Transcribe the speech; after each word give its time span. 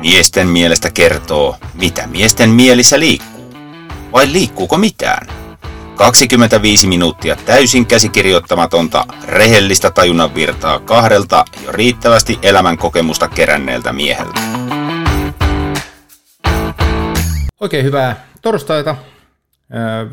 Miesten 0.00 0.48
mielestä 0.48 0.90
kertoo, 0.90 1.56
mitä 1.74 2.06
miesten 2.06 2.50
mielissä 2.50 3.00
liikkuu. 3.00 3.54
Vai 4.12 4.32
liikkuuko 4.32 4.78
mitään? 4.78 5.26
25 5.96 6.86
minuuttia 6.86 7.36
täysin 7.36 7.86
käsikirjoittamatonta, 7.86 9.04
rehellistä 9.24 9.90
tajunnan 9.90 10.34
virtaa 10.34 10.78
kahdelta 10.80 11.44
jo 11.64 11.72
riittävästi 11.72 12.38
elämän 12.42 12.78
kokemusta 12.78 13.28
keränneeltä 13.28 13.92
mieheltä. 13.92 14.40
Oikein 17.60 17.84
hyvää 17.84 18.26
torstaita. 18.42 18.96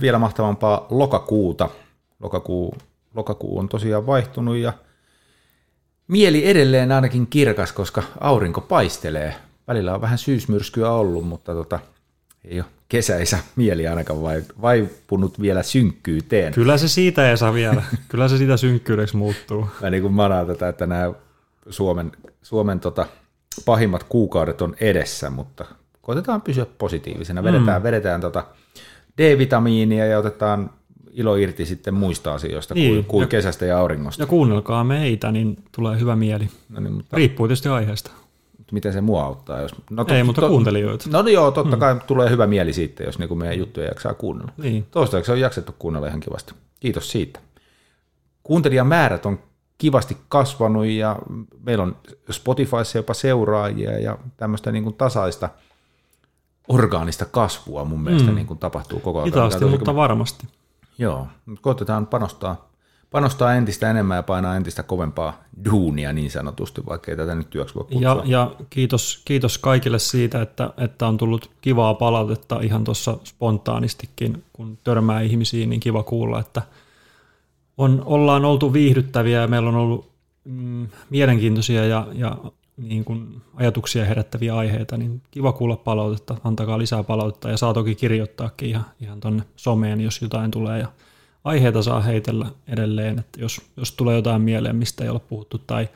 Vielä 0.02 0.20
mahtavampaa 0.20 0.88
lokakuuta. 0.90 1.70
Lokakuu, 2.20 2.76
lokakuu 3.16 3.60
on 3.60 3.70
tosiaan 3.70 4.08
vaihtunut 4.08 4.58
ja 4.58 4.74
mieli 6.08 6.50
edelleen 6.50 6.92
ainakin 6.92 7.28
kirkas, 7.28 7.72
koska 7.72 8.04
aurinko 8.20 8.62
paistelee. 8.62 9.36
Välillä 9.68 9.94
on 9.94 10.02
vähän 10.02 10.18
syysmyrskyä 10.18 10.92
ollut, 10.92 11.28
mutta 11.28 11.54
tota, 11.54 11.80
ei 12.46 12.60
ole 12.60 12.70
kesäisä 12.90 13.40
mieli 13.56 13.88
ainakaan 13.88 14.22
vai, 14.22 14.44
vaipunut 14.62 15.42
vielä 15.42 15.64
synkkyyteen. 15.64 16.54
Kyllä 16.54 16.78
se 16.78 16.88
siitä 16.88 17.30
ei 17.30 17.38
saa 17.38 17.54
vielä. 17.54 17.84
Kyllä 18.10 18.28
se 18.28 18.38
siitä 18.38 18.58
synkkyydeksi 18.58 19.18
muuttuu. 19.18 19.68
Mä 19.82 19.90
niin 19.90 20.02
kuin 20.02 20.14
manaan 20.14 20.48
tätä, 20.48 20.68
että 20.68 20.88
nämä 20.88 21.14
Suomen, 21.70 22.12
Suomen 22.42 22.80
tota, 22.80 23.06
pahimmat 23.66 24.04
kuukaudet 24.04 24.62
on 24.62 24.76
edessä, 24.80 25.30
mutta 25.30 25.66
koitetaan 26.02 26.42
pysyä 26.42 26.66
positiivisena. 26.78 27.44
Vedetään, 27.44 27.82
mm. 27.82 27.84
vedetään 27.84 28.22
tota 28.22 28.44
D-vitamiinia 29.18 30.06
ja 30.06 30.20
otetaan 30.20 30.70
ilo 31.12 31.36
irti 31.36 31.66
sitten 31.66 31.94
muista 31.94 32.34
asioista 32.34 32.74
niin. 32.74 32.94
kuin, 32.94 33.06
kuin 33.06 33.22
ja, 33.22 33.28
kesästä 33.28 33.66
ja 33.66 33.80
auringosta. 33.80 34.24
Ja 34.24 34.28
kuunnelkaa 34.28 34.84
meitä, 34.84 35.32
niin 35.32 35.58
tulee 35.72 36.00
hyvä 36.00 36.16
mieli. 36.16 36.50
No 36.70 36.80
niin, 36.80 36.94
mutta... 36.94 37.18
Riippuu 37.18 37.48
tietysti 37.48 37.70
aiheesta 37.70 38.12
miten 38.72 38.94
se 38.94 39.02
mua 39.02 39.24
auttaa. 39.24 39.62
Jos, 39.62 39.76
no, 39.90 40.06
to, 40.06 40.14
Ei, 40.14 40.24
mutta 40.24 40.42
to, 40.42 40.50
kuuntelijoita. 40.50 41.10
No 41.10 41.28
joo, 41.28 41.52
totta 41.52 41.76
mm. 41.76 41.80
kai 41.80 41.96
tulee 42.08 42.30
hyvä 42.30 42.48
mieli 42.48 42.74
siitä, 42.74 43.04
jos 43.04 43.20
niin 43.20 43.38
meidän 43.38 43.58
juttuja 43.58 43.88
jaksaa 43.88 44.14
kuunnella. 44.14 44.52
Niin. 44.58 44.88
Toistaiseksi 44.92 45.32
on 45.32 45.40
jaksettu 45.40 45.76
kuunnella 45.80 46.08
ihan 46.08 46.20
kivasti. 46.20 46.54
Kiitos 46.80 47.12
siitä. 47.12 47.40
Kuuntelijamäärät 48.44 49.26
on 49.26 49.40
kivasti 49.78 50.18
kasvanut 50.30 50.86
ja 50.86 51.16
meillä 51.64 51.84
on 51.84 51.96
Spotifyssa 52.32 52.98
jopa 52.98 53.14
seuraajia 53.14 54.00
ja 54.00 54.18
tämmöistä 54.38 54.72
niin 54.72 54.84
kuin 54.84 54.96
tasaista 54.96 55.50
orgaanista 56.68 57.26
kasvua 57.26 57.86
mun 57.86 58.02
mielestä 58.02 58.30
mm. 58.30 58.36
niin 58.36 58.48
kuin 58.48 58.60
tapahtuu 58.60 59.00
koko 59.00 59.20
ajan. 59.20 59.26
Hitaasti, 59.26 59.66
mutta 59.66 59.96
varmasti. 59.96 60.48
Joo, 60.98 61.28
koitetaan 61.62 62.08
panostaa 62.08 62.67
panostaa 63.12 63.54
entistä 63.54 63.90
enemmän 63.90 64.16
ja 64.16 64.24
painaa 64.24 64.56
entistä 64.56 64.84
kovempaa 64.84 65.44
duunia 65.66 66.14
niin 66.14 66.32
sanotusti, 66.32 66.86
vaikka 66.86 67.12
ei 67.12 67.18
tätä 67.18 67.36
nyt 67.36 67.50
työksi 67.50 67.76
voi 67.76 67.84
kutsua. 67.84 68.02
Ja, 68.02 68.22
ja 68.26 68.52
kiitos, 68.70 69.22
kiitos 69.26 69.58
kaikille 69.58 70.00
siitä, 70.00 70.42
että, 70.42 70.74
että 70.78 71.08
on 71.08 71.18
tullut 71.18 71.52
kivaa 71.62 71.94
palautetta 71.94 72.60
ihan 72.62 72.84
tuossa 72.84 73.18
spontaanistikin, 73.24 74.44
kun 74.54 74.78
törmää 74.84 75.22
ihmisiin, 75.22 75.70
niin 75.70 75.80
kiva 75.80 76.04
kuulla, 76.04 76.40
että 76.40 76.62
on, 77.78 78.04
ollaan 78.06 78.46
oltu 78.46 78.74
viihdyttäviä 78.74 79.42
ja 79.42 79.48
meillä 79.48 79.70
on 79.70 79.76
ollut 79.76 80.10
mm, 80.44 80.88
mielenkiintoisia 81.10 81.86
ja, 81.86 82.08
ja 82.14 82.38
niin 82.78 83.06
kuin 83.06 83.42
ajatuksia 83.56 84.06
herättäviä 84.06 84.56
aiheita, 84.56 84.98
niin 84.98 85.22
kiva 85.32 85.52
kuulla 85.52 85.76
palautetta, 85.76 86.38
antakaa 86.44 86.78
lisää 86.78 87.04
palautetta 87.04 87.50
ja 87.50 87.58
saa 87.58 87.74
toki 87.74 87.96
kirjoittaakin 87.96 88.70
ihan, 88.70 88.86
ihan 89.00 89.20
tuonne 89.20 89.44
someen, 89.56 90.02
jos 90.02 90.22
jotain 90.22 90.52
tulee 90.52 90.80
ja 90.80 90.88
aiheita 91.48 91.82
saa 91.82 92.02
heitellä 92.02 92.46
edelleen, 92.68 93.20
että 93.20 93.42
jos, 93.42 93.62
jos 93.78 93.92
tulee 93.92 94.16
jotain 94.16 94.42
mieleen, 94.42 94.76
mistä 94.76 95.04
ei 95.04 95.10
ole 95.10 95.22
puhuttu 95.30 95.58
tai 95.58 95.90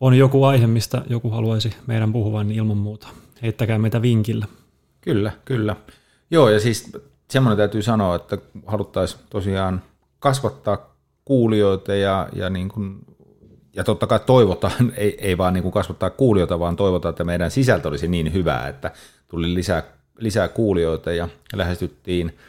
on 0.00 0.14
joku 0.14 0.44
aihe, 0.44 0.66
mistä 0.66 1.02
joku 1.08 1.30
haluaisi 1.30 1.74
meidän 1.86 2.12
puhuvan, 2.12 2.48
niin 2.48 2.58
ilman 2.58 2.76
muuta 2.76 3.08
heittäkää 3.42 3.78
meitä 3.78 4.02
vinkillä. 4.02 4.46
Kyllä, 5.00 5.32
kyllä. 5.44 5.76
Joo, 6.30 6.48
ja 6.48 6.60
siis 6.60 6.92
semmoinen 7.28 7.56
täytyy 7.56 7.82
sanoa, 7.82 8.16
että 8.16 8.38
haluttaisiin 8.66 9.20
tosiaan 9.30 9.82
kasvattaa 10.18 10.94
kuulijoita 11.24 11.94
ja, 11.94 12.28
ja, 12.32 12.50
niin 12.50 12.68
kuin, 12.68 12.98
ja 13.76 13.84
totta 13.84 14.06
kai 14.06 14.20
toivotaan, 14.26 14.92
ei, 14.96 15.18
ei 15.20 15.38
vaan 15.38 15.54
niin 15.54 15.62
kuin 15.62 15.72
kasvattaa 15.72 16.10
kuulijoita, 16.10 16.58
vaan 16.58 16.76
toivotaan, 16.76 17.10
että 17.10 17.24
meidän 17.24 17.50
sisältö 17.50 17.88
olisi 17.88 18.08
niin 18.08 18.32
hyvää, 18.32 18.68
että 18.68 18.90
tuli 19.28 19.54
lisää, 19.54 19.82
lisää 20.18 20.48
kuulijoita 20.48 21.12
ja 21.12 21.28
lähestyttiin– 21.52 22.34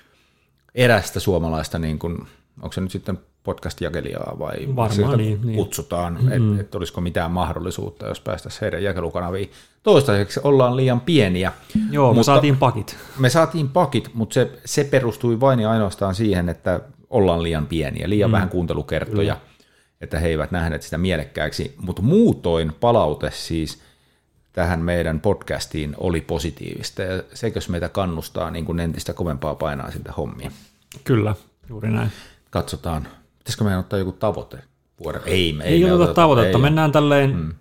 erästä 0.75 1.19
suomalaista, 1.19 1.79
niin 1.79 1.99
kuin, 1.99 2.17
onko 2.61 2.73
se 2.73 2.81
nyt 2.81 2.91
sitten 2.91 3.19
podcast-jakelijaa 3.43 4.39
vai 4.39 4.55
Varmaan 4.75 5.17
niin, 5.17 5.39
niin, 5.43 5.55
kutsutaan, 5.55 6.13
niin. 6.13 6.31
että 6.31 6.61
et 6.61 6.75
olisiko 6.75 7.01
mitään 7.01 7.31
mahdollisuutta, 7.31 8.07
jos 8.07 8.19
päästäisiin 8.19 8.61
heidän 8.61 8.83
jakelukanaviin. 8.83 9.51
Toistaiseksi 9.83 10.39
ollaan 10.43 10.77
liian 10.77 11.01
pieniä. 11.01 11.51
Joo, 11.91 12.13
me 12.13 12.23
saatiin 12.23 12.57
pakit. 12.57 12.97
Me 13.19 13.29
saatiin 13.29 13.69
pakit, 13.69 14.09
mutta 14.13 14.33
se, 14.33 14.51
se 14.65 14.83
perustui 14.83 15.39
vain 15.39 15.59
ja 15.59 15.71
ainoastaan 15.71 16.15
siihen, 16.15 16.49
että 16.49 16.79
ollaan 17.09 17.43
liian 17.43 17.65
pieniä, 17.65 18.09
liian 18.09 18.29
mm. 18.29 18.31
vähän 18.31 18.49
kuuntelukertoja, 18.49 19.35
Kyllä. 19.35 19.47
että 20.01 20.19
he 20.19 20.27
eivät 20.27 20.51
nähneet 20.51 20.81
sitä 20.81 20.97
mielekkääksi. 20.97 21.75
Mutta 21.77 22.01
muutoin 22.01 22.73
palaute 22.79 23.31
siis– 23.33 23.81
tähän 24.53 24.79
meidän 24.79 25.19
podcastiin 25.19 25.95
oli 25.97 26.21
positiivista 26.21 27.01
ja 27.01 27.23
sekös 27.33 27.69
meitä 27.69 27.89
kannustaa 27.89 28.51
niin 28.51 28.65
kuin 28.65 28.79
entistä 28.79 29.13
kovempaa 29.13 29.55
painaa 29.55 29.91
sitä 29.91 30.11
hommia. 30.11 30.51
Kyllä, 31.03 31.35
juuri 31.69 31.91
näin. 31.91 32.11
Katsotaan, 32.49 33.07
pitäisikö 33.37 33.63
meidän 33.63 33.79
ottaa 33.79 33.99
joku 33.99 34.11
tavoite? 34.11 34.57
Vuoden? 35.03 35.21
Ei, 35.25 35.53
me, 35.53 35.63
ei, 35.63 35.73
ei 35.73 35.83
me 35.83 35.93
oteta 35.93 36.13
tavoitetta, 36.13 36.57
ei 36.57 36.61
mennään 36.61 36.91
tälleen, 36.91 37.33
hmm. 37.33 37.53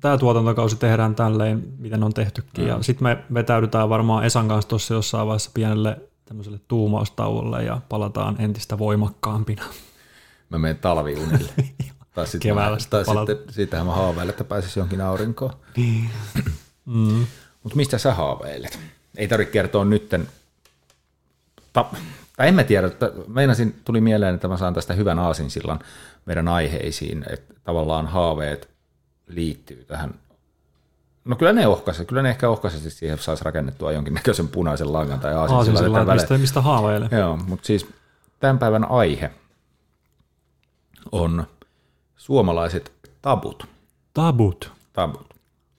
tämä 0.00 0.18
tuotantokausi 0.18 0.76
tehdään 0.76 1.14
tälleen, 1.14 1.62
miten 1.78 2.04
on 2.04 2.14
tehtykin, 2.14 2.50
hmm. 2.64 2.68
ja 2.68 2.82
sitten 2.82 3.04
me 3.04 3.18
vetäydytään 3.34 3.88
varmaan 3.88 4.24
Esan 4.24 4.48
kanssa 4.48 4.68
tuossa 4.68 4.94
jossain 4.94 5.26
vaiheessa 5.26 5.50
pienelle 5.54 5.96
tämmöiselle 6.24 6.60
tuumaustauolle 6.68 7.64
ja 7.64 7.80
palataan 7.88 8.36
entistä 8.38 8.78
voimakkaampina. 8.78 9.62
Mä 10.50 10.58
menen 10.58 10.78
talviunille. 10.78 11.52
Tai 12.14 12.26
sitten 12.26 12.50
Keväällä 12.50 12.76
mä, 12.76 12.86
tai 12.90 13.04
sitten, 13.04 13.54
siitähän 13.54 13.86
mä 13.86 13.94
haaveilen, 13.94 14.30
että 14.30 14.44
pääsisi 14.44 14.80
jonkin 14.80 15.00
aurinkoon. 15.00 15.52
Niin. 15.76 16.10
mm. 16.84 17.26
Mutta 17.62 17.76
mistä 17.76 17.98
sä 17.98 18.14
haaveilet? 18.14 18.78
Ei 19.16 19.28
tarvitse 19.28 19.52
kertoa 19.52 19.84
nytten. 19.84 20.28
Ta, 21.72 21.84
tai 22.36 22.48
en 22.48 22.54
mä 22.54 22.64
tiedä, 22.64 22.86
että 22.86 23.12
meinasin, 23.28 23.80
tuli 23.84 24.00
mieleen, 24.00 24.34
että 24.34 24.48
mä 24.48 24.56
saan 24.56 24.74
tästä 24.74 24.94
hyvän 24.94 25.18
aasinsillan 25.18 25.78
meidän 26.26 26.48
aiheisiin, 26.48 27.24
että 27.30 27.54
tavallaan 27.64 28.06
haaveet 28.06 28.70
liittyy 29.26 29.84
tähän 29.84 30.14
No 31.24 31.36
kyllä 31.36 31.52
ne 31.52 31.66
ohkaisi, 31.66 32.04
kyllä 32.04 32.22
ne 32.22 32.30
ehkä 32.30 32.48
ohkaisesti 32.48 32.90
siihen 32.90 33.18
saisi 33.18 33.44
rakennettua 33.44 33.92
jonkinnäköisen 33.92 34.48
punaisen 34.48 34.92
langan 34.92 35.20
tai 35.20 35.34
aasinsillan. 35.34 35.76
Aasinsillan, 35.76 36.16
mistä, 36.16 36.38
mistä 36.38 36.60
haaveilee. 36.60 37.08
Joo, 37.12 37.36
mutta 37.36 37.66
siis 37.66 37.86
tämän 38.40 38.58
päivän 38.58 38.90
aihe 38.90 39.30
on 41.12 41.46
suomalaiset 42.20 42.92
tabut. 43.22 43.66
Tabut? 44.14 44.72
Tabut. 44.92 45.34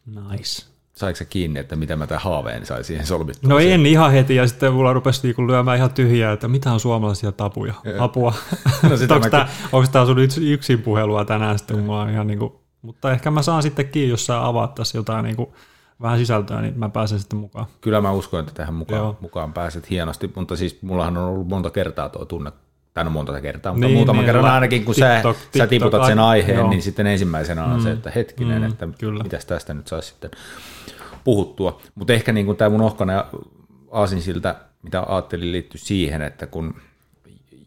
Nice. 0.05 0.65
Saiko 0.93 1.15
se 1.15 1.25
kiinni, 1.25 1.59
että 1.59 1.75
mitä 1.75 1.95
mä 1.95 2.07
tämän 2.07 2.21
haaveen 2.21 2.65
sai 2.65 2.83
siihen 2.83 3.05
solmittua? 3.05 3.49
No 3.49 3.59
en 3.59 3.85
ihan 3.85 4.11
heti, 4.11 4.35
ja 4.35 4.47
sitten 4.47 4.73
mulla 4.73 4.93
rupesi 4.93 5.21
niinku 5.23 5.47
lyömään 5.47 5.77
ihan 5.77 5.93
tyhjää, 5.93 6.33
että 6.33 6.47
mitä 6.47 6.73
on 6.73 6.79
suomalaisia 6.79 7.31
tapuja, 7.31 7.73
ja. 7.83 8.03
apua. 8.03 8.33
No 9.09 9.15
onko, 9.15 9.29
tämä, 9.29 9.47
onko 9.71 9.89
tämä 9.91 10.05
sun 10.05 10.17
yksin 10.41 10.81
puhelua 10.81 11.25
tänään 11.25 11.57
sitten, 11.57 11.79
mulla 11.79 12.01
on 12.01 12.09
ihan 12.09 12.27
niinku, 12.27 12.61
mutta 12.81 13.11
ehkä 13.11 13.31
mä 13.31 13.41
saan 13.41 13.63
sitten 13.63 13.87
kiinni, 13.87 14.09
jos 14.09 14.25
sä 14.25 14.45
avaat 14.45 14.75
tässä 14.75 14.97
jotain 14.97 15.23
niinku, 15.23 15.53
vähän 16.01 16.19
sisältöä, 16.19 16.61
niin 16.61 16.79
mä 16.79 16.89
pääsen 16.89 17.19
sitten 17.19 17.39
mukaan. 17.39 17.65
Kyllä 17.81 18.01
mä 18.01 18.11
uskon, 18.11 18.39
että 18.39 18.53
tähän 18.53 18.73
mukaan, 18.73 19.17
mukaan 19.21 19.53
pääset 19.53 19.89
hienosti, 19.89 20.31
mutta 20.35 20.55
siis 20.55 20.81
mullahan 20.81 21.17
on 21.17 21.23
ollut 21.23 21.47
monta 21.47 21.69
kertaa 21.69 22.09
tuo 22.09 22.25
tunne 22.25 22.51
tai 22.93 23.03
no 23.03 23.09
monta 23.09 23.41
kertaa, 23.41 23.73
mutta 23.73 23.87
niin, 23.87 23.97
muutama 23.97 24.21
niin, 24.21 24.25
kerran 24.25 24.45
ainakin, 24.45 24.85
kun 24.85 24.95
TikTok, 24.95 25.35
sä, 25.35 25.41
TikTok, 25.41 25.57
sä 25.57 25.67
tiputat 25.67 26.05
sen 26.05 26.19
aiheen, 26.19 26.57
joo. 26.57 26.69
niin 26.69 26.81
sitten 26.81 27.07
ensimmäisenä 27.07 27.65
on 27.65 27.77
mm, 27.77 27.83
se, 27.83 27.91
että 27.91 28.11
hetkinen, 28.15 28.61
mm, 28.61 28.67
että 28.67 28.87
kyllä. 28.97 29.23
mitäs 29.23 29.45
tästä 29.45 29.73
nyt 29.73 29.87
saisi 29.87 30.07
sitten 30.07 30.31
puhuttua. 31.23 31.81
Mutta 31.95 32.13
ehkä 32.13 32.31
niin 32.33 32.55
tämä 32.55 32.69
mun 32.69 32.81
ohkana 32.81 33.25
aasinsilta, 33.91 34.55
mitä 34.83 35.03
ajattelin 35.07 35.51
liittyy 35.51 35.79
siihen, 35.79 36.21
että 36.21 36.47
kun 36.47 36.75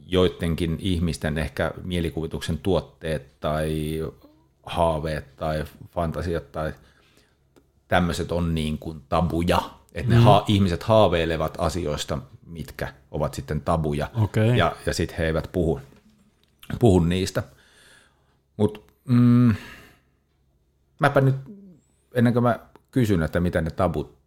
joidenkin 0.07 0.77
ihmisten 0.81 1.39
ehkä 1.39 1.73
mielikuvituksen 1.83 2.59
tuotteet 2.59 3.41
tai 3.41 4.01
haaveet 4.67 5.37
tai 5.37 5.65
fantasiat 5.91 6.53
tai 6.53 6.73
tämmöiset 7.89 8.33
on 8.33 8.55
niin 8.55 8.79
kuin 8.79 9.03
tabuja, 9.09 9.59
että 9.95 10.13
mm. 10.13 10.19
ne 10.19 10.25
ha- 10.25 10.45
ihmiset 10.49 10.83
haaveilevat 10.83 11.55
asioista, 11.59 12.19
mitkä 12.47 12.93
ovat 13.11 13.35
sitten 13.35 13.61
tabuja, 13.61 14.11
okay. 14.15 14.57
ja, 14.57 14.77
ja 14.87 14.95
sitten 14.95 15.19
he 15.19 15.27
eivät 15.27 15.49
puhu, 15.53 15.81
puhu 16.79 17.01
niistä. 17.01 17.43
Mutta 18.57 18.81
mm, 19.09 19.55
mäpä 21.01 21.21
nyt, 21.21 21.37
ennen 22.15 22.33
kuin 22.33 22.43
mä 22.43 22.59
kysyn, 22.91 23.23
että 23.23 23.41
mitä 23.41 23.61
ne 23.61 23.71
tabut, 23.71 24.19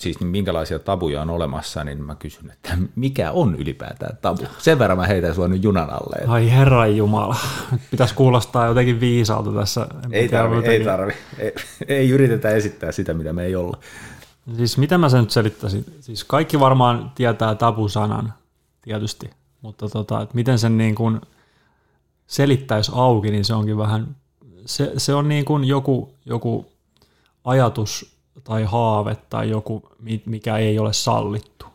siis 0.00 0.20
niin 0.20 0.28
minkälaisia 0.28 0.78
tabuja 0.78 1.22
on 1.22 1.30
olemassa, 1.30 1.84
niin 1.84 2.04
mä 2.04 2.14
kysyn, 2.14 2.50
että 2.50 2.78
mikä 2.96 3.30
on 3.30 3.54
ylipäätään 3.54 4.18
tabu? 4.22 4.42
Sen 4.58 4.78
verran 4.78 4.98
mä 4.98 5.06
heitän 5.06 5.34
sua 5.34 5.48
nyt 5.48 5.64
junan 5.64 5.90
alle. 5.90 6.16
Että... 6.18 6.32
Ai 6.32 6.50
herran 6.50 6.96
jumala, 6.96 7.36
pitäisi 7.90 8.14
kuulostaa 8.14 8.66
jotenkin 8.66 9.00
viisaalta 9.00 9.52
tässä. 9.52 9.86
ei 10.12 10.28
tarvi, 10.28 10.66
ei 10.66 10.84
tarvi. 10.84 11.12
Ei, 11.38 11.54
ei 11.88 12.10
yritetä 12.10 12.48
esittää 12.48 12.92
sitä, 12.92 13.14
mitä 13.14 13.32
me 13.32 13.44
ei 13.44 13.56
olla. 13.56 13.78
Siis 14.56 14.78
mitä 14.78 14.98
mä 14.98 15.08
sen 15.08 15.20
nyt 15.20 15.30
selittäisin? 15.30 15.84
Siis 16.00 16.24
kaikki 16.24 16.60
varmaan 16.60 17.12
tietää 17.14 17.54
tabusanan, 17.54 18.32
tietysti, 18.82 19.30
mutta 19.62 19.88
tota, 19.88 20.22
että 20.22 20.34
miten 20.34 20.58
sen 20.58 20.78
niin 20.78 20.94
kuin 20.94 21.20
selittäisi 22.26 22.92
auki, 22.94 23.30
niin 23.30 23.44
se 23.44 23.54
onkin 23.54 23.76
vähän, 23.76 24.16
se, 24.66 24.92
se 24.96 25.14
on 25.14 25.28
niin 25.28 25.44
kuin 25.44 25.64
joku, 25.64 26.14
joku 26.26 26.66
ajatus 27.44 28.16
tai 28.44 28.64
haave 28.64 29.16
tai 29.30 29.50
joku, 29.50 29.82
mikä 30.26 30.56
ei 30.56 30.78
ole 30.78 30.92
sallittu. 30.92 31.66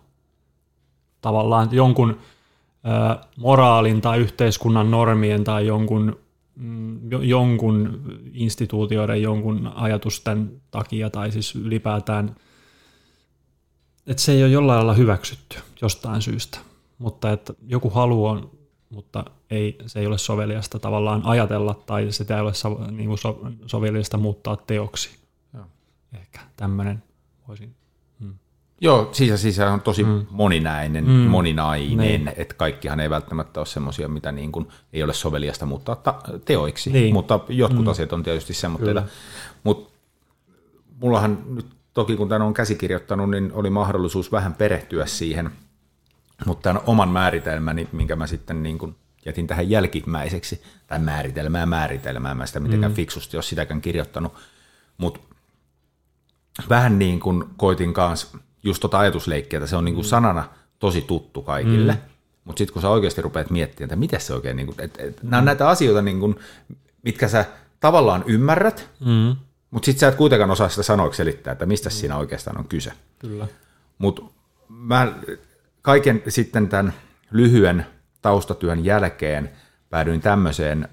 Tavallaan 1.21 1.69
jonkun 1.71 2.09
ö, 2.09 3.25
moraalin 3.37 4.01
tai 4.01 4.19
yhteiskunnan 4.19 4.91
normien 4.91 5.43
tai 5.43 5.67
jonkun, 5.67 6.17
mm, 6.55 6.99
jonkun 7.11 8.01
instituutioiden, 8.33 9.21
jonkun 9.21 9.71
ajatusten 9.75 10.61
takia 10.71 11.09
tai 11.09 11.31
siis 11.31 11.55
ylipäätään, 11.55 12.35
että 14.07 14.23
se 14.23 14.31
ei 14.31 14.43
ole 14.43 14.51
jollain 14.51 14.77
lailla 14.77 14.93
hyväksytty 14.93 15.57
jostain 15.81 16.21
syystä. 16.21 16.59
Mutta 16.97 17.31
että 17.31 17.53
joku 17.67 17.89
halu 17.89 18.25
on, 18.25 18.51
mutta 18.89 19.25
ei, 19.49 19.77
se 19.85 19.99
ei 19.99 20.07
ole 20.07 20.17
soveliasta 20.17 20.79
tavallaan 20.79 21.21
ajatella 21.25 21.73
tai 21.85 22.11
sitä 22.11 22.35
ei 22.35 22.41
ole 22.41 22.53
so, 22.53 22.79
niin 22.91 23.07
kuin 23.07 23.17
so, 23.17 23.41
soveliasta 23.65 24.17
muuttaa 24.17 24.55
teoksi 24.55 25.25
ehkä 26.17 26.39
tämmöinen 26.57 27.03
voisin. 27.47 27.75
Hmm. 28.19 28.33
Joo, 28.81 29.09
siis, 29.11 29.41
siis 29.41 29.59
on 29.59 29.81
tosi 29.81 30.03
hmm. 30.03 30.25
moninäinen, 30.29 31.05
hmm. 31.05 31.13
moninainen, 31.13 31.97
niin. 31.97 32.31
että 32.37 32.53
kaikkihan 32.53 32.99
ei 32.99 33.09
välttämättä 33.09 33.59
ole 33.59 33.65
semmoisia, 33.65 34.07
mitä 34.07 34.31
niin 34.31 34.51
kuin 34.51 34.67
ei 34.93 35.03
ole 35.03 35.13
soveliasta 35.13 35.65
muuttaa 35.65 35.95
ta- 35.95 36.21
teoiksi, 36.45 36.91
niin. 36.91 37.13
mutta 37.13 37.39
jotkut 37.49 37.79
hmm. 37.79 37.87
asiat 37.87 38.13
on 38.13 38.23
tietysti 38.23 38.53
semmoisia. 38.53 39.03
Mutta 39.63 39.93
mullahan 41.01 41.43
nyt 41.47 41.65
toki 41.95 42.15
kun 42.15 42.29
tämän 42.29 42.47
on 42.47 42.53
käsikirjoittanut, 42.53 43.29
niin 43.29 43.51
oli 43.53 43.69
mahdollisuus 43.69 44.31
vähän 44.31 44.53
perehtyä 44.53 45.05
siihen, 45.05 45.51
mutta 46.45 46.63
tämän 46.63 46.81
oman 46.85 47.09
määritelmäni, 47.09 47.87
minkä 47.91 48.15
mä 48.15 48.27
sitten 48.27 48.63
niin 48.63 48.77
kuin 48.77 48.95
jätin 49.25 49.47
tähän 49.47 49.69
jälkimmäiseksi, 49.69 50.63
tai 50.87 50.99
määritelmää 50.99 51.65
määritelmää, 51.65 52.35
mä 52.35 52.45
sitä 52.45 52.59
mitenkään 52.59 52.91
mm. 52.91 52.95
fiksusti 52.95 53.37
ole 53.37 53.43
sitäkään 53.43 53.81
kirjoittanut, 53.81 54.33
mutta 54.97 55.19
vähän 56.69 56.99
niin 56.99 57.19
kuin 57.19 57.43
koitin 57.57 57.93
kanssa 57.93 58.37
just 58.63 58.81
tota 58.81 58.99
ajatusleikkiä, 58.99 59.57
että 59.57 59.69
se 59.69 59.75
on 59.75 59.85
niin 59.85 59.95
kuin 59.95 60.05
mm. 60.05 60.09
sanana 60.09 60.49
tosi 60.79 61.01
tuttu 61.01 61.41
kaikille, 61.41 61.93
mm. 61.93 61.99
mutta 62.45 62.57
sitten 62.57 62.73
kun 62.73 62.81
sä 62.81 62.89
oikeasti 62.89 63.21
rupeat 63.21 63.49
miettimään, 63.49 63.85
että 63.85 63.95
miten 63.95 64.21
se 64.21 64.33
oikein, 64.33 64.57
niin 64.57 64.67
kuin, 64.67 64.75
että, 64.81 65.03
että 65.03 65.21
nämä 65.23 65.37
on 65.37 65.45
näitä 65.45 65.69
asioita, 65.69 66.01
niin 66.01 66.19
kuin, 66.19 66.35
mitkä 67.01 67.27
sä 67.27 67.45
tavallaan 67.79 68.23
ymmärrät, 68.27 68.89
mm. 68.99 69.35
Mutta 69.75 69.85
sitten 69.85 69.99
sä 69.99 70.07
et 70.07 70.15
kuitenkaan 70.15 70.51
osaa 70.51 70.69
sitä 70.69 70.83
sanoiksi 70.83 71.17
selittää, 71.17 71.51
että 71.51 71.65
mistä 71.65 71.89
mm. 71.89 71.93
siinä 71.93 72.17
oikeastaan 72.17 72.57
on 72.57 72.67
kyse. 72.67 72.91
Kyllä. 73.19 73.47
Mutta 73.97 74.21
mä 74.69 75.13
kaiken 75.81 76.23
sitten 76.27 76.69
tämän 76.69 76.93
lyhyen 77.31 77.85
taustatyön 78.21 78.85
jälkeen 78.85 79.51
päädyin 79.89 80.21
tämmöiseen 80.21 80.89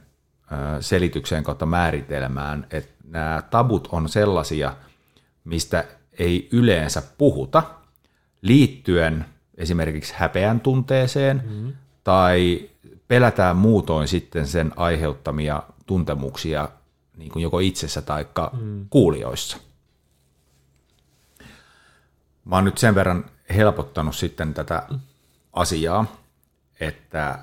selitykseen 0.81 1.45
kautta 1.45 1.67
määritelmään, 1.67 2.67
että 2.71 2.93
nämä 3.05 3.43
tabut 3.51 3.89
on 3.93 4.09
sellaisia– 4.09 4.77
mistä 5.45 5.85
ei 6.19 6.49
yleensä 6.53 7.03
puhuta, 7.19 7.63
liittyen 8.43 9.25
esimerkiksi 9.57 10.15
häpeän 10.17 10.61
tunteeseen 10.61 11.43
mm. 11.51 11.73
tai 12.05 12.69
pelätään 13.09 13.57
muutoin 13.57 14.09
sitten 14.09 14.47
sen 14.47 14.73
aiheuttamia 14.77 15.63
tuntemuksia 15.87 16.69
niin 17.23 17.33
kuin 17.33 17.43
joko 17.43 17.59
itsessä 17.59 18.03
tai 18.03 18.27
mm. 18.53 18.87
kuulijoissa. 18.91 19.57
Mä 22.45 22.57
oon 22.57 22.65
nyt 22.65 22.79
sen 22.79 22.95
verran 22.95 23.25
helpottanut 23.55 24.17
sitten 24.17 24.55
tätä 24.55 24.89
asiaa, 25.53 26.17
että 26.81 27.39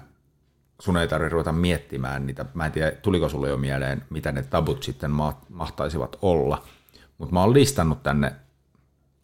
sun 0.79 0.97
ei 0.97 1.07
tarvitse 1.07 1.29
ruveta 1.29 1.51
miettimään 1.51 2.27
niitä. 2.27 2.45
Mä 2.53 2.65
en 2.65 2.71
tiedä, 2.71 2.91
tuliko 2.91 3.29
sulle 3.29 3.49
jo 3.49 3.57
mieleen, 3.57 4.05
mitä 4.09 4.31
ne 4.31 4.43
tabut 4.43 4.83
sitten 4.83 5.11
mahtaisivat 5.49 6.15
olla– 6.21 6.63
mutta 7.19 7.33
mä 7.33 7.41
oon 7.41 7.53
listannut 7.53 8.03
tänne 8.03 8.35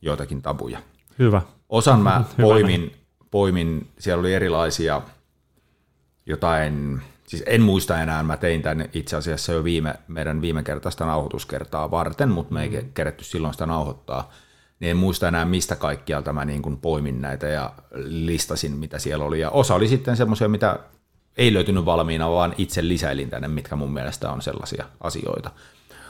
joitakin 0.02 0.42
tabuja. 0.42 0.82
Hyvä. 1.20 1.42
Osan 1.70 2.00
mä 2.00 2.24
Hyvä 2.38 2.48
poimin, 2.48 2.96
poimin, 3.32 3.90
siellä 4.00 4.20
oli 4.20 4.34
erilaisia 4.34 5.02
jotain, 6.26 7.02
siis 7.28 7.44
en 7.46 7.62
muista 7.62 8.02
enää, 8.02 8.24
mä 8.24 8.38
tein 8.38 8.62
tämän 8.62 8.90
itse 8.94 9.16
asiassa 9.16 9.54
jo 9.54 9.64
viime, 9.64 9.96
meidän 10.08 10.42
viime 10.42 10.64
kertaista 10.64 11.06
nauhoituskertaa 11.06 11.92
varten, 11.92 12.30
mutta 12.30 12.54
me 12.54 12.64
ei 12.64 12.70
mm. 12.70 12.92
keretty 12.94 13.24
silloin 13.24 13.54
sitä 13.54 13.66
nauhoittaa. 13.66 14.32
Niin 14.80 14.92
en 14.92 14.98
muista 14.98 15.28
enää, 15.28 15.46
mistä 15.46 15.76
kaikkialta 15.76 16.34
mä 16.34 16.46
niin 16.46 16.62
kuin 16.62 16.78
poimin 16.78 17.22
näitä 17.22 17.48
ja 17.48 17.74
listasin, 18.06 18.72
mitä 18.72 19.00
siellä 19.00 19.26
oli. 19.26 19.40
Ja 19.40 19.50
osa 19.50 19.76
oli 19.76 19.88
sitten 19.88 20.18
semmoisia, 20.18 20.48
mitä 20.48 20.80
ei 21.38 21.54
löytynyt 21.54 21.86
valmiina, 21.86 22.32
vaan 22.32 22.56
itse 22.58 22.88
lisäilin 22.88 23.30
tänne, 23.30 23.48
mitkä 23.48 23.76
mun 23.76 23.94
mielestä 23.94 24.32
on 24.32 24.42
sellaisia 24.42 24.86
asioita. 25.02 25.52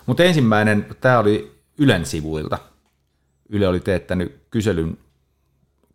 Mutta 0.06 0.24
ensimmäinen, 0.24 0.86
tämä 1.02 1.20
oli 1.20 1.56
Ylen 1.78 2.06
sivuilta. 2.06 2.58
Yle 3.50 3.68
oli 3.68 3.80
teettänyt 3.80 4.42
kyselyn, 4.50 4.98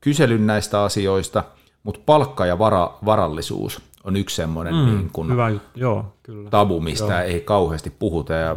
kyselyn 0.01 0.47
näistä 0.47 0.83
asioista, 0.83 1.45
mutta 1.83 2.01
palkka 2.07 2.47
ja 2.47 2.59
vara, 2.59 2.99
varallisuus 3.05 3.90
on 4.05 4.17
yksi 4.17 4.37
semmoinen 4.37 4.75
mm, 4.75 4.87
niin 4.87 5.11
kuin 5.13 5.33
hyvä, 5.33 5.53
joo, 5.75 6.15
kyllä. 6.23 6.51
tabu, 6.51 6.81
mistä 6.81 7.15
joo. 7.15 7.23
ei 7.23 7.41
kauheasti 7.41 7.91
puhuta. 7.91 8.33
Ja, 8.33 8.57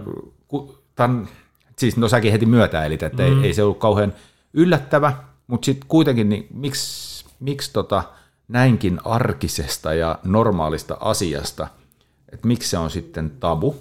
tämän, 0.96 1.28
siis 1.80 1.98
no 1.98 2.08
säkin 2.08 2.32
heti 2.32 2.46
myötäilit, 2.46 3.04
että 3.04 3.24
mm. 3.24 3.30
ei, 3.30 3.48
ei 3.48 3.54
se 3.54 3.64
ollut 3.64 3.78
kauhean 3.78 4.14
yllättävä, 4.54 5.14
mutta 5.48 5.66
sitten 5.66 5.88
kuitenkin 5.88 6.30
niin, 6.30 6.48
miksi, 6.54 7.26
miksi 7.40 7.74
tota, 7.74 8.04
näinkin 8.48 9.00
arkisesta 9.04 9.94
ja 9.94 10.20
normaalista 10.24 10.98
asiasta, 11.00 11.68
että 12.32 12.48
miksi 12.48 12.70
se 12.70 12.78
on 12.78 12.90
sitten 12.90 13.32
tabu, 13.40 13.76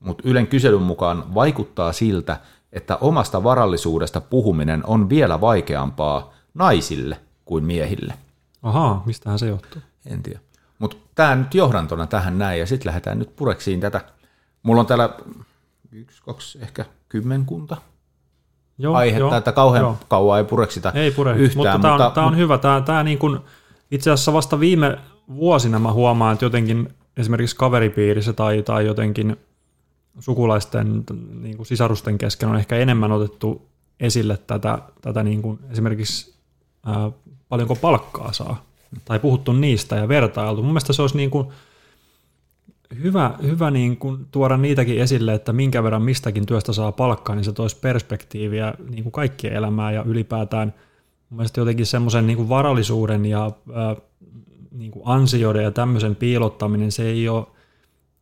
mutta 0.00 0.28
Ylen 0.28 0.46
kyselyn 0.46 0.82
mukaan 0.82 1.34
vaikuttaa 1.34 1.92
siltä, 1.92 2.40
että 2.72 2.96
omasta 2.96 3.44
varallisuudesta 3.44 4.20
puhuminen 4.20 4.86
on 4.86 5.08
vielä 5.08 5.40
vaikeampaa 5.40 6.32
naisille 6.54 7.20
kuin 7.44 7.64
miehille. 7.64 8.14
Ahaa, 8.62 9.02
mistähän 9.06 9.38
se 9.38 9.46
johtuu? 9.46 9.82
En 10.06 10.22
tiedä. 10.22 10.40
Mutta 10.78 10.96
tämä 11.14 11.34
nyt 11.34 11.54
johdantona 11.54 12.06
tähän 12.06 12.38
näin, 12.38 12.60
ja 12.60 12.66
sitten 12.66 12.86
lähdetään 12.86 13.18
nyt 13.18 13.36
pureksiin 13.36 13.80
tätä. 13.80 14.00
Mulla 14.62 14.80
on 14.80 14.86
täällä 14.86 15.10
yksi, 15.92 16.22
kaksi, 16.22 16.58
ehkä 16.62 16.84
kymmenkunta 17.08 17.76
joo, 18.78 18.94
aihetta, 18.94 19.20
joo, 19.20 19.36
että 19.36 19.52
kauhean 19.52 19.82
joo. 19.82 19.96
kauan 20.08 20.38
ei 20.38 20.44
pureksita 20.44 20.92
ei 20.94 21.10
pure, 21.10 21.36
yhtään. 21.36 21.56
Mutta 21.56 21.78
tämä 21.78 21.94
on, 21.94 22.00
mutta, 22.00 22.14
tämä 22.14 22.26
on 22.26 22.36
hyvä. 22.36 22.58
Tämä, 22.58 22.80
tämä 22.80 23.02
niin 23.02 23.18
kuin, 23.18 23.38
itse 23.90 24.10
asiassa 24.10 24.32
vasta 24.32 24.60
viime 24.60 24.98
vuosina 25.34 25.78
mä 25.78 25.92
huomaan, 25.92 26.32
että 26.32 26.44
jotenkin 26.44 26.88
esimerkiksi 27.16 27.56
kaveripiirissä 27.56 28.32
tai, 28.32 28.62
tai 28.62 28.86
jotenkin 28.86 29.36
sukulaisten 30.18 31.04
niin 31.40 31.56
kuin 31.56 31.66
sisarusten 31.66 32.18
kesken 32.18 32.48
on 32.48 32.56
ehkä 32.56 32.76
enemmän 32.76 33.12
otettu 33.12 33.68
esille 34.00 34.36
tätä, 34.36 34.78
tätä 35.00 35.22
niin 35.22 35.42
kuin 35.42 35.58
esimerkiksi 35.70 36.34
ää, 36.86 37.10
paljonko 37.48 37.74
palkkaa 37.76 38.32
saa, 38.32 38.64
tai 39.04 39.18
puhuttu 39.18 39.52
niistä 39.52 39.96
ja 39.96 40.08
vertailtu. 40.08 40.62
Mun 40.62 40.70
mielestä 40.70 40.92
se 40.92 41.02
olisi 41.02 41.16
niin 41.16 41.30
kuin 41.30 41.48
hyvä, 43.02 43.34
hyvä 43.42 43.70
niin 43.70 43.96
kuin 43.96 44.26
tuoda 44.30 44.56
niitäkin 44.56 45.00
esille, 45.00 45.34
että 45.34 45.52
minkä 45.52 45.82
verran 45.82 46.02
mistäkin 46.02 46.46
työstä 46.46 46.72
saa 46.72 46.92
palkkaa, 46.92 47.36
niin 47.36 47.44
se 47.44 47.52
toisi 47.52 47.76
perspektiiviä 47.76 48.74
niin 48.90 49.02
kuin 49.02 49.12
kaikkien 49.12 49.52
elämään 49.52 49.94
ja 49.94 50.02
ylipäätään 50.02 50.74
mun 51.30 51.36
mielestä 51.36 51.60
jotenkin 51.60 51.86
semmoisen 51.86 52.26
niin 52.26 52.36
kuin 52.36 52.48
varallisuuden 52.48 53.26
ja 53.26 53.50
ää, 53.74 53.96
niin 54.70 54.90
kuin 54.90 55.02
ansioiden 55.06 55.64
ja 55.64 55.70
tämmöisen 55.70 56.16
piilottaminen, 56.16 56.92
se 56.92 57.02
ei 57.02 57.28
ole 57.28 57.46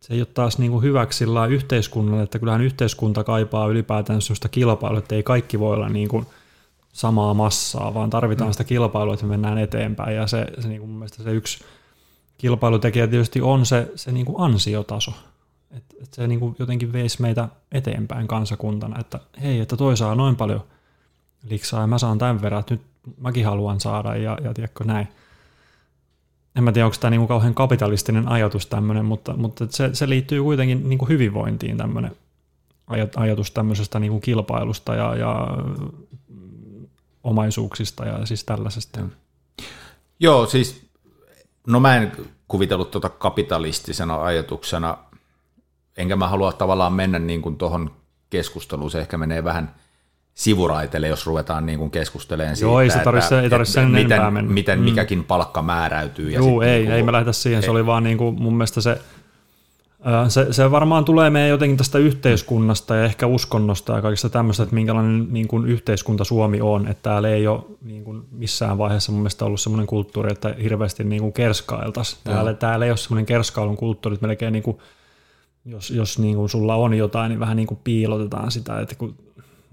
se 0.00 0.14
ei 0.14 0.20
ole 0.20 0.28
taas 0.35 0.58
niin 0.58 0.73
kuin 0.73 0.82
hyväksi 0.82 1.25
yhteiskunnalle, 1.50 2.23
että 2.23 2.38
kyllähän 2.38 2.61
yhteiskunta 2.61 3.25
kaipaa 3.25 3.66
ylipäätään 3.66 4.23
sellaista 4.23 4.49
kilpailua, 4.49 4.99
että 4.99 5.14
ei 5.14 5.23
kaikki 5.23 5.61
voi 5.61 5.75
olla 5.75 5.88
niin 5.88 6.08
kuin 6.08 6.26
samaa 6.96 7.34
massaa, 7.34 7.94
vaan 7.94 8.10
tarvitaan 8.10 8.50
mm. 8.50 8.52
sitä 8.52 8.64
kilpailua, 8.64 9.14
että 9.14 9.26
me 9.26 9.30
mennään 9.30 9.58
eteenpäin. 9.58 10.16
Ja 10.16 10.26
se, 10.26 10.46
se 10.58 10.68
niin 10.68 10.80
kuin 10.80 10.90
mun 10.90 10.98
mielestä 10.98 11.22
se 11.22 11.30
yksi 11.30 11.64
kilpailutekijä 12.38 13.06
tietysti 13.06 13.40
on 13.40 13.66
se, 13.66 13.92
se 13.94 14.12
niin 14.12 14.26
kuin 14.26 14.40
ansiotaso. 14.40 15.12
Että 15.70 15.94
et 16.02 16.14
se 16.14 16.26
niin 16.26 16.40
kuin 16.40 16.56
jotenkin 16.58 16.92
veisi 16.92 17.22
meitä 17.22 17.48
eteenpäin 17.72 18.28
kansakuntana, 18.28 19.00
että 19.00 19.20
hei, 19.42 19.60
että 19.60 19.76
toi 19.76 19.96
saa 19.96 20.14
noin 20.14 20.36
paljon 20.36 20.64
liksaa 21.50 21.80
ja 21.80 21.86
mä 21.86 21.98
saan 21.98 22.18
tämän 22.18 22.42
verran, 22.42 22.60
että 22.60 22.74
nyt 22.74 22.82
mäkin 23.20 23.44
haluan 23.44 23.80
saada 23.80 24.16
ja, 24.16 24.38
ja 24.44 24.54
tiedätkö 24.54 24.84
näin 24.84 25.08
en 26.56 26.64
mä 26.64 26.72
tiedä, 26.72 26.86
onko 26.86 26.96
tämä 27.00 27.10
niinku 27.10 27.26
kauhean 27.26 27.54
kapitalistinen 27.54 28.28
ajatus 28.28 28.66
tämmöinen, 28.66 29.04
mutta, 29.04 29.36
mutta 29.36 29.66
se, 29.70 29.90
se 29.92 30.08
liittyy 30.08 30.42
kuitenkin 30.42 30.88
niinku 30.88 31.08
hyvinvointiin 31.08 31.76
tämmöinen 31.76 32.10
ajatus 33.16 33.50
tämmöisestä 33.50 33.98
niinku 33.98 34.20
kilpailusta 34.20 34.94
ja, 34.94 35.16
ja 35.16 35.48
omaisuuksista 37.26 38.04
ja 38.04 38.26
siis 38.26 38.45
tällaisesta. 38.45 39.00
Joo, 40.21 40.47
siis 40.47 40.87
no 41.66 41.80
mä 41.80 41.97
en 41.97 42.12
kuvitellut 42.49 42.90
tuota 42.90 43.09
kapitalistisena 43.09 44.23
ajatuksena, 44.23 44.99
enkä 45.97 46.16
mä 46.16 46.28
halua 46.28 46.52
tavallaan 46.52 46.92
mennä 46.92 47.18
niin 47.18 47.42
kuin 47.42 47.56
tuohon 47.56 47.90
keskusteluun, 48.30 48.90
se 48.90 49.00
ehkä 49.00 49.18
menee 49.18 49.45
vähän 49.45 49.75
sivuraitelle, 50.35 51.09
jos 51.09 51.26
ruvetaan 51.26 51.66
niin 51.66 51.78
kuin 51.78 51.90
keskustelemaan 51.90 52.56
siitä, 52.56 52.71
Joo, 52.71 52.80
ei 52.80 52.90
se 52.90 52.99
tarvitse, 52.99 53.26
että, 53.26 53.42
ei 53.42 53.50
tarvitse 53.50 53.73
sen 53.73 53.90
miten, 53.90 54.33
mennä. 54.33 54.52
miten 54.52 54.78
mm. 54.78 54.85
mikäkin 54.85 55.25
palkka 55.25 55.62
määräytyy. 55.62 56.30
Ja 56.30 56.38
Joo, 56.38 56.62
ei, 56.62 56.71
niin 56.71 56.85
kuin, 56.85 56.97
ei 56.97 57.02
me 57.02 57.12
lähdetä 57.12 57.33
siihen, 57.33 57.61
ei. 57.61 57.64
se 57.64 57.71
oli 57.71 57.87
vaan 57.87 58.02
niin 58.02 58.18
kuin, 58.18 58.42
mun 58.42 58.54
mielestä 58.54 58.80
se, 58.80 59.00
se, 60.28 60.52
se 60.52 60.70
varmaan 60.70 61.04
tulee 61.04 61.30
meidän 61.30 61.50
jotenkin 61.50 61.76
tästä 61.76 61.98
yhteiskunnasta 61.98 62.96
ja 62.96 63.04
ehkä 63.04 63.26
uskonnosta 63.26 63.92
ja 63.92 64.02
kaikista 64.02 64.28
tämmöistä, 64.28 64.62
että 64.62 64.75
minkälainen 64.75 65.26
niin 65.30 65.48
kuin 65.48 65.66
yhteiskunta 65.66 66.25
Suomi 66.25 66.60
on, 66.60 66.88
että 66.88 67.02
täällä 67.02 67.28
ei 67.28 67.46
ole 67.46 67.62
niin 67.82 68.04
kuin 68.04 68.22
missään 68.30 68.78
vaiheessa 68.78 69.12
mun 69.12 69.20
mielestä 69.20 69.44
ollut 69.44 69.60
semmoinen 69.60 69.86
kulttuuri, 69.86 70.32
että 70.32 70.54
hirveästi 70.62 71.04
niin 71.04 71.22
kuin 71.22 71.32
kerskailtaisiin. 71.32 72.20
Täällä, 72.25 72.54
täällä 72.54 72.84
ei 72.84 72.90
ole 72.90 72.96
semmoinen 72.96 73.26
kerskailun 73.26 73.76
kulttuuri, 73.76 74.14
että 74.14 74.26
melkein 74.26 74.52
niin 74.52 74.62
kuin, 74.62 74.78
jos, 75.64 75.90
jos 75.90 76.18
niin 76.18 76.36
kuin 76.36 76.48
sulla 76.48 76.75
on 76.75 76.94
jotain, 76.94 77.28
niin 77.28 77.40
vähän 77.40 77.56
niin 77.56 77.66
kuin 77.66 77.80
piilotetaan 77.84 78.50
sitä, 78.50 78.80
että 78.80 78.94
kun, 78.94 79.14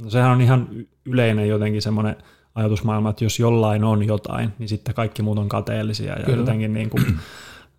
no 0.03 0.09
sehän 0.09 0.31
on 0.31 0.41
ihan 0.41 0.67
yleinen 1.05 1.47
jotenkin 1.47 1.81
semmoinen 1.81 2.15
ajatusmaailma, 2.55 3.09
että 3.09 3.23
jos 3.23 3.39
jollain 3.39 3.83
on 3.83 4.07
jotain, 4.07 4.53
niin 4.59 4.69
sitten 4.69 4.95
kaikki 4.95 5.21
muut 5.21 5.39
on 5.39 5.49
kateellisia 5.49 6.19
ja 6.19 6.25
Kyllä. 6.25 6.37
jotenkin 6.37 6.73
niin 6.73 6.89
kuin, 6.89 7.05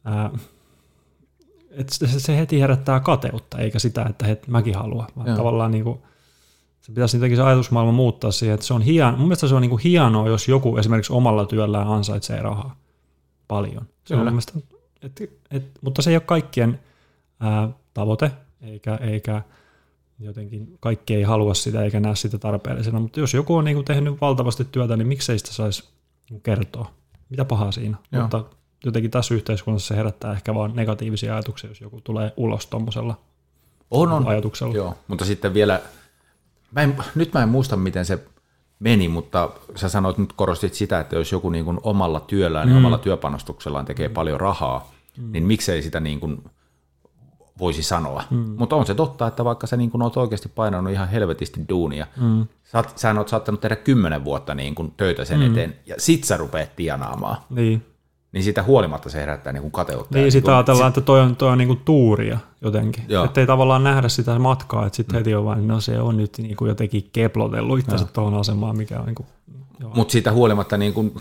ää, 0.04 0.30
että 1.76 2.06
se 2.06 2.36
heti 2.36 2.60
herättää 2.60 3.00
kateutta, 3.00 3.58
eikä 3.58 3.78
sitä, 3.78 4.06
että 4.10 4.26
het, 4.26 4.48
mäkin 4.48 4.74
haluan, 4.74 5.08
vaan 5.16 5.26
Joo. 5.26 5.36
tavallaan 5.36 5.70
niin 5.70 5.84
kuin, 5.84 5.98
se 6.80 6.92
pitäisi 6.92 7.16
jotenkin 7.16 7.36
se 7.36 7.42
ajatusmaailma 7.42 7.92
muuttaa 7.92 8.30
siihen, 8.30 8.54
että 8.54 8.66
se 8.66 8.74
on 8.74 8.82
hieno, 8.82 9.10
mun 9.10 9.28
mielestä 9.28 9.48
se 9.48 9.54
on 9.54 9.62
niin 9.62 9.70
kuin 9.70 9.82
hienoa, 9.82 10.28
jos 10.28 10.48
joku 10.48 10.76
esimerkiksi 10.76 11.12
omalla 11.12 11.46
työllään 11.46 11.88
ansaitsee 11.88 12.42
rahaa 12.42 12.76
paljon. 13.48 13.88
Se 14.04 14.14
on 14.14 14.24
mielestä, 14.24 14.52
et, 15.02 15.22
et, 15.50 15.64
mutta 15.80 16.02
se 16.02 16.10
ei 16.10 16.16
ole 16.16 16.20
kaikkien 16.20 16.80
ää, 17.40 17.68
tavoite, 17.94 18.30
eikä, 18.62 18.96
eikä 18.96 19.42
jotenkin 20.18 20.76
kaikki 20.80 21.14
ei 21.14 21.22
halua 21.22 21.54
sitä 21.54 21.84
eikä 21.84 22.00
näe 22.00 22.16
sitä 22.16 22.38
tarpeellisena, 22.38 23.00
mutta 23.00 23.20
jos 23.20 23.34
joku 23.34 23.54
on 23.54 23.64
niin 23.64 23.76
kuin 23.76 23.84
tehnyt 23.84 24.20
valtavasti 24.20 24.64
työtä, 24.64 24.96
niin 24.96 25.08
miksei 25.08 25.38
sitä 25.38 25.52
saisi 25.52 25.84
kertoa? 26.42 26.90
Mitä 27.30 27.44
pahaa 27.44 27.72
siinä? 27.72 27.96
Joo. 28.12 28.22
Mutta 28.22 28.44
jotenkin 28.84 29.10
tässä 29.10 29.34
yhteiskunnassa 29.34 29.88
se 29.88 29.96
herättää 29.96 30.32
ehkä 30.32 30.54
vaan 30.54 30.76
negatiivisia 30.76 31.34
ajatuksia, 31.34 31.70
jos 31.70 31.80
joku 31.80 32.00
tulee 32.00 32.32
ulos 32.36 32.66
tuommoisella 32.66 33.16
on, 33.90 34.12
on. 34.12 34.28
ajatuksella. 34.28 34.74
Joo, 34.74 34.94
mutta 35.08 35.24
sitten 35.24 35.54
vielä, 35.54 35.80
mä 36.72 36.80
en, 36.80 36.96
nyt 37.14 37.32
mä 37.32 37.42
en 37.42 37.48
muista 37.48 37.76
miten 37.76 38.04
se 38.04 38.24
meni, 38.78 39.08
mutta 39.08 39.50
sä 39.74 39.88
sanoit 39.88 40.18
nyt 40.18 40.32
korostit 40.32 40.74
sitä, 40.74 41.00
että 41.00 41.16
jos 41.16 41.32
joku 41.32 41.50
niin 41.50 41.64
kuin 41.64 41.80
omalla 41.82 42.20
työllään 42.20 42.68
mm. 42.68 42.72
ja 42.72 42.78
omalla 42.78 42.98
työpanostuksellaan 42.98 43.84
tekee 43.84 44.08
mm. 44.08 44.14
paljon 44.14 44.40
rahaa, 44.40 44.92
mm. 45.18 45.32
niin 45.32 45.44
miksei 45.44 45.82
sitä 45.82 46.00
niin 46.00 46.20
kuin 46.20 46.44
voisi 47.58 47.82
sanoa. 47.82 48.22
Mm. 48.30 48.54
Mutta 48.58 48.76
on 48.76 48.86
se 48.86 48.94
totta, 48.94 49.26
että 49.26 49.44
vaikka 49.44 49.66
sä 49.66 49.76
niin 49.76 49.90
kuin 49.90 50.02
oot 50.02 50.16
oikeasti 50.16 50.48
painanut 50.48 50.92
ihan 50.92 51.08
helvetisti 51.08 51.60
duunia, 51.68 52.06
mm. 52.16 52.46
sä, 52.64 52.78
oot, 52.78 52.98
sä 52.98 53.12
oot 53.12 53.28
saattanut 53.28 53.60
tehdä 53.60 53.76
kymmenen 53.76 54.24
vuotta 54.24 54.54
niin 54.54 54.74
kuin 54.74 54.92
töitä 54.96 55.24
sen 55.24 55.40
mm. 55.40 55.50
eteen, 55.50 55.76
ja 55.86 55.94
sit 55.98 56.24
sä 56.24 56.36
rupeat 56.36 56.76
tienaamaan. 56.76 57.36
Niin 57.50 57.86
niin 58.34 58.44
siitä 58.44 58.62
huolimatta 58.62 59.10
se 59.10 59.20
herättää 59.20 59.52
niin 59.52 59.60
kuin 59.60 59.72
kateutta. 59.72 60.18
Niin, 60.18 60.32
sitä 60.32 60.56
ajatellaan, 60.56 60.88
että 60.88 61.00
toi 61.00 61.20
on, 61.20 61.36
toi 61.36 61.48
on 61.48 61.58
niin 61.58 61.68
kuin 61.68 61.80
tuuria 61.84 62.38
jotenkin. 62.62 63.04
Että 63.24 63.40
ei 63.40 63.46
tavallaan 63.46 63.84
nähdä 63.84 64.08
sitä 64.08 64.38
matkaa, 64.38 64.86
että 64.86 64.96
sitten 64.96 65.14
mm. 65.14 65.18
heti 65.18 65.34
on 65.34 65.44
vain, 65.44 65.68
no 65.68 65.80
se 65.80 66.00
on 66.00 66.16
nyt 66.16 66.38
niin 66.38 66.56
kuin 66.56 66.68
jotenkin 66.68 67.08
keplotellut 67.12 67.78
itse 67.78 67.96
tuohon 68.12 68.34
asemaan, 68.34 68.76
mikä 68.76 68.98
on 68.98 69.06
niin 69.06 69.14
kuin, 69.14 69.26
Mutta 69.94 70.12
siitä 70.12 70.32
huolimatta, 70.32 70.76
niin 70.76 70.92
kuin, 70.92 71.14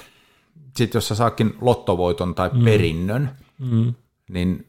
sit 0.78 0.94
jos 0.94 1.08
sä 1.08 1.16
saakin 1.16 1.56
lottovoiton 1.62 2.36
tai 2.36 2.50
mm. 2.54 2.64
perinnön, 2.64 3.30
mm. 3.60 3.94
niin 4.30 4.68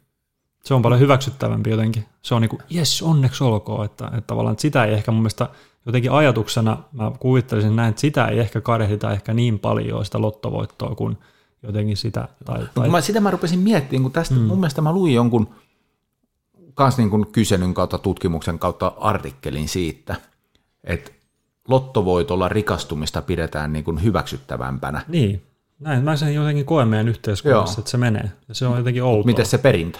se 0.64 0.74
on 0.74 0.82
paljon 0.82 1.00
hyväksyttävämpi 1.00 1.70
jotenkin. 1.70 2.04
Se 2.22 2.34
on 2.34 2.42
niin 2.42 2.50
kuin, 2.50 2.62
jes, 2.70 3.02
onneksi 3.02 3.44
olkoon, 3.44 3.84
että, 3.84 4.06
että 4.06 4.26
tavallaan 4.26 4.52
että 4.52 4.62
sitä 4.62 4.84
ei 4.84 4.94
ehkä 4.94 5.12
mun 5.12 5.20
mielestä 5.20 5.48
jotenkin 5.86 6.12
ajatuksena, 6.12 6.78
mä 6.92 7.12
kuvittelisin 7.18 7.76
näin, 7.76 7.90
että 7.90 8.00
sitä 8.00 8.26
ei 8.26 8.38
ehkä 8.38 8.60
kadehdita 8.60 9.12
ehkä 9.12 9.34
niin 9.34 9.58
paljon 9.58 10.04
sitä 10.04 10.20
lottovoittoa 10.20 10.94
kuin– 10.94 11.18
jotenkin 11.66 11.96
sitä. 11.96 12.28
Tai, 12.44 12.66
tai... 12.74 12.88
Mä, 12.88 13.00
sitä 13.00 13.20
mä 13.20 13.30
rupesin 13.30 13.58
miettimään, 13.58 14.02
kun 14.02 14.12
tästä 14.12 14.34
mm. 14.34 14.40
mun 14.40 14.60
mielestä 14.60 14.82
mä 14.82 14.92
luin 14.92 15.14
jonkun 15.14 15.54
kans 16.74 16.98
niin 16.98 17.10
kuin 17.10 17.26
kyselyn 17.32 17.74
kautta, 17.74 17.98
tutkimuksen 17.98 18.58
kautta 18.58 18.92
artikkelin 18.98 19.68
siitä, 19.68 20.16
että 20.84 21.10
lottovoitolla 21.68 22.48
rikastumista 22.48 23.22
pidetään 23.22 23.72
niin 23.72 23.84
kuin 23.84 24.02
hyväksyttävämpänä. 24.02 25.02
Niin, 25.08 25.42
näin 25.80 26.04
mä 26.04 26.16
sen 26.16 26.34
jotenkin 26.34 26.64
koen 26.64 26.88
meidän 26.88 27.08
yhteiskunnassa, 27.08 27.74
Joo. 27.74 27.82
että 27.82 27.90
se 27.90 27.96
menee. 27.96 28.30
Ja 28.48 28.54
se 28.54 28.66
on 28.66 28.78
jotenkin 28.78 29.02
outoa. 29.02 29.26
Miten 29.26 29.46
se 29.46 29.58
perintö? 29.58 29.98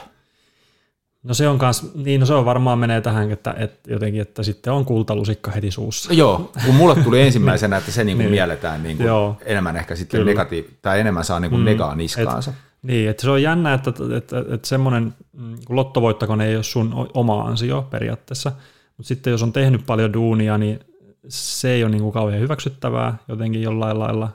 No 1.25 1.35
se 1.35 1.49
on 1.49 1.59
kans, 1.59 1.95
niin 1.95 2.21
no 2.21 2.27
se 2.27 2.35
on 2.35 2.45
varmaan 2.45 2.79
menee 2.79 3.01
tähän, 3.01 3.31
että, 3.31 3.55
että 3.59 3.93
jotenkin, 3.93 4.23
että 4.23 4.43
sitten 4.43 4.73
on 4.73 4.85
kultalusikka 4.85 5.51
heti 5.51 5.71
suussa. 5.71 6.15
Joo, 6.15 6.53
kun 6.67 6.75
mulle 6.75 6.95
tuli 7.05 7.23
ensimmäisenä, 7.27 7.77
että 7.77 7.93
se 7.93 8.05
niin 8.05 8.17
kuin 8.17 8.25
niin. 8.25 8.33
mielletään 8.33 8.83
niin 8.83 8.97
kuin 8.97 9.09
enemmän 9.45 9.77
ehkä 9.77 9.97
sitten 9.97 10.27
negatiiv- 10.27 10.73
tai 10.83 11.01
enemmän 11.01 11.25
saa 11.25 11.41
niin 11.41 11.51
kuin 11.51 11.61
mm. 11.61 11.65
negaa 11.65 11.95
niskaansa. 11.95 12.51
Et, 12.51 12.57
niin, 12.83 13.11
että 13.11 13.23
se 13.23 13.31
on 13.31 13.43
jännä, 13.43 13.75
että, 13.75 13.91
että, 13.91 14.17
että, 14.17 14.39
että 14.55 14.69
semmoinen 14.69 15.15
mm, 15.33 15.57
lottovoittako 15.69 16.43
ei 16.43 16.55
ole 16.55 16.63
sun 16.63 17.11
oma 17.15 17.43
ansio 17.43 17.87
periaatteessa, 17.91 18.53
mutta 18.97 19.09
sitten 19.09 19.31
jos 19.31 19.43
on 19.43 19.53
tehnyt 19.53 19.87
paljon 19.87 20.13
duunia, 20.13 20.59
niin 20.59 20.81
se 21.29 21.71
ei 21.71 21.85
ole 21.85 21.91
niin 21.91 22.03
kuin 22.03 22.13
kauhean 22.13 22.41
hyväksyttävää 22.41 23.17
jotenkin 23.29 23.63
jollain 23.63 23.99
lailla. 23.99 24.29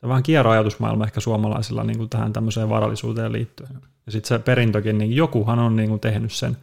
Se 0.00 0.06
on 0.06 0.08
vähän 0.08 0.22
kierro 0.22 0.50
ajatusmaailma 0.50 1.04
ehkä 1.04 1.20
suomalaisilla 1.20 1.84
niin 1.84 1.98
kuin 1.98 2.08
tähän 2.08 2.32
tämmöiseen 2.32 2.68
varallisuuteen 2.68 3.32
liittyen. 3.32 3.70
Ja 4.06 4.12
sitten 4.12 4.28
se 4.28 4.38
perintökin, 4.38 4.98
niin 4.98 5.16
jokuhan 5.16 5.58
on 5.58 5.76
niin 5.76 5.88
kuin 5.88 6.00
tehnyt 6.00 6.32
sen 6.32 6.56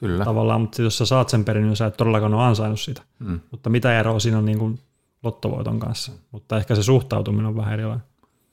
Kyllä. 0.00 0.24
tavallaan, 0.24 0.60
mutta 0.60 0.82
jos 0.82 0.98
sä 0.98 1.06
saat 1.06 1.28
sen 1.28 1.44
perinnön, 1.44 1.68
niin 1.68 1.76
sä 1.76 1.86
et 1.86 1.96
todellakaan 1.96 2.34
ole 2.34 2.42
ansainnut 2.42 2.80
sitä. 2.80 3.02
Mm. 3.18 3.40
Mutta 3.50 3.70
mitä 3.70 4.00
eroa 4.00 4.18
siinä 4.18 4.38
on 4.38 4.44
niin 4.44 4.58
kuin 4.58 4.78
lottovoiton 5.22 5.80
kanssa? 5.80 6.12
Mutta 6.30 6.56
ehkä 6.56 6.74
se 6.74 6.82
suhtautuminen 6.82 7.46
on 7.46 7.56
vähän 7.56 7.72
erilainen. 7.72 8.06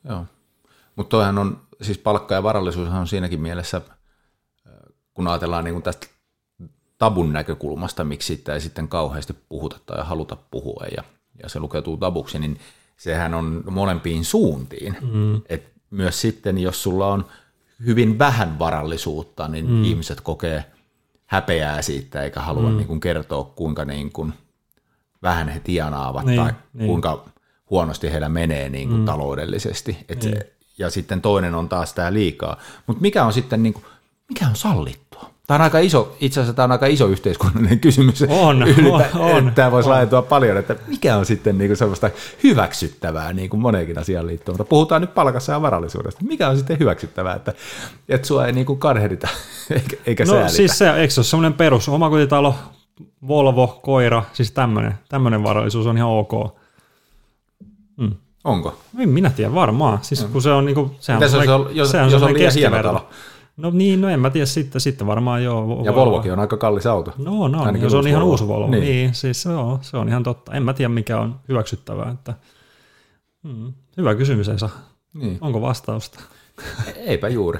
Joo. 0.03 0.25
Mutta 0.95 1.09
toihan 1.09 1.37
on, 1.37 1.57
siis 1.81 1.97
palkka 1.97 2.35
ja 2.35 2.43
varallisuushan 2.43 2.99
on 2.99 3.07
siinäkin 3.07 3.41
mielessä, 3.41 3.81
kun 5.13 5.27
ajatellaan 5.27 5.63
niin 5.63 5.73
kuin 5.73 5.83
tästä 5.83 6.07
tabun 6.97 7.33
näkökulmasta, 7.33 8.03
miksi 8.03 8.27
siitä 8.27 8.53
ei 8.53 8.61
sitten 8.61 8.87
kauheasti 8.87 9.33
puhuta 9.49 9.79
tai 9.85 10.05
haluta 10.05 10.37
puhua 10.51 10.83
ja, 10.97 11.03
ja 11.43 11.49
se 11.49 11.59
lukeutuu 11.59 11.97
tabuksi, 11.97 12.39
niin 12.39 12.59
sehän 12.99 13.33
on 13.33 13.63
molempiin 13.69 14.25
suuntiin. 14.25 14.97
Mm. 15.11 15.41
Et 15.49 15.63
myös 15.91 16.21
sitten, 16.21 16.57
jos 16.57 16.83
sulla 16.83 17.07
on 17.07 17.25
hyvin 17.85 18.19
vähän 18.19 18.59
varallisuutta, 18.59 19.47
niin 19.47 19.69
mm. 19.69 19.83
ihmiset 19.83 20.21
kokee 20.21 20.65
häpeää 21.25 21.81
siitä 21.81 22.23
eikä 22.23 22.39
halua 22.39 22.69
mm. 22.69 22.77
niin 22.77 22.87
kuin 22.87 22.99
kertoa, 22.99 23.43
kuinka 23.43 23.85
niin 23.85 24.11
kuin 24.11 24.33
vähän 25.21 25.49
he 25.49 25.59
tienaavat 25.59 26.25
niin, 26.25 26.41
tai 26.41 26.53
niin. 26.73 26.87
kuinka 26.87 27.25
huonosti 27.69 28.11
heillä 28.11 28.29
menee 28.29 28.69
niin 28.69 28.89
kuin 28.89 28.99
mm. 28.99 29.05
taloudellisesti. 29.05 30.05
Et 30.09 30.23
niin. 30.23 30.35
se, 30.35 30.53
ja 30.77 30.89
sitten 30.89 31.21
toinen 31.21 31.55
on 31.55 31.69
taas 31.69 31.93
tämä 31.93 32.13
liikaa. 32.13 32.57
Mutta 32.87 33.01
mikä 33.01 33.25
on 33.25 33.33
sitten, 33.33 33.63
niin 33.63 33.73
kuin, 33.73 33.85
mikä 34.29 34.47
on 34.47 34.55
sallittua? 34.55 35.08
Tämä 35.49 35.55
on 35.55 35.61
aika 35.61 35.79
iso, 35.79 36.15
itse 36.19 36.39
asiassa 36.39 36.55
tämä 36.55 36.63
on 36.63 36.71
aika 36.71 36.85
iso 36.85 37.07
yhteiskunnallinen 37.07 37.79
kysymys. 37.79 38.23
On, 38.29 38.63
Ylipä, 38.77 39.09
on, 39.15 39.31
on. 39.31 39.51
Tämä 39.55 39.71
voisi 39.71 39.89
laajentua 39.89 40.21
paljon, 40.21 40.57
että 40.57 40.75
mikä 40.87 41.17
on 41.17 41.25
sitten 41.25 41.57
niin 41.57 41.69
kuin 41.69 41.77
sellaista 41.77 42.09
hyväksyttävää 42.43 43.33
niin 43.33 43.49
kuin 43.49 43.59
moneenkin 43.59 43.99
asiaan 43.99 44.27
liittyen. 44.27 44.53
Mutta 44.53 44.69
puhutaan 44.69 45.01
nyt 45.01 45.13
palkassa 45.13 45.51
ja 45.51 45.61
varallisuudesta. 45.61 46.21
Mikä 46.23 46.49
on 46.49 46.57
sitten 46.57 46.79
hyväksyttävää, 46.79 47.35
että, 47.35 47.53
että 48.09 48.27
sua 48.27 48.45
ei 48.45 48.51
niin 48.51 48.65
kuin 48.65 48.79
karhedita 48.79 49.27
eikä, 49.75 49.97
eikä 50.05 50.25
no, 50.25 50.31
säälitä? 50.31 50.49
siis 50.49 50.77
se, 50.77 50.89
eikö 50.91 51.13
se 51.13 51.19
ole 51.19 51.25
semmoinen 51.25 51.53
perus, 51.53 51.89
omakotitalo, 51.89 52.55
Volvo, 53.27 53.79
koira, 53.83 54.23
siis 54.33 54.51
tämmöinen, 54.51 54.93
tämmöinen 55.09 55.43
varallisuus 55.43 55.87
on 55.87 55.97
ihan 55.97 56.09
ok. 56.09 56.31
Mm. 57.97 58.11
Onko? 58.43 58.79
En 58.97 59.09
minä 59.09 59.29
tiedä, 59.29 59.53
varmaan. 59.53 59.99
Siis 60.01 60.23
kun 60.23 60.41
se 60.41 60.51
on, 60.51 60.65
niin 60.65 60.75
kuin, 60.75 60.91
sehän 60.99 61.23
on, 61.23 61.29
se 61.29 61.37
on, 61.37 61.69
jos, 61.71 61.91
sehän 61.91 62.11
jos 62.11 62.23
on 62.23 62.33
liian 62.33 62.53
hieno 62.53 62.83
talo? 62.83 63.09
No 63.59 63.69
niin, 63.69 64.01
no 64.01 64.09
en 64.09 64.19
mä 64.19 64.29
tiedä, 64.29 64.45
sitten, 64.45 64.81
sitten 64.81 65.07
varmaan 65.07 65.43
joo. 65.43 65.81
Ja 65.85 65.95
Volvokin 65.95 66.33
on 66.33 66.39
aika 66.39 66.57
kallis 66.57 66.85
auto. 66.85 67.13
No, 67.17 67.47
no, 67.47 67.71
ja 67.81 67.89
se 67.89 67.97
on 67.97 68.07
ihan 68.07 68.23
uusi 68.23 68.47
Volvo. 68.47 68.67
Niin. 68.67 68.83
niin, 68.83 69.13
siis 69.13 69.45
joo, 69.45 69.79
se 69.81 69.97
on 69.97 70.09
ihan 70.09 70.23
totta. 70.23 70.53
En 70.53 70.63
mä 70.63 70.73
tiedä, 70.73 70.89
mikä 70.89 71.19
on 71.19 71.39
hyväksyttävää. 71.49 72.11
Että, 72.11 72.33
hmm, 73.43 73.73
hyvä 73.97 74.15
kysymys, 74.15 74.49
Esa. 74.49 74.69
Niin. 75.13 75.37
Onko 75.41 75.61
vastausta? 75.61 76.19
Eipä 76.95 77.27
juuri. 77.27 77.59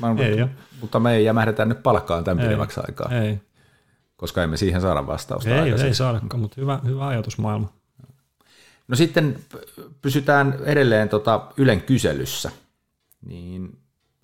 Mä, 0.00 0.14
ei 0.18 0.38
mutta, 0.38 0.54
mutta 0.80 1.00
me 1.00 1.14
ei 1.14 1.24
jämähdetä 1.24 1.64
nyt 1.64 1.82
palkkaan 1.82 2.24
tämän 2.24 2.44
pidemmäksi 2.44 2.80
aikaa. 2.86 3.10
Ei. 3.10 3.40
Koska 4.16 4.42
emme 4.42 4.56
siihen 4.56 4.80
saada 4.80 5.06
vastausta. 5.06 5.64
Ei, 5.64 5.72
ei 5.72 5.94
saadakaan, 5.94 6.40
mutta 6.40 6.60
hyvä, 6.60 6.80
hyvä 6.84 7.06
ajatusmaailma. 7.06 7.68
No 8.88 8.96
sitten 8.96 9.38
pysytään 10.02 10.58
edelleen 10.64 11.08
tota 11.08 11.46
Ylen 11.56 11.80
kyselyssä. 11.80 12.50
Niin 13.26 13.78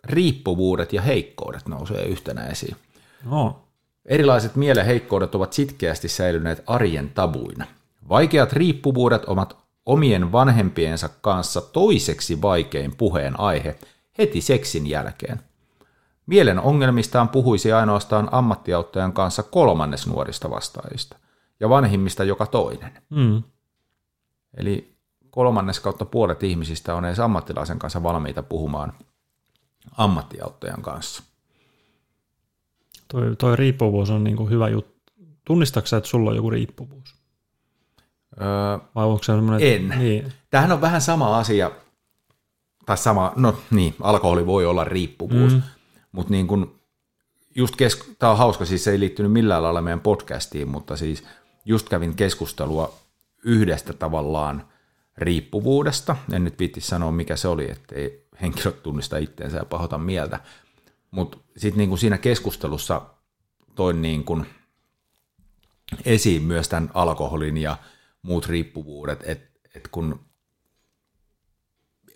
riippuvuudet 0.05 0.93
ja 0.93 1.03
heikkoudet 1.03 1.69
nousee 1.69 2.05
yhtenä 2.05 2.47
esiin. 2.47 2.77
No. 3.25 3.63
Erilaiset 4.07 4.57
mielen 4.57 4.87
heikkoudet 4.87 5.35
ovat 5.35 5.53
sitkeästi 5.53 6.09
säilyneet 6.09 6.63
arjen 6.67 7.11
tabuina. 7.15 7.65
Vaikeat 8.09 8.53
riippuvuudet 8.53 9.25
ovat 9.25 9.57
omien 9.87 10.33
vanhempiensa 10.33 11.09
kanssa 11.21 11.61
toiseksi 11.61 12.43
vaikein 12.43 12.97
puheen 12.97 13.41
aihe 13.41 13.79
heti 14.19 14.41
seksin 14.41 14.87
jälkeen. 14.87 15.41
Mielen 16.27 16.61
ongelmistaan 16.61 17.29
puhuisi 17.29 17.73
ainoastaan 17.73 18.29
ammattiauttajan 18.33 19.13
kanssa 19.13 19.43
kolmannes 19.43 20.07
nuorista 20.07 20.51
vastaajista 20.51 21.17
ja 21.61 21.69
vanhimmista 21.69 22.25
joka 22.25 22.47
toinen. 22.47 22.93
Mm. 23.11 23.43
Eli 24.57 24.97
kolmannes 25.31 25.81
kautta 25.81 26.05
puolet 26.05 26.43
ihmisistä 26.43 26.95
on 26.95 27.05
edes 27.05 27.21
ammattilaisen 27.21 27.79
kanssa 27.79 28.03
valmiita 28.03 28.43
puhumaan 28.43 28.93
ammattiauttajan 29.97 30.83
kanssa. 30.83 31.23
Toi, 33.09 33.37
toi 33.37 33.57
riippuvuus 33.57 34.11
on 34.11 34.25
niin 34.25 34.37
kuin 34.37 34.51
hyvä 34.51 34.69
juttu. 34.69 34.93
Tunnistatko 35.45 35.97
että 35.97 36.11
sulla 36.11 36.31
on 36.31 36.37
joku 36.37 36.51
riippuvuus? 36.51 37.15
Öö, 38.41 38.47
Vai 38.95 39.07
onko 39.07 39.23
se 39.23 39.33
En. 39.61 39.89
Niin. 39.99 40.33
Tämähän 40.51 40.73
on 40.73 40.81
vähän 40.81 41.01
sama 41.01 41.39
asia, 41.39 41.71
tai 42.87 42.97
sama, 42.97 43.33
no 43.37 43.59
niin, 43.71 43.95
alkoholi 44.01 44.47
voi 44.47 44.67
olla 44.67 44.85
riippuvuus, 44.85 45.53
mm. 45.53 45.63
mutta 46.13 46.33
niin 46.33 46.47
kuin, 46.47 46.75
just 47.55 47.77
kes, 47.77 48.15
tämä 48.19 48.33
on 48.33 48.39
hauska, 48.39 48.65
siis 48.65 48.85
se 48.85 48.91
ei 48.91 49.01
liittynyt 49.01 49.33
millään 49.33 49.63
lailla 49.63 49.83
meidän 49.83 50.01
podcastiin, 50.01 50.69
mutta 50.69 50.97
siis 50.97 51.25
just 51.65 51.89
kävin 51.89 52.15
keskustelua 52.15 52.95
yhdestä 53.45 53.93
tavallaan 53.93 54.69
riippuvuudesta, 55.19 56.17
en 56.33 56.45
nyt 56.45 56.59
viitti 56.59 56.81
sanoa 56.81 57.13
mikä 57.13 57.37
se 57.37 57.49
oli, 57.49 57.71
ettei 57.71 58.22
henkilöt 58.43 58.83
tunnista 58.83 59.19
itteensä 59.19 59.57
ja 59.57 59.65
pahota 59.65 59.99
mieltä, 59.99 60.41
mutta 61.11 61.39
sitten 61.57 61.89
niin 61.89 61.99
siinä 61.99 62.19
keskustelussa 62.19 63.03
toin 63.75 64.03
niin 64.03 64.25
kuin 64.25 64.47
esiin 66.05 66.43
myös 66.43 66.69
tämän 66.69 66.91
alkoholin 66.95 67.57
ja 67.57 67.77
muut 68.23 68.47
riippuvuudet, 68.47 69.23
että 69.27 69.53
et 69.75 69.89
kun 69.89 70.21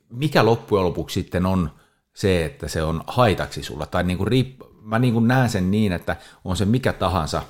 mikä 0.08 0.44
loppujen 0.44 0.84
lopuksi 0.84 1.20
sitten 1.20 1.46
on 1.46 1.70
se, 2.14 2.44
että 2.44 2.68
se 2.68 2.82
on 2.82 3.04
haitaksi 3.06 3.62
sulla, 3.62 3.86
tai 3.86 4.04
niin 4.04 4.18
kuin 4.18 4.28
riipp- 4.28 4.66
mä 4.80 4.98
niin 4.98 5.14
kuin 5.14 5.28
näen 5.28 5.48
sen 5.48 5.70
niin, 5.70 5.92
että 5.92 6.16
on 6.44 6.56
se 6.56 6.64
mikä 6.64 6.92
tahansa 6.92 7.42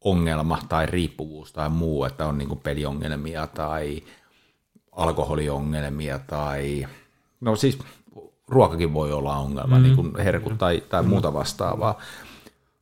ongelma 0.00 0.58
tai 0.68 0.86
riippuvuus 0.86 1.52
tai 1.52 1.70
muu, 1.70 2.04
että 2.04 2.26
on 2.26 2.38
niin 2.38 2.48
kuin 2.48 2.60
peliongelmia 2.60 3.46
tai 3.46 4.02
alkoholiongelmia 4.96 6.18
tai 6.18 6.86
no 7.40 7.56
siis 7.56 7.78
ruokakin 8.48 8.94
voi 8.94 9.12
olla 9.12 9.36
ongelma, 9.36 9.76
mm. 9.76 9.82
niin 9.82 9.96
kuin 9.96 10.12
herkut 10.18 10.58
tai, 10.58 10.82
tai 10.88 11.02
mm. 11.02 11.08
muuta 11.08 11.32
vastaavaa, 11.32 11.98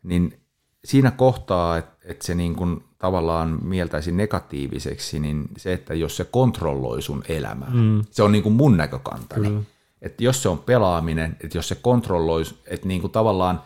niin 0.02 0.38
siinä 0.84 1.10
kohtaa, 1.10 1.76
että, 1.76 1.96
että 2.04 2.26
se 2.26 2.34
niin 2.34 2.56
kuin 2.56 2.84
tavallaan 2.98 3.58
mieltäisi 3.62 4.12
negatiiviseksi, 4.12 5.20
niin 5.20 5.48
se, 5.56 5.72
että 5.72 5.94
jos 5.94 6.16
se 6.16 6.24
kontrolloi 6.24 7.02
sun 7.02 7.22
elämää, 7.28 7.70
mm. 7.72 8.04
se 8.10 8.22
on 8.22 8.32
niin 8.32 8.42
kuin 8.42 8.54
mun 8.54 8.76
näkökantani. 8.76 9.48
Kyllä. 9.48 9.60
Että 10.02 10.24
jos 10.24 10.42
se 10.42 10.48
on 10.48 10.58
pelaaminen, 10.58 11.36
että 11.44 11.58
jos 11.58 11.68
se 11.68 11.74
kontrolloi, 11.74 12.42
että 12.66 12.88
niin 12.88 13.00
kuin 13.00 13.10
tavallaan, 13.10 13.60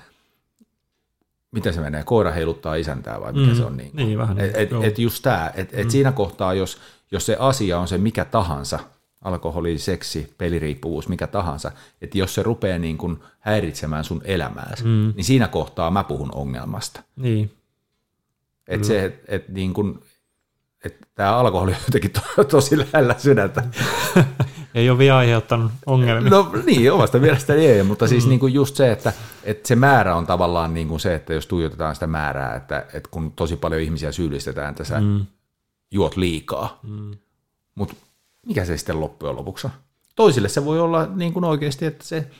miten 1.50 1.74
se 1.74 1.80
menee, 1.80 2.04
koira 2.04 2.32
heiluttaa 2.32 2.74
isäntää 2.74 3.20
vai 3.20 3.32
mikä 3.32 3.52
mm. 3.52 3.56
se 3.56 3.64
on? 3.64 3.76
Niin, 3.76 3.90
niin 3.94 4.18
vähän. 4.18 4.38
Että 4.38 4.58
et, 4.58 4.70
et 4.82 4.98
just 4.98 5.22
tämä, 5.22 5.50
että 5.54 5.76
et 5.76 5.84
mm. 5.84 5.90
siinä 5.90 6.12
kohtaa, 6.12 6.54
jos, 6.54 6.80
jos 7.10 7.26
se 7.26 7.36
asia 7.38 7.78
on 7.78 7.88
se 7.88 7.98
mikä 7.98 8.24
tahansa, 8.24 8.78
alkoholi, 9.22 9.78
seksi, 9.78 10.34
peliriippuvuus, 10.38 11.08
mikä 11.08 11.26
tahansa, 11.26 11.72
että 12.02 12.18
jos 12.18 12.34
se 12.34 12.42
rupeaa 12.42 12.78
niin 12.78 12.98
kuin 12.98 13.18
häiritsemään 13.40 14.04
sun 14.04 14.22
elämääsi, 14.24 14.84
mm. 14.84 15.12
niin 15.16 15.24
siinä 15.24 15.48
kohtaa 15.48 15.90
mä 15.90 16.04
puhun 16.04 16.30
ongelmasta. 16.34 17.02
Niin. 17.16 17.50
Että 18.68 18.86
se, 18.86 19.04
että 19.04 19.24
et 19.28 19.48
niin 19.48 19.74
kuin, 19.74 20.00
että 20.84 21.06
tämä 21.14 21.36
alkoholi 21.36 21.70
on 21.70 21.76
jotenkin 21.86 22.10
to, 22.10 22.44
tosi 22.44 22.78
lähellä 22.78 23.14
sydäntä. 23.18 23.64
ei 24.74 24.90
ole 24.90 24.98
vielä 24.98 25.16
aiheuttanut 25.16 25.72
ongelmia. 25.86 26.30
No 26.30 26.52
niin, 26.66 26.92
omasta 26.92 27.18
mielestäni 27.18 27.66
ei, 27.66 27.82
mutta 27.82 28.08
siis 28.08 28.24
mm. 28.24 28.28
niin 28.28 28.40
kuin 28.40 28.54
just 28.54 28.76
se, 28.76 28.92
että, 28.92 29.12
että 29.44 29.68
se 29.68 29.76
määrä 29.76 30.16
on 30.16 30.26
tavallaan 30.26 30.74
niin 30.74 30.88
kuin 30.88 31.00
se, 31.00 31.14
että 31.14 31.34
jos 31.34 31.46
tuijotetaan 31.46 31.94
sitä 31.94 32.06
määrää, 32.06 32.54
että, 32.54 32.78
että 32.78 33.08
kun 33.10 33.32
tosi 33.32 33.56
paljon 33.56 33.80
ihmisiä 33.80 34.12
syyllistetään, 34.12 34.70
että 34.70 34.84
sä 34.84 35.00
mm. 35.00 35.26
Juot 35.90 36.16
liikaa, 36.16 36.80
mm. 36.82 37.10
mutta 37.74 37.94
mikä 38.46 38.64
se 38.64 38.76
sitten 38.76 39.00
loppujen 39.00 39.36
lopuksi 39.36 39.66
on? 39.66 39.72
Toisille 40.14 40.48
se 40.48 40.64
voi 40.64 40.80
olla 40.80 41.06
niin 41.06 41.32
kuin 41.32 41.44
oikeasti, 41.44 41.86
että 41.86 42.04
se 42.04 42.30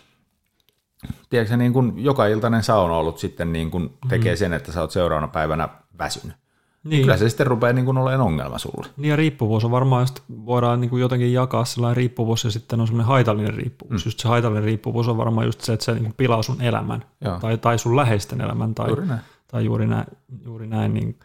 tiedätkö, 1.30 1.56
niin 1.56 1.72
kuin 1.72 2.04
joka 2.04 2.26
iltainen 2.26 2.62
sauna 2.62 2.94
ollut 2.94 3.18
sitten 3.18 3.52
niin 3.52 3.70
kuin 3.70 3.94
tekee 4.08 4.34
mm. 4.34 4.38
sen, 4.38 4.52
että 4.52 4.72
sä 4.72 4.80
oot 4.80 4.90
seuraavana 4.90 5.28
päivänä 5.28 5.68
väsynyt. 5.98 6.36
Niin. 6.84 7.02
Kyllä 7.02 7.16
se 7.16 7.28
sitten 7.28 7.46
rupeaa 7.46 7.72
niin 7.72 7.84
kuin 7.84 7.98
olemaan 7.98 8.20
ongelma 8.20 8.58
sulle. 8.58 8.86
Niin 8.96 9.10
ja 9.10 9.16
riippuvuus 9.16 9.64
on 9.64 9.70
varmaan, 9.70 10.02
just 10.02 10.20
voidaan 10.28 10.80
niin 10.80 10.90
kuin 10.90 11.00
jotenkin 11.00 11.32
jakaa 11.32 11.64
sellainen 11.64 11.96
riippuvuus 11.96 12.44
ja 12.44 12.50
sitten 12.50 12.80
on 12.80 12.86
semmoinen 12.86 13.06
haitallinen 13.06 13.54
riippuvuus. 13.54 14.04
Mm. 14.04 14.08
Just 14.08 14.20
se 14.20 14.28
haitallinen 14.28 14.64
riippuvuus 14.64 15.08
on 15.08 15.16
varmaan 15.16 15.46
just 15.46 15.60
se, 15.60 15.72
että 15.72 15.84
se 15.84 15.92
niin 15.92 16.04
kuin 16.04 16.14
pilaa 16.16 16.42
sun 16.42 16.62
elämän 16.62 17.04
tai, 17.40 17.58
tai 17.58 17.78
sun 17.78 17.96
läheisten 17.96 18.40
elämän 18.40 18.74
tai 18.74 18.88
juuri 18.88 19.06
näin. 19.06 19.20
Tai 19.48 19.64
juuri 19.64 19.86
näin, 19.86 20.06
juuri 20.44 20.66
näin 20.66 20.94
niin. 20.94 21.18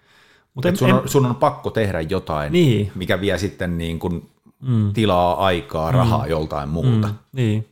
Mut 0.53 0.65
en, 0.65 0.77
sun, 0.77 0.93
on, 0.93 1.09
sun 1.09 1.25
on 1.25 1.35
pakko 1.35 1.69
tehdä 1.69 2.01
jotain, 2.01 2.51
niin. 2.51 2.91
mikä 2.95 3.21
vie 3.21 3.37
sitten 3.37 3.77
niin 3.77 3.99
kuin 3.99 4.29
mm. 4.61 4.93
tilaa, 4.93 5.45
aikaa, 5.45 5.91
rahaa 5.91 6.23
mm. 6.23 6.29
joltain 6.29 6.69
muuta. 6.69 7.07
Mm. 7.07 7.13
Niin. 7.31 7.67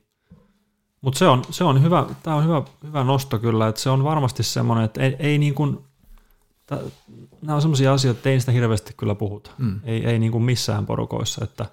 Mutta 1.01 1.17
se 1.19 1.27
on, 1.27 1.41
se 1.49 1.63
on 1.63 1.83
hyvä, 1.83 2.05
tämä 2.23 2.35
on 2.35 2.43
hyvä, 2.43 2.61
hyvä 2.83 3.03
nosto 3.03 3.39
kyllä, 3.39 3.67
että 3.67 3.81
se 3.81 3.89
on 3.89 4.03
varmasti 4.03 4.43
semmoinen, 4.43 4.85
että 4.85 5.01
ei, 5.01 5.15
ei 5.19 5.37
niin 5.37 5.53
kuin, 5.53 5.77
nämä 7.41 7.55
on 7.55 7.61
semmoisia 7.61 7.93
asioita, 7.93 8.17
että 8.17 8.29
ei 8.29 8.39
sitä 8.39 8.51
hirveästi 8.51 8.93
kyllä 8.97 9.15
puhuta. 9.15 9.51
Mm. 9.57 9.79
Ei, 9.83 10.05
ei 10.05 10.19
niin 10.19 10.31
kuin 10.31 10.43
missään 10.43 10.85
porukoissa, 10.85 11.43
että 11.43 11.65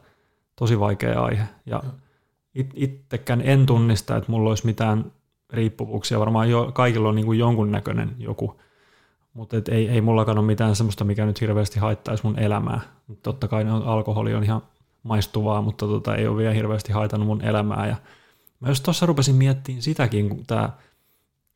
tosi 0.56 0.80
vaikea 0.80 1.22
aihe. 1.22 1.44
Ja 1.66 1.82
it, 2.54 2.70
itsekään 2.74 3.42
en 3.44 3.66
tunnista, 3.66 4.16
että 4.16 4.32
mulla 4.32 4.48
olisi 4.48 4.66
mitään 4.66 5.12
riippuvuuksia. 5.52 6.20
Varmaan 6.20 6.50
jo, 6.50 6.70
kaikilla 6.74 7.08
on 7.08 7.14
niin 7.14 7.26
kuin 7.26 7.38
jonkunnäköinen 7.38 8.14
joku, 8.18 8.60
mutta 9.38 9.56
et 9.56 9.68
ei, 9.68 9.88
ei 9.88 10.00
mullakaan 10.00 10.38
ole 10.38 10.46
mitään 10.46 10.76
semmoista, 10.76 11.04
mikä 11.04 11.26
nyt 11.26 11.40
hirveästi 11.40 11.80
haittaisi 11.80 12.24
mun 12.24 12.38
elämää. 12.38 12.80
Totta 13.22 13.48
kai 13.48 13.64
alkoholi 13.84 14.34
on 14.34 14.44
ihan 14.44 14.62
maistuvaa, 15.02 15.62
mutta 15.62 15.86
tota, 15.86 16.16
ei 16.16 16.26
ole 16.26 16.36
vielä 16.36 16.54
hirveästi 16.54 16.92
haitannut 16.92 17.26
mun 17.26 17.44
elämää. 17.44 17.86
Ja 17.86 17.96
mä 18.60 18.68
just 18.68 18.84
tuossa 18.84 19.06
rupesin 19.06 19.34
miettimään 19.34 19.82
sitäkin, 19.82 20.28
kun, 20.28 20.44
tää, 20.46 20.78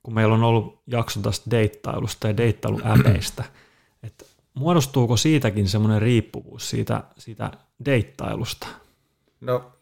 kun 0.02 0.14
meillä 0.14 0.34
on 0.34 0.42
ollut 0.42 0.82
jakso 0.86 1.20
tästä 1.20 1.50
deittailusta 1.50 2.28
ja 2.28 2.36
deittailuäpeistä, 2.36 3.44
että 4.06 4.24
muodostuuko 4.54 5.16
siitäkin 5.16 5.68
semmoinen 5.68 6.02
riippuvuus 6.02 6.70
siitä, 6.70 7.02
siitä 7.18 7.50
deittailusta? 7.84 8.66
No 9.40 9.72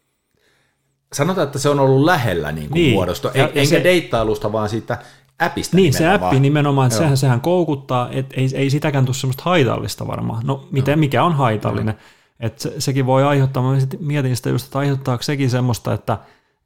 sanotaan, 1.13 1.47
että 1.47 1.59
se 1.59 1.69
on 1.69 1.79
ollut 1.79 2.05
lähellä 2.05 2.51
niin 2.51 2.69
kuin 2.69 2.79
niin. 2.79 2.93
muodostua, 2.93 3.31
ja, 3.33 3.47
enkä 3.47 3.65
se, 3.65 3.83
deittailusta, 3.83 4.51
vaan 4.51 4.69
siitä 4.69 4.97
appista 5.41 5.77
Niin, 5.77 5.93
nimenomaan. 5.93 6.19
se 6.19 6.25
appi 6.25 6.39
nimenomaan, 6.39 6.87
että 6.87 6.97
sehän, 6.97 7.17
sehän 7.17 7.41
koukuttaa, 7.41 8.09
että 8.11 8.35
ei, 8.37 8.49
ei 8.53 8.69
sitäkään 8.69 9.05
tule 9.05 9.15
semmoista 9.15 9.43
haitallista 9.45 10.07
varmaan. 10.07 10.43
No, 10.45 10.67
miten, 10.71 10.97
no. 10.97 10.99
mikä 10.99 11.23
on 11.23 11.33
haitallinen? 11.33 11.95
No. 11.95 12.01
Että 12.39 12.61
se, 12.63 12.73
sekin 12.79 13.05
voi 13.05 13.23
aiheuttaa, 13.23 13.63
mä 13.63 13.77
mietin 13.99 14.35
sitä 14.35 14.49
just, 14.49 14.65
että 14.65 14.79
aiheuttaako 14.79 15.23
sekin 15.23 15.49
semmoista, 15.49 15.93
että, 15.93 16.17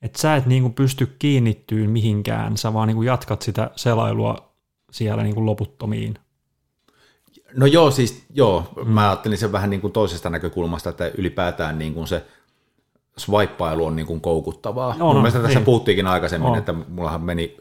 että 0.01 0.21
sä 0.21 0.35
et 0.35 0.45
niin 0.45 0.61
kuin 0.61 0.73
pysty 0.73 1.15
kiinnittyyn 1.19 1.89
mihinkään, 1.89 2.57
sä 2.57 2.73
vaan 2.73 2.88
niin 2.88 2.95
kuin 2.95 3.05
jatkat 3.05 3.41
sitä 3.41 3.71
selailua 3.75 4.53
siellä 4.91 5.23
niin 5.23 5.35
kuin 5.35 5.45
loputtomiin. 5.45 6.15
No 7.55 7.65
joo, 7.65 7.91
siis 7.91 8.25
joo, 8.33 8.71
mm. 8.85 8.91
mä 8.91 9.09
ajattelin 9.09 9.38
sen 9.38 9.51
vähän 9.51 9.69
niin 9.69 9.81
kuin 9.81 9.93
toisesta 9.93 10.29
näkökulmasta, 10.29 10.89
että 10.89 11.11
ylipäätään 11.17 11.79
niin 11.79 11.93
kuin 11.93 12.07
se 12.07 12.25
swipeilu 13.17 13.85
on 13.85 13.95
niin 13.95 14.05
kuin 14.05 14.21
koukuttavaa. 14.21 14.95
No, 14.97 15.05
Mun 15.05 15.15
no, 15.15 15.21
mielestä 15.21 15.39
tässä 15.39 15.59
niin. 15.59 15.65
puhuttiinkin 15.65 16.07
aikaisemmin, 16.07 16.51
no. 16.51 16.57
että 16.57 16.73
mullahan 16.73 17.21
meni 17.21 17.57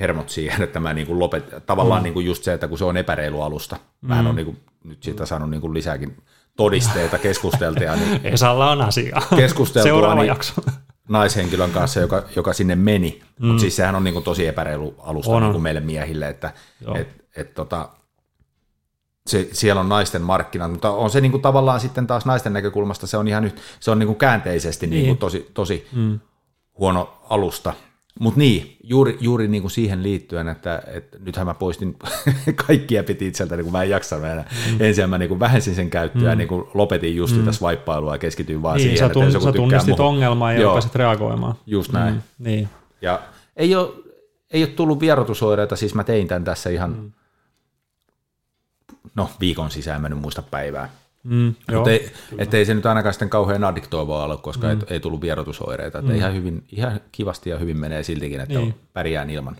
hermot 0.00 0.28
siihen, 0.28 0.62
että 0.62 0.80
mä 0.80 0.94
niin 0.94 1.06
kuin 1.06 1.18
lopet, 1.18 1.66
tavallaan 1.66 2.00
mm. 2.00 2.04
niin 2.04 2.14
kuin 2.14 2.26
just 2.26 2.44
se, 2.44 2.52
että 2.52 2.68
kun 2.68 2.78
se 2.78 2.84
on 2.84 2.96
epäreilu 2.96 3.42
alusta, 3.42 3.76
mm. 4.00 4.08
mä 4.08 4.28
on 4.28 4.36
niin 4.36 4.46
kuin 4.46 4.58
nyt 4.84 5.02
siitä 5.02 5.26
saanut 5.26 5.50
niin 5.50 5.60
kuin 5.60 5.74
lisääkin 5.74 6.16
todisteita 6.56 7.18
keskusteltia. 7.18 7.96
Niin 7.96 8.20
Esalla 8.34 8.70
on 8.70 8.82
asia. 8.82 9.22
Keskusteltua 9.36 9.90
Seuraava 9.90 10.14
niin 10.14 10.28
jakso. 10.28 10.62
naishenkilön 11.08 11.70
kanssa, 11.70 12.00
joka, 12.00 12.22
joka 12.36 12.52
sinne 12.52 12.74
meni. 12.74 13.22
Mm. 13.38 13.46
Mutta 13.46 13.60
siis 13.60 13.76
sehän 13.76 13.94
on 13.94 14.04
niin 14.04 14.14
kuin 14.14 14.24
tosi 14.24 14.46
epäreilu 14.46 14.94
alusta 14.98 15.40
niin 15.40 15.52
kuin 15.52 15.62
meille 15.62 15.80
miehille, 15.80 16.28
että 16.28 16.52
et, 16.94 17.24
et, 17.36 17.54
tota, 17.54 17.88
se, 19.26 19.48
siellä 19.52 19.80
on 19.80 19.88
naisten 19.88 20.22
markkinat, 20.22 20.70
mutta 20.70 20.90
on 20.90 21.10
se 21.10 21.20
niin 21.20 21.32
kuin 21.32 21.42
tavallaan 21.42 21.80
sitten 21.80 22.06
taas 22.06 22.26
naisten 22.26 22.52
näkökulmasta 22.52 23.06
se 23.06 23.16
on 23.16 23.28
ihan 23.28 23.42
nyt, 23.42 23.60
se 23.80 23.90
on 23.90 23.98
niin 23.98 24.06
kuin 24.06 24.18
käänteisesti 24.18 24.86
niin. 24.86 25.02
Niin 25.02 25.06
kuin 25.06 25.18
tosi, 25.18 25.50
tosi 25.54 25.88
mm. 25.92 26.20
huono 26.78 27.18
alusta. 27.30 27.72
Mutta 28.18 28.38
niin, 28.38 28.76
juuri, 28.84 29.18
juuri 29.20 29.48
niin 29.48 29.62
kuin 29.62 29.70
siihen 29.70 30.02
liittyen, 30.02 30.48
että, 30.48 30.82
että 30.86 31.18
nythän 31.18 31.46
mä 31.46 31.54
poistin 31.54 31.96
kaikkia 32.66 33.04
piti 33.04 33.26
itseltä, 33.26 33.56
niin 33.56 33.64
kuin 33.64 33.72
mä 33.72 33.82
en 33.82 33.90
jaksa 33.90 34.18
mennä. 34.18 34.44
Mm. 34.70 34.76
Ensin 34.80 35.10
mä 35.10 35.18
niin 35.18 35.28
kuin 35.28 35.40
vähensin 35.40 35.74
sen 35.74 35.90
käyttöä 35.90 36.22
mm. 36.22 36.28
ja 36.28 36.34
niin 36.34 36.48
kuin 36.48 36.64
lopetin 36.74 37.16
just 37.16 37.34
mm. 37.34 37.38
sitä 37.38 37.52
swipeailua 37.52 38.14
ja 38.14 38.18
keskityin 38.18 38.62
vaan 38.62 38.76
niin, 38.76 38.82
siihen, 38.82 38.98
sä 38.98 39.06
että 39.06 39.18
jos 39.18 39.44
sä 39.44 39.52
tunnistit 39.52 39.98
muhun. 39.98 40.06
ongelmaa 40.06 40.52
ja 40.52 40.68
rupesit 40.68 40.94
reagoimaan. 40.94 41.54
Just 41.66 41.92
näin. 41.92 42.14
Mm. 42.14 42.20
Niin. 42.38 42.68
Ja 43.02 43.20
ei 43.56 43.74
ole, 43.74 43.88
ei 44.50 44.62
ole 44.62 44.70
tullut 44.70 45.00
vierotusoireita, 45.00 45.76
siis 45.76 45.94
mä 45.94 46.04
tein 46.04 46.28
tämän 46.28 46.44
tässä 46.44 46.70
ihan, 46.70 46.90
mm. 46.90 47.12
no 49.14 49.30
viikon 49.40 49.70
sisään, 49.70 50.00
mä 50.00 50.06
en 50.06 50.16
muista 50.16 50.42
päivää. 50.42 50.88
Mm, 51.24 51.54
Mutta 51.74 51.90
ei, 51.90 52.10
ettei 52.38 52.64
se 52.64 52.74
nyt 52.74 52.86
ainakaan 52.86 53.12
sitten 53.12 53.30
kauhean 53.30 53.64
addiktoivaa 53.64 54.24
ole, 54.24 54.36
koska 54.36 54.66
mm. 54.66 54.70
ei, 54.70 54.78
ei 54.90 55.00
tullut 55.00 55.20
vierotusoireita. 55.20 56.02
Mm. 56.02 56.14
ihan, 56.14 56.34
hyvin, 56.34 56.64
ihan 56.72 57.00
kivasti 57.12 57.50
ja 57.50 57.58
hyvin 57.58 57.76
menee 57.76 58.02
siltikin, 58.02 58.40
että 58.40 58.58
niin. 58.58 58.74
pärjään 58.92 59.30
ilman. 59.30 59.56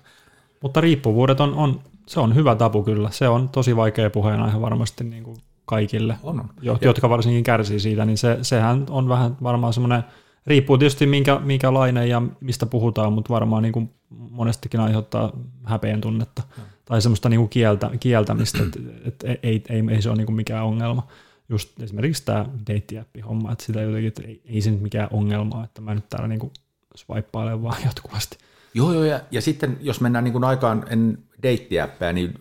Mutta 0.61 0.81
riippuvuudet 0.81 1.41
on, 1.41 1.55
on, 1.55 1.81
se 2.07 2.21
on 2.21 2.35
hyvä 2.35 2.55
tapu 2.55 2.83
kyllä. 2.83 3.11
Se 3.11 3.29
on 3.29 3.49
tosi 3.49 3.77
vaikea 3.77 4.11
puheenaihe 4.11 4.61
varmasti 4.61 5.05
niin 5.05 5.23
kuin 5.23 5.37
kaikille, 5.65 6.17
on, 6.23 6.41
on. 6.41 6.79
jotka 6.81 7.09
varsinkin 7.09 7.45
kärsii 7.45 7.81
siitä, 7.81 8.05
niin 8.05 8.19
se, 8.19 8.39
sehän 8.43 8.87
on 8.91 9.09
vähän 9.09 9.37
varmaan 9.43 9.73
semmoinen, 9.73 10.05
riippuu 10.47 10.79
tietysti 10.79 11.07
minkä, 11.07 11.41
minkälainen 11.45 12.09
ja 12.09 12.23
mistä 12.41 12.67
puhutaan, 12.67 13.13
mutta 13.13 13.35
varmaan 13.35 13.63
niin 13.63 13.73
kuin 13.73 13.91
monestikin 14.31 14.81
aiheuttaa 14.81 15.33
häpeän 15.65 16.01
tunnetta 16.01 16.43
no. 16.57 16.63
tai 16.85 17.03
semmoista 17.03 17.29
niin 17.29 17.41
kuin 17.41 17.49
kieltä, 17.49 17.91
kieltämistä, 18.01 18.59
että 18.63 18.79
et, 19.05 19.25
ei, 19.25 19.39
ei, 19.43 19.63
ei, 19.69 19.83
ei 19.91 20.03
se 20.03 20.09
ole 20.09 20.17
niin 20.17 20.27
kuin 20.27 20.37
mikään 20.37 20.65
ongelma. 20.65 21.07
Just 21.51 21.83
esimerkiksi 21.83 22.25
tämä 22.25 22.47
deittiäppi-homma, 22.67 23.53
että 23.53 23.65
sitä 23.65 23.81
jotenkin, 23.81 24.09
että 24.09 24.23
ei, 24.23 24.43
ei 24.45 24.61
se 24.61 24.71
nyt 24.71 24.81
mikään 24.81 25.09
ongelma, 25.13 25.65
että 25.65 25.81
mä 25.81 25.95
nyt 25.95 26.09
täällä 26.09 26.29
niin 26.29 26.39
kuin 26.39 26.53
swipeilen 26.97 27.63
vaan 27.63 27.83
jatkuvasti. 27.87 28.39
Joo, 28.75 28.93
joo, 28.93 29.05
ja, 29.05 29.21
ja 29.31 29.41
sitten 29.41 29.79
jos 29.81 30.01
mennään 30.01 30.25
niin 30.25 30.33
kuin 30.33 30.45
aikaan 30.45 30.85
en 30.89 31.19
deittiäppää, 31.43 32.13
niin 32.13 32.35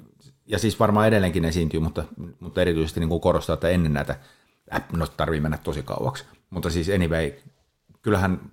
ja 0.45 0.59
siis 0.59 0.79
varmaan 0.79 1.07
edelleenkin 1.07 1.45
esiintyy, 1.45 1.79
mutta, 1.79 2.03
mutta 2.39 2.61
erityisesti 2.61 2.99
niin 2.99 3.09
kuin 3.09 3.21
korostaa, 3.21 3.53
että 3.53 3.69
ennen 3.69 3.93
näitä, 3.93 4.19
no 4.93 5.07
tarvii 5.07 5.39
mennä 5.39 5.57
tosi 5.57 5.83
kauaksi, 5.83 6.25
mutta 6.49 6.69
siis 6.69 6.89
anyway, 6.89 7.31
kyllähän 8.01 8.51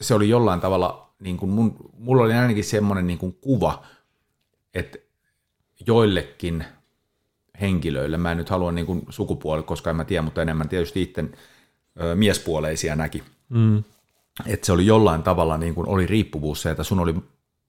se 0.00 0.14
oli 0.14 0.28
jollain 0.28 0.60
tavalla, 0.60 1.14
niin 1.20 1.36
kuin 1.36 1.50
mun, 1.50 1.76
mulla 1.98 2.22
oli 2.22 2.32
ainakin 2.32 2.64
semmoinen 2.64 3.06
niin 3.06 3.18
kuin 3.18 3.38
kuva, 3.40 3.84
että 4.74 4.98
joillekin 5.86 6.64
henkilöille, 7.60 8.16
mä 8.16 8.30
en 8.30 8.36
nyt 8.36 8.50
halua 8.50 8.72
niin 8.72 8.86
kuin 8.86 9.02
sukupuoli, 9.08 9.62
koska 9.62 9.90
en 9.90 9.96
mä 9.96 10.04
tiedä, 10.04 10.22
mutta 10.22 10.42
enemmän 10.42 10.68
tietysti 10.68 11.02
itse 11.02 11.24
miespuoleisia 12.14 12.96
näki, 12.96 13.22
mm. 13.48 13.84
että 14.46 14.66
se 14.66 14.72
oli 14.72 14.86
jollain 14.86 15.22
tavalla, 15.22 15.58
niin 15.58 15.74
kuin 15.74 15.88
oli 15.88 16.06
riippuvuus 16.06 16.62
se, 16.62 16.70
että 16.70 16.82
sun 16.82 17.00
oli 17.00 17.14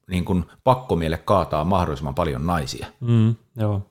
niin 0.08 0.26
kuin 0.26 0.46
pakko 0.64 0.96
miele 0.96 1.18
kaataa 1.18 1.64
mahdollisimman 1.64 2.16
paljon 2.16 2.48
naisia. 2.48 2.88
Mm, 3.00 3.36
joo. 3.56 3.88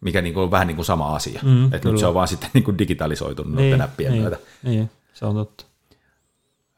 Mikä 0.00 0.22
niin 0.22 0.34
kuin 0.34 0.44
on 0.44 0.50
vähän 0.50 0.66
niin 0.66 0.76
kuin 0.76 0.86
sama 0.86 1.16
asia. 1.16 1.40
Mm, 1.44 1.72
että 1.72 1.88
nyt 1.88 1.98
se 2.00 2.06
on 2.06 2.14
vaan 2.14 2.28
sitten 2.28 2.50
niin 2.52 2.64
kuin 2.64 2.78
digitalisoitunut 2.78 3.54
niin, 3.54 3.62
noiden 3.62 3.78
näppien 3.78 4.12
niin, 4.12 4.22
myötä. 4.22 4.38
Niin, 4.62 4.90
se 5.14 5.26
on 5.26 5.34
totta. 5.34 5.64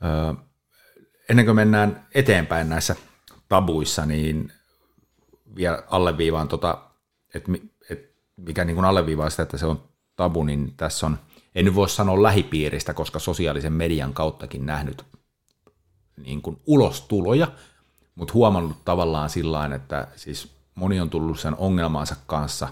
Öö, 0.05 0.35
ennen 1.29 1.45
kuin 1.45 1.57
mennään 1.57 2.07
eteenpäin 2.15 2.69
näissä 2.69 2.97
tabuissa, 3.49 4.07
niin 4.07 4.53
vielä 5.57 5.83
alleviivaan, 5.91 6.49
tota, 6.49 6.79
että 7.35 7.53
et 7.53 7.63
mikä 8.47 8.65
niin 8.65 8.75
kuin 8.75 8.85
alleviivaa 8.85 9.31
sitä, 9.31 9.43
että 9.43 9.59
se 9.59 9.67
on 9.67 9.83
tabu, 10.17 10.45
niin 10.45 10.75
tässä 10.77 11.07
on, 11.07 11.19
en 11.55 11.65
nyt 11.65 11.75
voi 11.75 11.89
sanoa 11.89 12.23
lähipiiristä, 12.23 12.95
koska 12.95 13.19
sosiaalisen 13.19 13.73
median 13.73 14.15
kauttakin 14.15 14.67
nähnyt 14.67 15.05
niin 16.17 16.43
kuin 16.43 16.57
ulostuloja, 16.67 17.49
mutta 18.15 18.35
huomannut 18.35 18.85
tavallaan 18.85 19.31
sillä 19.31 19.71
että 19.75 20.09
siis 20.17 20.53
moni 20.75 21.01
on 21.01 21.11
tullut 21.11 21.41
sen 21.41 21.57
ongelmansa 21.57 22.17
kanssa, 22.27 22.69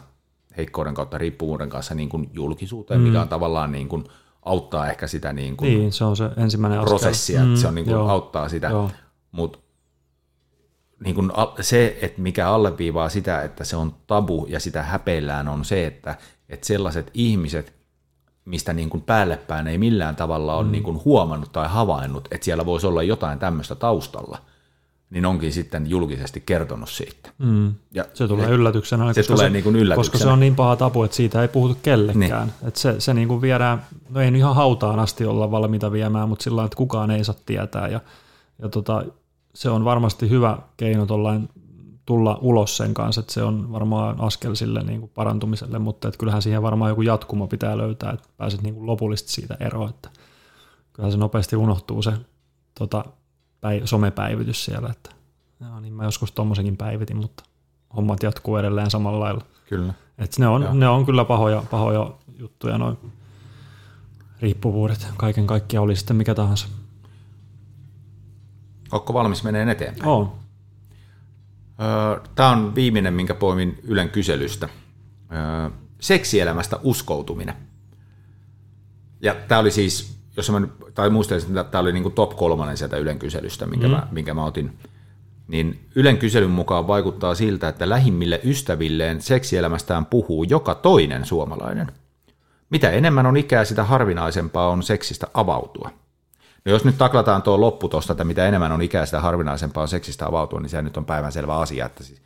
heikkouden 0.56 0.94
kautta, 0.94 1.18
riippuvuuden 1.18 1.68
kanssa 1.68 1.94
niin 1.94 2.08
kuin 2.08 2.30
julkisuuteen, 2.32 3.00
mm. 3.00 3.06
mikä 3.06 3.20
on 3.20 3.28
tavallaan 3.28 3.72
niin 3.72 3.88
kuin 3.88 4.04
auttaa 4.42 4.90
ehkä 4.90 5.06
sitä 5.06 5.32
niin 5.32 5.56
kuin 5.56 5.78
niin, 5.78 5.92
se 5.92 6.04
on 6.04 6.16
se 6.16 6.30
ensimmäinen 6.36 6.80
prosessia, 6.80 7.44
mm, 7.44 7.56
se 7.56 7.68
on 7.68 7.74
niin 7.74 7.84
kuin 7.84 7.96
auttaa 7.96 8.48
sitä, 8.48 8.70
mutta 9.32 9.58
niin 11.04 11.14
kuin 11.14 11.32
se, 11.60 11.98
että 12.02 12.22
mikä 12.22 12.48
alleviivaa 12.48 13.08
sitä, 13.08 13.42
että 13.42 13.64
se 13.64 13.76
on 13.76 13.94
tabu 14.06 14.46
ja 14.48 14.60
sitä 14.60 14.82
häpeillään 14.82 15.48
on 15.48 15.64
se, 15.64 15.86
että, 15.86 16.14
että 16.48 16.66
sellaiset 16.66 17.10
ihmiset, 17.14 17.74
mistä 18.44 18.72
niin 18.72 18.90
kuin 18.90 19.02
päällepäin 19.02 19.66
ei 19.66 19.78
millään 19.78 20.16
tavalla 20.16 20.56
ole 20.56 20.64
mm. 20.64 20.72
niin 20.72 20.82
kuin 20.82 21.04
huomannut 21.04 21.52
tai 21.52 21.68
havainnut, 21.68 22.28
että 22.30 22.44
siellä 22.44 22.66
voisi 22.66 22.86
olla 22.86 23.02
jotain 23.02 23.38
tämmöistä 23.38 23.74
taustalla– 23.74 24.38
niin 25.10 25.26
onkin 25.26 25.52
sitten 25.52 25.90
julkisesti 25.90 26.42
kertonut 26.46 26.90
siitä. 26.90 27.30
Mm. 27.38 27.74
Ja 27.94 28.04
se 28.14 28.28
tulee 28.28 28.50
yllätyksenä, 28.50 29.12
se 29.12 29.22
tulee 29.22 29.46
se, 29.46 29.50
niin 29.50 29.64
kuin 29.64 29.76
yllätyksenä. 29.76 30.12
koska 30.12 30.18
se 30.18 30.28
on 30.28 30.40
niin 30.40 30.54
paha 30.54 30.76
tapu, 30.76 31.02
että 31.02 31.16
siitä 31.16 31.42
ei 31.42 31.48
puhuta 31.48 31.74
kellekään. 31.82 32.46
Niin. 32.46 32.68
Että 32.68 32.80
se, 32.80 33.00
se 33.00 33.14
niin 33.14 33.28
kuin 33.28 33.40
viedään, 33.40 33.86
no 34.10 34.20
ei 34.20 34.32
ihan 34.36 34.54
hautaan 34.54 34.98
asti 34.98 35.26
olla 35.26 35.50
valmiita 35.50 35.92
viemään, 35.92 36.28
mutta 36.28 36.42
sillä 36.42 36.64
että 36.64 36.76
kukaan 36.76 37.10
ei 37.10 37.24
saa 37.24 37.34
tietää. 37.46 37.88
Ja, 37.88 38.00
ja 38.62 38.68
tota, 38.68 39.04
se 39.56 39.70
on 39.70 39.84
varmasti 39.84 40.30
hyvä 40.30 40.58
keino 40.76 41.06
tulla 42.06 42.38
ulos 42.40 42.76
sen 42.76 42.94
kanssa, 42.94 43.20
että 43.20 43.32
se 43.32 43.42
on 43.42 43.72
varmaan 43.72 44.20
askel 44.20 44.54
sille 44.54 44.82
niin 44.82 45.00
kuin 45.00 45.12
parantumiselle, 45.14 45.78
mutta 45.78 46.08
että 46.08 46.18
kyllähän 46.18 46.42
siihen 46.42 46.62
varmaan 46.62 46.88
joku 46.88 47.02
jatkumo 47.02 47.46
pitää 47.46 47.78
löytää, 47.78 48.12
että 48.12 48.28
pääset 48.36 48.62
niin 48.62 48.74
kuin 48.74 48.86
lopullisesti 48.86 49.32
siitä 49.32 49.56
eroon, 49.60 49.90
että 49.90 50.10
kyllähän 50.92 51.12
se 51.12 51.18
nopeasti 51.18 51.56
unohtuu 51.56 52.02
se 52.02 52.12
tota, 52.78 53.04
päiv- 53.66 53.84
somepäivitys 53.86 54.64
siellä, 54.64 54.88
että 54.88 55.10
joo, 55.60 55.80
niin 55.80 55.92
mä 55.92 56.04
joskus 56.04 56.32
tommosenkin 56.32 56.76
päivitin, 56.76 57.16
mutta 57.16 57.44
hommat 57.96 58.22
jatkuu 58.22 58.56
edelleen 58.56 58.90
samalla 58.90 59.20
lailla. 59.20 59.44
Kyllä. 59.68 59.94
Et 60.18 60.38
ne, 60.38 60.48
on, 60.48 60.80
ne 60.80 60.88
on 60.88 61.06
kyllä 61.06 61.24
pahoja, 61.24 61.62
pahoja 61.70 62.10
juttuja 62.38 62.78
noin 62.78 62.98
riippuvuudet. 64.40 65.08
Kaiken 65.16 65.46
kaikkiaan 65.46 65.84
oli 65.84 65.96
sitten 65.96 66.16
mikä 66.16 66.34
tahansa. 66.34 66.68
Onko 68.92 69.14
valmis 69.14 69.44
menee 69.44 69.70
eteenpäin? 69.70 70.08
On. 70.08 70.32
Tämä 72.34 72.50
on 72.50 72.74
viimeinen, 72.74 73.14
minkä 73.14 73.34
poimin 73.34 73.78
Ylen 73.82 74.10
kyselystä. 74.10 74.68
Seksielämästä 76.00 76.78
uskoutuminen. 76.82 77.54
Ja 79.20 79.34
tämä 79.48 79.60
oli 79.60 79.70
siis 79.70 80.16
jos 80.36 80.50
mä, 80.50 80.62
tai 80.94 81.10
muistelisin, 81.10 81.58
että 81.58 81.70
tämä 81.70 81.82
oli 81.82 81.92
niin 81.92 82.02
kuin 82.02 82.14
top 82.14 82.36
kolmannen 82.36 82.76
sieltä 82.76 82.96
Ylen 82.96 83.18
kyselystä, 83.18 83.66
minkä, 83.66 83.86
mm. 83.86 83.92
mä, 83.92 84.06
minkä 84.10 84.34
mä 84.34 84.44
otin, 84.44 84.78
niin 85.48 85.88
Ylen 85.94 86.18
kyselyn 86.18 86.50
mukaan 86.50 86.86
vaikuttaa 86.86 87.34
siltä, 87.34 87.68
että 87.68 87.88
lähimmille 87.88 88.40
ystävilleen 88.44 89.22
seksielämästään 89.22 90.06
puhuu 90.06 90.44
joka 90.44 90.74
toinen 90.74 91.24
suomalainen. 91.24 91.92
Mitä 92.70 92.90
enemmän 92.90 93.26
on 93.26 93.36
ikää, 93.36 93.64
sitä 93.64 93.84
harvinaisempaa 93.84 94.68
on 94.68 94.82
seksistä 94.82 95.26
avautua. 95.34 95.90
No 96.66 96.72
jos 96.72 96.84
nyt 96.84 96.98
taklataan 96.98 97.42
tuo 97.42 97.60
loppu 97.60 97.88
tuosta, 97.88 98.12
että 98.12 98.24
mitä 98.24 98.48
enemmän 98.48 98.72
on 98.72 98.82
ikää, 98.82 99.06
sitä 99.06 99.20
harvinaisempaa 99.20 99.82
on 99.82 99.88
seksistä 99.88 100.26
avautua, 100.26 100.60
niin 100.60 100.70
se 100.70 100.82
nyt 100.82 100.96
on 100.96 101.04
päivänselvä 101.04 101.56
asia, 101.56 101.86
että 101.86 102.04
siis 102.04 102.22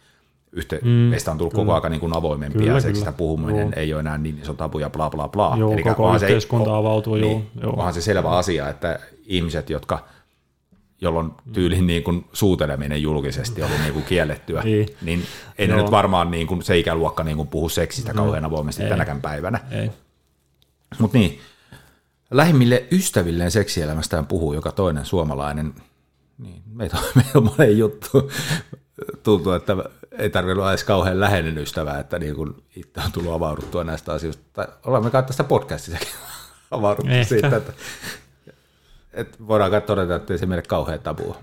yhte, 0.53 0.79
mm, 0.83 0.91
meistä 0.91 1.31
on 1.31 1.39
tullut 1.39 1.53
kyllä. 1.53 1.65
koko 1.65 1.75
ajan 1.75 1.91
niin 1.91 2.01
kuin 2.01 2.17
avoimempia 2.17 2.67
kyllä, 2.67 2.81
seksistä 2.81 3.13
puhuminen 3.13 3.61
joo. 3.61 3.71
ei 3.77 3.93
ole 3.93 4.01
enää 4.01 4.19
niin 4.19 4.39
iso 4.43 4.55
tabu 4.55 4.79
ja 4.79 4.91
bla 4.91 5.11
bla 5.11 5.29
bla. 5.29 5.57
Joo, 5.59 5.73
Eli 5.73 5.83
koko 5.83 6.15
yhteiskunta 6.15 6.71
se, 6.71 6.75
avautuu. 6.75 7.15
Niin, 7.15 7.51
joo, 7.63 7.73
Onhan 7.73 7.95
se 7.95 8.01
selvä 8.01 8.31
asia, 8.31 8.69
että 8.69 8.99
ihmiset, 9.27 9.71
jotka 9.71 10.05
jolloin 11.01 11.33
tyylin 11.53 11.87
niin 11.87 12.03
kuin 12.03 12.25
suuteleminen 12.33 13.03
julkisesti 13.03 13.63
oli 13.63 13.79
niin 13.83 13.93
kuin 13.93 14.05
kiellettyä, 14.05 14.63
niin, 14.63 14.89
niin 15.03 15.23
ei 15.59 15.69
ne 15.69 15.77
nyt 15.77 15.91
varmaan 15.91 16.31
niin 16.31 16.47
kuin 16.47 16.63
se 16.63 16.79
ikäluokka 16.79 17.25
niin 17.25 17.37
kuin 17.37 17.49
puhu 17.49 17.69
seksistä 17.69 18.15
kauhean 18.15 18.45
avoimesti 18.45 18.83
ei. 18.83 18.89
tänäkään 18.89 19.21
päivänä. 19.21 19.61
Mutta 20.99 21.19
niin, 21.19 21.41
lähimmille 22.31 22.85
ystävilleen 22.93 23.51
seksielämästään 23.51 24.27
puhuu 24.27 24.53
joka 24.53 24.73
toinen 24.73 25.05
suomalainen. 25.05 25.75
Niin, 26.39 26.63
meitä 26.73 26.97
on, 26.97 27.05
meitä 27.17 27.31
on 27.35 27.45
monen 27.45 27.79
juttu. 27.79 28.31
Tuntuu, 29.23 29.53
että 29.53 29.77
ei 30.19 30.31
tarvitse 30.31 30.61
olla 30.61 30.71
edes 30.71 30.85
kauhean 30.85 31.21
läheinen 31.21 31.59
ystävä, 31.59 31.99
että 31.99 32.19
niin 32.19 32.35
kun 32.35 32.63
itse 32.77 33.01
on 33.05 33.13
tullut 33.13 33.33
avauduttua 33.33 33.85
näistä 33.85 34.13
asioista. 34.13 34.43
Tai 34.53 34.67
olemme 34.87 35.11
kai 35.11 35.23
tästä 35.23 35.45
podcastissakin 35.45 36.09
avauduttu 36.71 37.13
Ehkä. 37.13 37.25
siitä, 37.25 37.57
että, 37.57 37.73
että 39.13 39.39
voidaan 39.49 39.71
kai 39.71 39.81
todeta, 39.81 40.15
että 40.15 40.35
ei 40.35 40.39
se 40.39 40.47
meille 40.47 40.63
kauhean 40.63 41.01
tabua. 41.01 41.37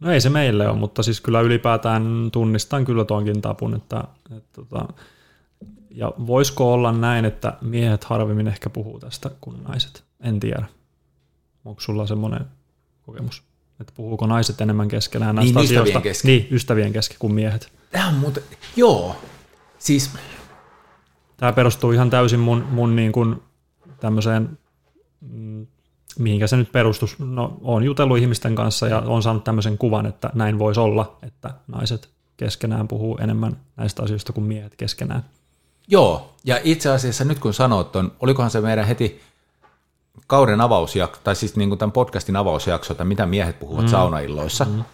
No 0.00 0.12
ei 0.12 0.20
se 0.20 0.28
meille 0.28 0.68
ole, 0.68 0.78
mutta 0.78 1.02
siis 1.02 1.20
kyllä 1.20 1.40
ylipäätään 1.40 2.28
tunnistan 2.32 2.84
kyllä 2.84 3.04
tuonkin 3.04 3.42
tapun, 3.42 3.74
että, 3.74 4.00
että, 4.00 4.36
että 4.36 4.48
tota, 4.52 4.88
ja 5.96 6.12
voisiko 6.26 6.72
olla 6.72 6.92
näin, 6.92 7.24
että 7.24 7.52
miehet 7.60 8.04
harvemmin 8.04 8.48
ehkä 8.48 8.70
puhuu 8.70 9.00
tästä 9.00 9.30
kuin 9.40 9.64
naiset? 9.68 10.04
En 10.20 10.40
tiedä. 10.40 10.66
Onko 11.64 11.80
sulla 11.80 12.06
semmoinen 12.06 12.46
kokemus? 13.02 13.42
Että 13.80 13.92
puhuuko 13.96 14.26
naiset 14.26 14.60
enemmän 14.60 14.88
keskenään 14.88 15.34
näistä 15.34 15.60
niin, 15.60 15.66
asioista? 15.66 16.00
Kesken. 16.00 16.28
Niin, 16.28 16.48
ystävien 16.50 16.92
kesken 16.92 17.16
kuin 17.18 17.34
miehet. 17.34 17.72
Tämä 17.90 18.08
on 18.08 18.14
muuten, 18.14 18.42
joo. 18.76 19.16
Siis... 19.78 20.10
Tämä 21.36 21.52
perustuu 21.52 21.92
ihan 21.92 22.10
täysin 22.10 22.40
mun, 22.40 22.66
mun 22.70 22.96
niin 22.96 23.12
kuin 23.12 23.42
tämmöiseen, 24.00 24.58
mm, 25.20 25.66
mihinkä 26.18 26.46
se 26.46 26.56
nyt 26.56 26.72
perustus. 26.72 27.18
No, 27.18 27.58
olen 27.60 27.84
jutellut 27.84 28.18
ihmisten 28.18 28.54
kanssa 28.54 28.88
ja 28.88 29.00
olen 29.00 29.22
saanut 29.22 29.44
tämmöisen 29.44 29.78
kuvan, 29.78 30.06
että 30.06 30.30
näin 30.34 30.58
voisi 30.58 30.80
olla, 30.80 31.18
että 31.22 31.50
naiset 31.66 32.08
keskenään 32.36 32.88
puhuu 32.88 33.18
enemmän 33.18 33.56
näistä 33.76 34.02
asioista 34.02 34.32
kuin 34.32 34.44
miehet 34.44 34.76
keskenään. 34.76 35.24
Joo, 35.88 36.34
ja 36.44 36.60
itse 36.64 36.90
asiassa 36.90 37.24
nyt 37.24 37.38
kun 37.38 37.54
sanoit 37.54 37.96
on, 37.96 38.12
olikohan 38.20 38.50
se 38.50 38.60
meidän 38.60 38.86
heti 38.86 39.20
kauden 40.26 40.60
avausjakso, 40.60 41.20
tai 41.24 41.36
siis 41.36 41.56
niin 41.56 41.68
kuin 41.68 41.78
tämän 41.78 41.92
podcastin 41.92 42.36
avausjakso, 42.36 42.92
että 42.92 43.04
mitä 43.04 43.26
miehet 43.26 43.58
puhuvat 43.58 43.84
mm. 43.84 43.90
saunailloissa, 43.90 44.64
mm. 44.64 44.84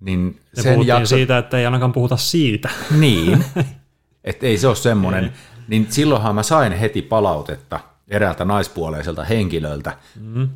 Niin 0.00 0.40
ja 0.56 0.62
sen 0.62 0.86
jakso... 0.86 1.16
siitä, 1.16 1.38
että 1.38 1.58
ei 1.58 1.66
ainakaan 1.66 1.92
puhuta 1.92 2.16
siitä. 2.16 2.70
Niin, 2.98 3.44
että 4.24 4.46
ei 4.46 4.58
se 4.58 4.68
ole 4.68 4.76
semmoinen. 4.76 5.32
Niin 5.68 5.86
silloinhan 5.90 6.34
mä 6.34 6.42
sain 6.42 6.72
heti 6.72 7.02
palautetta 7.02 7.80
eräältä 8.08 8.44
naispuoleiselta 8.44 9.24
henkilöltä. 9.24 9.96
Mm. 10.20 10.48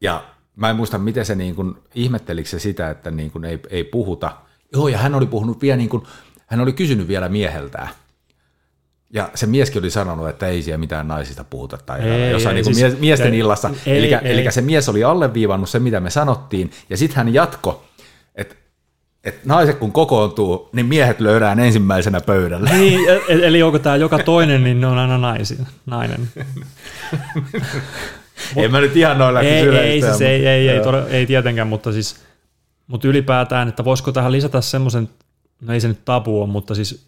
Ja 0.00 0.24
mä 0.56 0.70
en 0.70 0.76
muista, 0.76 0.98
miten 0.98 1.26
se 1.26 1.34
niin 1.34 1.54
kuin, 1.54 1.74
ihmettelikö 1.94 2.48
se 2.48 2.58
sitä, 2.58 2.90
että 2.90 3.10
niin 3.10 3.30
kuin 3.30 3.44
ei, 3.44 3.58
ei 3.70 3.84
puhuta. 3.84 4.36
Joo, 4.72 4.88
ja 4.88 4.98
hän 4.98 5.14
oli 5.14 5.26
puhunut 5.26 5.62
vielä 5.62 5.76
niin 5.76 5.88
kuin, 5.88 6.02
hän 6.54 6.62
oli 6.62 6.72
kysynyt 6.72 7.08
vielä 7.08 7.28
mieheltään, 7.28 7.88
Ja 9.10 9.30
se 9.34 9.46
mieskin 9.46 9.82
oli 9.82 9.90
sanonut, 9.90 10.28
että 10.28 10.46
ei 10.46 10.62
siellä 10.62 10.78
mitään 10.78 11.08
naisista 11.08 11.44
puhuta 11.44 11.78
tai 11.86 12.00
ei, 12.00 12.30
jossain 12.30 12.56
ei, 12.56 12.62
niin 12.62 12.74
siis, 12.74 13.00
miesten 13.00 13.32
ei, 13.32 13.38
illassa. 13.38 13.70
Ei, 13.86 13.98
eli, 13.98 14.14
ei. 14.14 14.20
eli 14.24 14.52
se 14.52 14.60
mies 14.60 14.88
oli 14.88 15.04
alleviivannut 15.04 15.68
se, 15.68 15.78
mitä 15.78 16.00
me 16.00 16.10
sanottiin, 16.10 16.70
ja 16.90 16.96
sitten 16.96 17.16
hän 17.16 17.34
jatko, 17.34 17.84
että 18.34 18.54
et 19.24 19.44
naiset 19.44 19.78
kun 19.78 19.92
kokoontuu, 19.92 20.68
niin 20.72 20.86
miehet 20.86 21.20
löydään 21.20 21.60
ensimmäisenä 21.60 22.20
pöydällä. 22.20 22.70
Niin, 22.70 23.10
e- 23.10 23.20
e- 23.28 23.46
eli 23.46 23.62
onko 23.62 23.78
tämä 23.78 23.96
joka 23.96 24.18
toinen, 24.18 24.64
niin 24.64 24.80
ne 24.80 24.86
on 24.86 24.98
aina 24.98 25.18
naisia, 25.18 25.64
nainen. 25.86 26.20
en 28.56 28.70
mä 28.70 28.80
nyt 28.80 28.96
ihan 28.96 29.18
noilla 29.18 29.40
ei, 29.40 29.68
ei, 29.68 30.02
siis 30.02 30.20
ei, 30.20 30.46
ei, 30.46 30.68
ei, 30.68 30.80
todella, 30.80 31.08
ei 31.08 31.26
tietenkään, 31.26 31.68
mutta 31.68 31.92
siis 31.92 32.24
mutta 32.86 33.08
ylipäätään, 33.08 33.68
että 33.68 33.84
voisiko 33.84 34.12
tähän 34.12 34.32
lisätä 34.32 34.60
semmoisen, 34.60 35.08
no 35.60 35.72
ei 35.72 35.80
se 35.80 35.88
nyt 35.88 36.04
tabu 36.04 36.42
ole, 36.42 36.50
mutta 36.50 36.74
siis, 36.74 37.06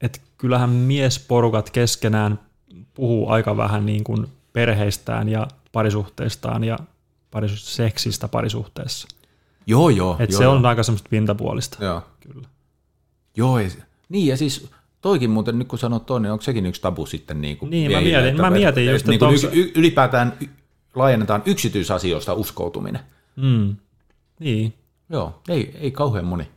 että 0.00 0.20
kyllähän 0.38 0.70
miesporukat 0.70 1.70
keskenään 1.70 2.38
puhuu 2.94 3.28
aika 3.28 3.56
vähän 3.56 3.86
niin 3.86 4.04
kuin 4.04 4.26
perheistään 4.52 5.28
ja 5.28 5.48
parisuhteistaan 5.72 6.64
ja 6.64 6.78
parisu- 7.30 7.56
seksistä 7.56 8.28
parisuhteessa. 8.28 9.08
Joo, 9.66 9.88
joo. 9.88 10.16
Että 10.18 10.34
joo, 10.34 10.38
se 10.38 10.44
joo. 10.44 10.54
on 10.54 10.66
aika 10.66 10.82
semmoista 10.82 11.08
pintapuolista. 11.08 11.84
Joo. 11.84 12.02
Kyllä. 12.20 12.48
Joo, 13.36 13.58
ei, 13.58 13.68
niin 14.08 14.26
ja 14.26 14.36
siis 14.36 14.70
toikin 15.00 15.30
muuten, 15.30 15.58
nyt 15.58 15.68
kun 15.68 15.78
sanot 15.78 16.06
toinen, 16.06 16.22
niin 16.22 16.32
onko 16.32 16.42
sekin 16.42 16.66
yksi 16.66 16.82
tabu 16.82 17.06
sitten 17.06 17.40
niin 17.40 17.56
kuin 17.56 17.70
Niin, 17.70 17.92
mä 17.92 18.00
mietin, 18.00 18.28
että, 18.28 18.42
mä 18.42 18.50
mietin 18.50 18.86
just, 18.86 19.08
että, 19.08 19.14
että 19.14 19.26
niin 19.26 19.46
onko... 19.46 19.78
ylipäätään 19.78 20.32
laajennetaan 20.94 21.42
yksityisasioista 21.46 22.34
uskoutuminen. 22.34 23.02
Mm. 23.36 23.76
Niin. 24.38 24.74
Joo, 25.08 25.42
ei, 25.48 25.76
ei 25.80 25.90
kauhean 25.90 26.24
moni. 26.24 26.48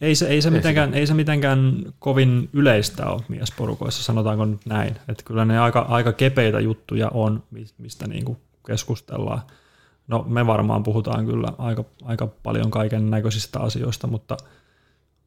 Ei 0.00 0.14
se, 0.14 0.26
ei, 0.26 0.42
se 0.42 0.50
mitenkään, 0.50 0.94
ei 0.94 1.06
se 1.06 1.14
mitenkään 1.14 1.92
kovin 1.98 2.48
yleistä 2.52 3.06
ole 3.06 3.22
miesporukoissa, 3.28 4.02
sanotaanko 4.02 4.44
nyt 4.44 4.66
näin. 4.66 4.96
Että 5.08 5.24
kyllä 5.24 5.44
ne 5.44 5.58
aika, 5.58 5.80
aika 5.80 6.12
kepeitä 6.12 6.60
juttuja 6.60 7.08
on, 7.08 7.42
mistä 7.78 8.06
niin 8.06 8.24
kuin 8.24 8.38
keskustellaan. 8.66 9.42
No 10.08 10.24
me 10.28 10.46
varmaan 10.46 10.82
puhutaan 10.82 11.26
kyllä 11.26 11.52
aika, 11.58 11.84
aika 12.02 12.26
paljon 12.26 12.70
kaiken 12.70 13.10
näköisistä 13.10 13.60
asioista, 13.60 14.06
mutta, 14.06 14.36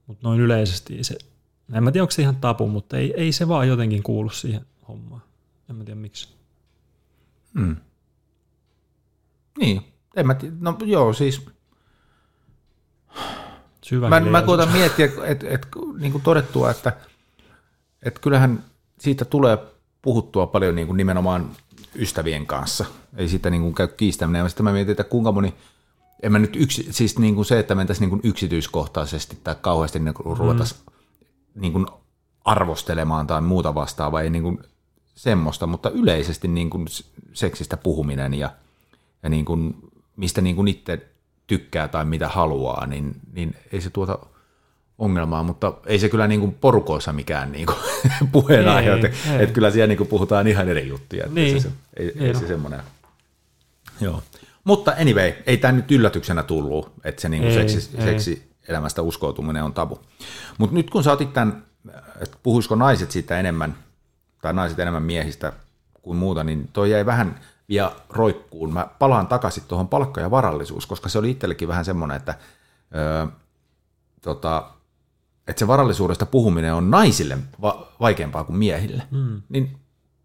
mutta 0.08 0.28
noin 0.28 0.40
yleisesti 0.40 1.04
se, 1.04 1.18
en 1.74 1.84
mä 1.84 1.92
tiedä 1.92 2.04
onko 2.04 2.12
se 2.12 2.22
ihan 2.22 2.36
tapu, 2.36 2.68
mutta 2.68 2.98
ei, 2.98 3.14
ei 3.18 3.32
se 3.32 3.48
vaan 3.48 3.68
jotenkin 3.68 4.04
kuulu 4.04 4.30
siihen 4.30 4.66
hommaan. 4.88 5.22
En 5.70 5.76
mä 5.76 5.84
tiedä 5.84 6.00
miksi. 6.00 6.30
Hmm. 7.60 7.76
Niin, 9.60 9.82
en 10.16 10.28
mä 10.28 10.34
tiedä. 10.34 10.56
No 10.60 10.78
joo, 10.86 11.14
siis 11.14 11.46
Syvä 13.84 14.10
mä, 14.10 14.20
mä 14.20 14.42
koitan 14.42 14.72
miettiä, 14.72 15.06
että 15.06 15.26
et, 15.26 15.44
et, 15.44 15.68
niin 16.00 16.12
kuin 16.12 16.22
todettua, 16.22 16.72
että 16.72 16.94
et 18.04 18.20
kyllähän 18.20 18.64
siitä 19.00 19.26
tulee 19.26 19.58
puhuttua 20.02 20.48
paljon 20.48 20.76
niin 20.76 20.88
kuin 20.88 20.98
nimenomaan 20.98 21.52
ystävien 21.96 22.46
kanssa. 22.46 22.86
Ei 23.18 23.28
siitä 23.30 23.50
niin 23.50 23.62
kuin 23.62 23.76
käy 23.76 23.88
kiistäminen. 23.88 24.40
Ja 24.40 24.50
sitten 24.50 24.64
mä 24.64 24.72
mietin, 24.72 24.92
että 24.92 25.04
kuinka 25.04 25.32
moni, 25.32 25.54
en 26.24 26.32
mä 26.32 26.40
nyt 26.40 26.56
yksi, 26.56 26.88
siis 26.92 27.20
niin 27.20 27.36
kuin 27.36 27.46
se, 27.46 27.60
että 27.60 27.76
mentäisiin 27.76 28.02
niin 28.02 28.22
kuin 28.22 28.30
yksityiskohtaisesti 28.30 29.38
tai 29.44 29.56
kauheasti 29.62 30.00
niin 30.00 30.14
kuin 30.14 30.38
ruvettaisiin 30.38 30.82
mm. 30.86 31.62
niin 31.62 31.74
kuin 31.74 31.86
arvostelemaan 32.46 33.28
tai 33.28 33.42
muuta 33.42 33.76
vastaavaa, 33.76 34.22
ei 34.22 34.30
niin 34.30 34.44
kuin 34.44 34.60
semmoista, 35.16 35.68
mutta 35.68 35.90
yleisesti 35.90 36.48
niin 36.48 36.70
kuin 36.70 36.86
seksistä 37.34 37.78
puhuminen 37.78 38.34
ja, 38.34 38.50
ja 39.24 39.30
niin 39.30 39.46
kuin, 39.46 39.76
mistä 40.16 40.42
niin 40.42 40.56
kuin 40.56 40.68
itse 40.68 41.08
tykkää 41.48 41.88
tai 41.88 42.06
mitä 42.06 42.28
haluaa, 42.28 42.86
niin, 42.86 43.16
niin 43.34 43.56
ei 43.72 43.82
se 43.82 43.90
tuota 43.90 44.20
ongelmaa, 44.98 45.44
mutta 45.44 45.74
ei 45.86 46.00
se 46.00 46.10
kyllä 46.10 46.28
niin 46.28 46.40
kuin 46.40 46.54
porukoissa 46.54 47.14
mikään 47.14 47.52
niin 47.52 47.66
kuin 47.66 47.78
puheenaihe, 48.32 48.94
että, 48.94 49.10
että 49.40 49.54
kyllä 49.54 49.72
siellä 49.72 49.88
niin 49.88 49.98
kuin 49.98 50.08
puhutaan 50.08 50.48
ihan 50.48 50.70
eri 50.70 50.88
juttuja. 50.88 51.24
Että 51.24 51.36
niin. 51.36 51.62
se, 51.62 51.72
ei, 51.98 52.14
ei, 52.20 52.28
ei 52.28 52.36
se 52.36 52.48
semmoinen. 52.48 52.80
Joo. 54.02 54.24
Mutta 54.64 54.94
anyway, 55.02 55.34
ei 55.46 55.58
tämä 55.58 55.72
nyt 55.72 55.92
yllätyksenä 55.92 56.44
tullut, 56.44 56.92
että 57.04 57.22
se 57.22 57.30
niin 57.30 57.44
kuin 57.44 57.52
ei, 57.52 57.70
seksi, 57.70 57.90
ei. 57.98 58.04
seksi 58.04 58.52
elämästä 58.68 59.02
uskoutuminen 59.02 59.64
on 59.64 59.74
tabu. 59.74 60.00
Mutta 60.58 60.76
nyt 60.76 60.90
kun 60.90 61.04
sä 61.04 61.12
otit 61.12 61.34
tämän, 61.34 61.66
että 62.22 62.38
puhuisiko 62.44 62.76
naiset 62.76 63.12
siitä 63.12 63.40
enemmän, 63.40 63.76
tai 64.42 64.54
naiset 64.54 64.80
enemmän 64.80 65.04
miehistä 65.04 65.54
kuin 66.02 66.18
muuta, 66.18 66.44
niin 66.44 66.70
toi 66.74 66.92
jäi 66.92 67.06
vähän 67.06 67.40
ja 67.74 67.92
roikkuun. 68.10 68.74
Mä 68.74 68.88
palaan 69.00 69.28
takaisin 69.28 69.64
tuohon 69.68 69.88
palkka 69.88 70.22
ja 70.22 70.32
varallisuus, 70.32 70.86
koska 70.86 71.10
se 71.10 71.20
oli 71.20 71.32
itsellekin 71.32 71.68
vähän 71.68 71.86
semmoinen, 71.86 72.18
että, 72.18 72.36
öö, 72.96 73.28
tota, 74.22 74.70
että 75.48 75.60
se 75.60 75.68
varallisuudesta 75.68 76.26
puhuminen 76.26 76.74
on 76.74 76.92
naisille 76.92 77.38
va- 77.62 77.88
vaikeampaa 78.00 78.44
kuin 78.44 78.58
miehille. 78.58 79.04
Mm. 79.12 79.42
Niin 79.50 79.78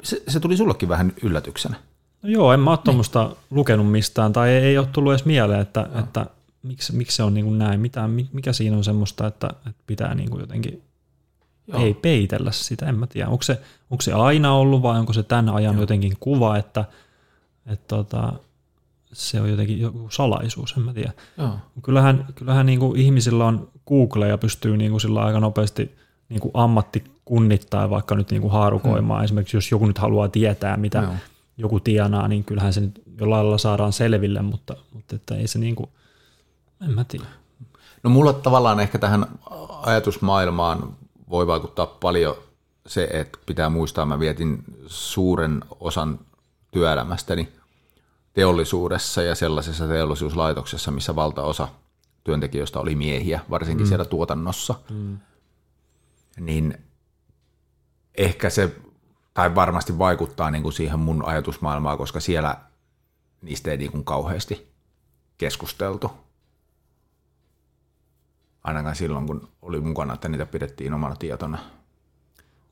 se, 0.03 0.23
se 0.29 0.41
tuli 0.41 0.57
sullekin 0.57 0.89
vähän 0.89 1.13
yllätyksenä. 1.23 1.77
No 2.23 2.29
joo, 2.29 2.53
en 2.53 2.61
mä 2.61 2.71
ole 2.71 2.79
tuommoista 2.85 3.25
niin. 3.25 3.37
lukenut 3.51 3.91
mistään, 3.91 4.33
tai 4.33 4.51
ei, 4.51 4.65
ei 4.65 4.79
ole 4.79 4.87
tullut 4.93 5.13
edes 5.13 5.25
mieleen, 5.25 5.61
että, 5.61 5.89
no. 5.93 6.01
että 6.01 6.27
miksi, 6.63 6.97
miksi 6.97 7.17
se 7.17 7.23
on 7.23 7.35
niin 7.35 7.45
kuin 7.45 7.59
näin, 7.59 7.81
mitä, 7.81 8.09
mikä 8.33 8.53
siinä 8.53 8.77
on 8.77 8.85
semmoista, 8.85 9.27
että, 9.27 9.51
että 9.67 9.83
pitää 9.87 10.15
niin 10.15 10.31
kuin 10.31 10.41
jotenkin 10.41 10.83
Joo. 11.67 11.81
ei 11.81 11.95
peitellä 11.95 12.53
sitä, 12.53 12.87
en 12.87 12.99
mä 12.99 13.07
tiedä. 13.07 13.29
Onko 13.29 13.43
se, 13.43 13.61
onko 13.91 14.03
se 14.03 14.13
aina 14.13 14.55
ollut 14.55 14.83
vai 14.83 14.99
onko 14.99 15.13
se 15.13 15.23
tämän 15.23 15.49
ajan 15.49 15.75
Joo. 15.75 15.83
jotenkin 15.83 16.17
kuva, 16.21 16.57
että– 16.57 16.85
että 17.69 17.97
tota, 17.97 18.33
se 19.13 19.41
on 19.41 19.51
jotenkin 19.51 19.81
joku 19.81 20.09
salaisuus, 20.11 20.75
en 20.77 20.83
mä 20.83 20.93
tiedä. 20.93 21.13
Joo. 21.39 21.59
Kyllähän, 21.83 22.27
kyllähän 22.35 22.67
niin 22.67 22.79
kuin 22.79 23.01
ihmisillä 23.01 23.47
on 23.47 23.69
Google 23.89 24.29
ja 24.29 24.39
pystyy 24.39 24.77
niin 24.77 24.91
kuin 24.91 25.01
sillä 25.01 25.25
aika 25.25 25.41
nopeasti 25.41 25.99
niin 26.29 26.41
kuin 26.41 26.51
ammatti 26.55 27.05
kunnittaa 27.25 27.91
vaikka 27.91 28.15
nyt 28.15 28.31
niin 28.31 28.43
kuin 28.43 28.53
haarukoimaan. 28.53 29.21
Hmm. 29.21 29.25
Esimerkiksi 29.25 29.57
jos 29.57 29.71
joku 29.71 29.87
nyt 29.87 29.99
haluaa 29.99 30.29
tietää, 30.29 30.77
mitä 30.77 30.99
Joo. 30.99 31.13
joku 31.57 31.81
tienaa, 31.81 32.29
niin 32.29 32.45
kyllähän 32.45 32.73
se 32.73 32.81
nyt 32.81 33.03
jollain 33.21 33.43
lailla 33.43 33.59
saadaan 33.59 33.93
selville, 33.93 34.43
mutta, 34.43 34.77
mutta 34.93 35.17
että 35.17 35.35
ei 35.35 35.49
se 35.49 35.59
niin 35.59 35.77
kuin, 35.77 35.91
en 36.85 36.91
mä 36.91 37.05
tiedä. 37.05 37.27
No 38.03 38.11
mulla 38.11 38.33
tavallaan 38.33 38.81
ehkä 38.81 38.99
tähän 38.99 39.27
ajatusmaailmaan 39.83 40.97
voi 41.31 41.47
vaikuttaa 41.47 41.87
paljon 41.87 42.37
se, 42.87 43.09
että 43.13 43.39
pitää 43.47 43.69
muistaa, 43.69 44.07
mä 44.07 44.19
vietin 44.19 44.65
suuren 44.87 45.65
osan 45.81 46.19
työelämästäni 46.71 47.49
teollisuudessa 48.39 49.23
ja 49.23 49.35
sellaisessa 49.35 49.89
teollisuuslaitoksessa, 49.89 50.91
missä 50.91 51.17
valtaosa 51.17 51.69
työntekijöistä 52.25 52.81
oli 52.81 52.95
miehiä, 52.95 53.41
varsinkin 53.51 53.87
mm. 53.87 53.89
siellä 53.89 54.05
tuotannossa, 54.05 54.75
mm. 54.91 55.19
niin 56.41 56.79
ehkä 58.15 58.51
se, 58.51 58.77
tai 59.35 59.55
varmasti 59.55 59.99
vaikuttaa 59.99 60.51
niin 60.51 60.63
kuin 60.63 60.73
siihen 60.73 60.99
mun 60.99 61.25
ajatusmaailmaan, 61.25 61.99
koska 61.99 62.21
siellä 62.21 62.57
niistä 63.43 63.71
ei 63.71 63.77
niin 63.77 63.93
kuin 63.93 64.05
kauheasti 64.05 64.73
keskusteltu. 65.39 66.11
Ainakaan 68.65 68.97
silloin, 68.97 69.27
kun 69.27 69.49
oli 69.63 69.81
mukana, 69.81 70.15
että 70.15 70.29
niitä 70.29 70.47
pidettiin 70.47 70.95
omana 70.95 71.17
tietona. 71.17 71.59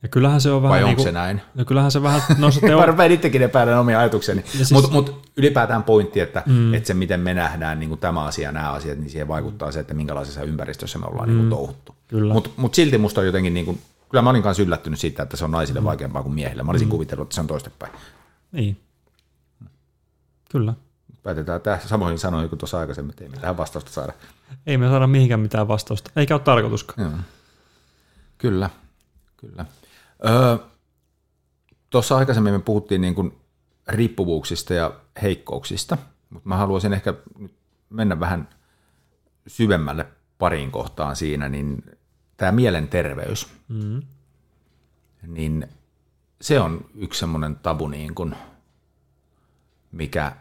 Ja 0.03 0.09
kyllähän 0.09 0.41
se 0.41 0.51
on 0.51 0.63
vähän 0.63 0.71
Vai 0.71 0.79
onko 0.79 0.89
niin 0.89 0.97
kuin, 0.97 1.05
se 1.05 1.13
näin? 1.13 1.41
No 1.55 1.65
kyllähän 1.65 1.91
se 1.91 2.03
vähän... 2.03 2.23
No 2.39 2.51
se 2.51 2.61
teo... 2.67 2.81
Mä 2.81 2.87
rupean 2.87 3.13
itsekin 3.13 3.43
epäilemään 3.43 3.81
omia 3.81 3.99
ajatukseni. 3.99 4.45
Siis... 4.47 4.73
Mutta 4.73 4.91
mut 4.91 5.31
ylipäätään 5.37 5.83
pointti, 5.83 6.21
että, 6.21 6.43
mm. 6.47 6.75
että 6.75 6.87
se 6.87 6.95
miten 6.95 7.21
me 7.21 7.35
nähdään 7.35 7.81
niin 7.81 7.89
kuin 7.89 8.01
tämä 8.01 8.25
asia 8.25 8.53
nämä 8.53 8.73
asiat, 8.73 8.99
niin 8.99 9.11
siihen 9.11 9.29
vaikuttaa 9.29 9.73
se, 9.73 9.81
että 9.81 9.95
minkälaisessa 9.95 10.43
ympäristössä 10.43 10.99
me 10.99 11.07
ollaan 11.07 11.29
mm. 11.29 11.35
niin 11.35 11.41
kuin 11.41 11.51
touhuttu. 11.51 11.95
Mutta 12.33 12.51
mut 12.57 12.75
silti 12.75 12.99
musta 12.99 13.21
on 13.21 13.27
jotenkin, 13.27 13.55
niin 13.55 13.67
kuin, 13.67 13.81
kyllä 14.11 14.23
mä 14.23 14.31
olin 14.31 14.43
kanssa 14.43 14.63
yllättynyt 14.63 15.01
siitä, 15.01 15.23
että 15.23 15.37
se 15.37 15.45
on 15.45 15.51
naisille 15.51 15.81
mm. 15.81 15.85
vaikeampaa 15.85 16.23
kuin 16.23 16.35
miehille. 16.35 16.63
Mä 16.63 16.71
olisin 16.71 16.89
mm. 16.89 16.91
kuvitellut, 16.91 17.27
että 17.27 17.35
se 17.35 17.41
on 17.41 17.47
toistepäin. 17.47 17.93
Niin. 18.53 18.81
Kyllä. 20.51 20.75
Päätetään 21.23 21.61
tässä 21.61 21.89
samoin 21.89 22.19
sanoin 22.19 22.49
kuin 22.49 22.59
tuossa 22.59 22.79
aikaisemmin, 22.79 23.11
että 23.11 23.25
ei 23.25 23.31
mitään 23.31 23.57
vastausta 23.57 23.91
saada. 23.91 24.13
Ei 24.67 24.79
me 24.79 24.89
saada 24.89 25.07
mihinkään 25.07 25.41
mitään 25.41 25.69
vastausta, 25.69 26.11
eikä 26.17 26.35
ole 26.35 26.41
tarkoituskaan. 26.41 27.11
Joo. 27.11 27.19
Kyllä, 28.39 28.71
kyllä. 29.37 29.65
Öö, 30.25 30.59
Tuossa 31.91 32.17
aikaisemmin 32.17 32.53
me 32.53 32.59
puhuttiin 32.59 33.01
niin 33.01 33.15
kuin 33.15 33.39
riippuvuuksista 33.89 34.75
ja 34.75 35.01
heikkouksista, 35.23 35.99
mutta 36.31 36.49
mä 36.49 36.57
haluaisin 36.57 36.93
ehkä 36.93 37.15
mennä 37.91 38.21
vähän 38.21 38.49
syvemmälle 39.47 40.07
pariin 40.39 40.71
kohtaan 40.71 41.17
siinä, 41.17 41.49
niin 41.49 41.85
tämä 42.37 42.53
mielenterveys, 42.53 43.49
mm. 43.69 44.03
niin 45.27 45.69
se 46.41 46.61
on 46.61 46.85
yksi 46.95 47.21
semmoinen 47.21 47.57
tabu, 47.57 47.89
niin 47.89 48.15
kuin, 48.15 48.35
mikä, 49.93 50.33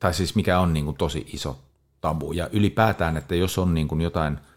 tai 0.00 0.14
siis 0.14 0.34
mikä 0.34 0.60
on 0.60 0.72
niin 0.72 0.84
kuin 0.84 0.96
tosi 0.96 1.26
iso 1.32 1.58
tabu. 2.00 2.32
Ja 2.32 2.48
ylipäätään, 2.52 3.16
että 3.16 3.34
jos 3.34 3.58
on 3.58 3.74
niin 3.74 3.88
kuin 3.88 4.00
jotain– 4.00 4.38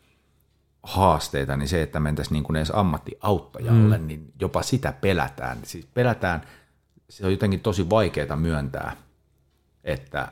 haasteita, 0.88 1.58
niin 1.58 1.68
se, 1.68 1.82
että 1.82 2.00
mentäisiin 2.00 2.34
niin 2.34 2.44
kuin 2.44 2.56
edes 2.56 2.72
ammattiauttajalle, 2.72 3.98
mm. 3.98 4.08
niin 4.08 4.34
jopa 4.42 4.62
sitä 4.64 4.94
pelätään. 5.02 5.58
Siis 5.64 5.88
pelätään, 5.94 6.42
se 7.10 7.26
on 7.26 7.32
jotenkin 7.32 7.60
tosi 7.60 7.90
vaikeaa 7.90 8.36
myöntää, 8.36 8.96
että 9.84 10.28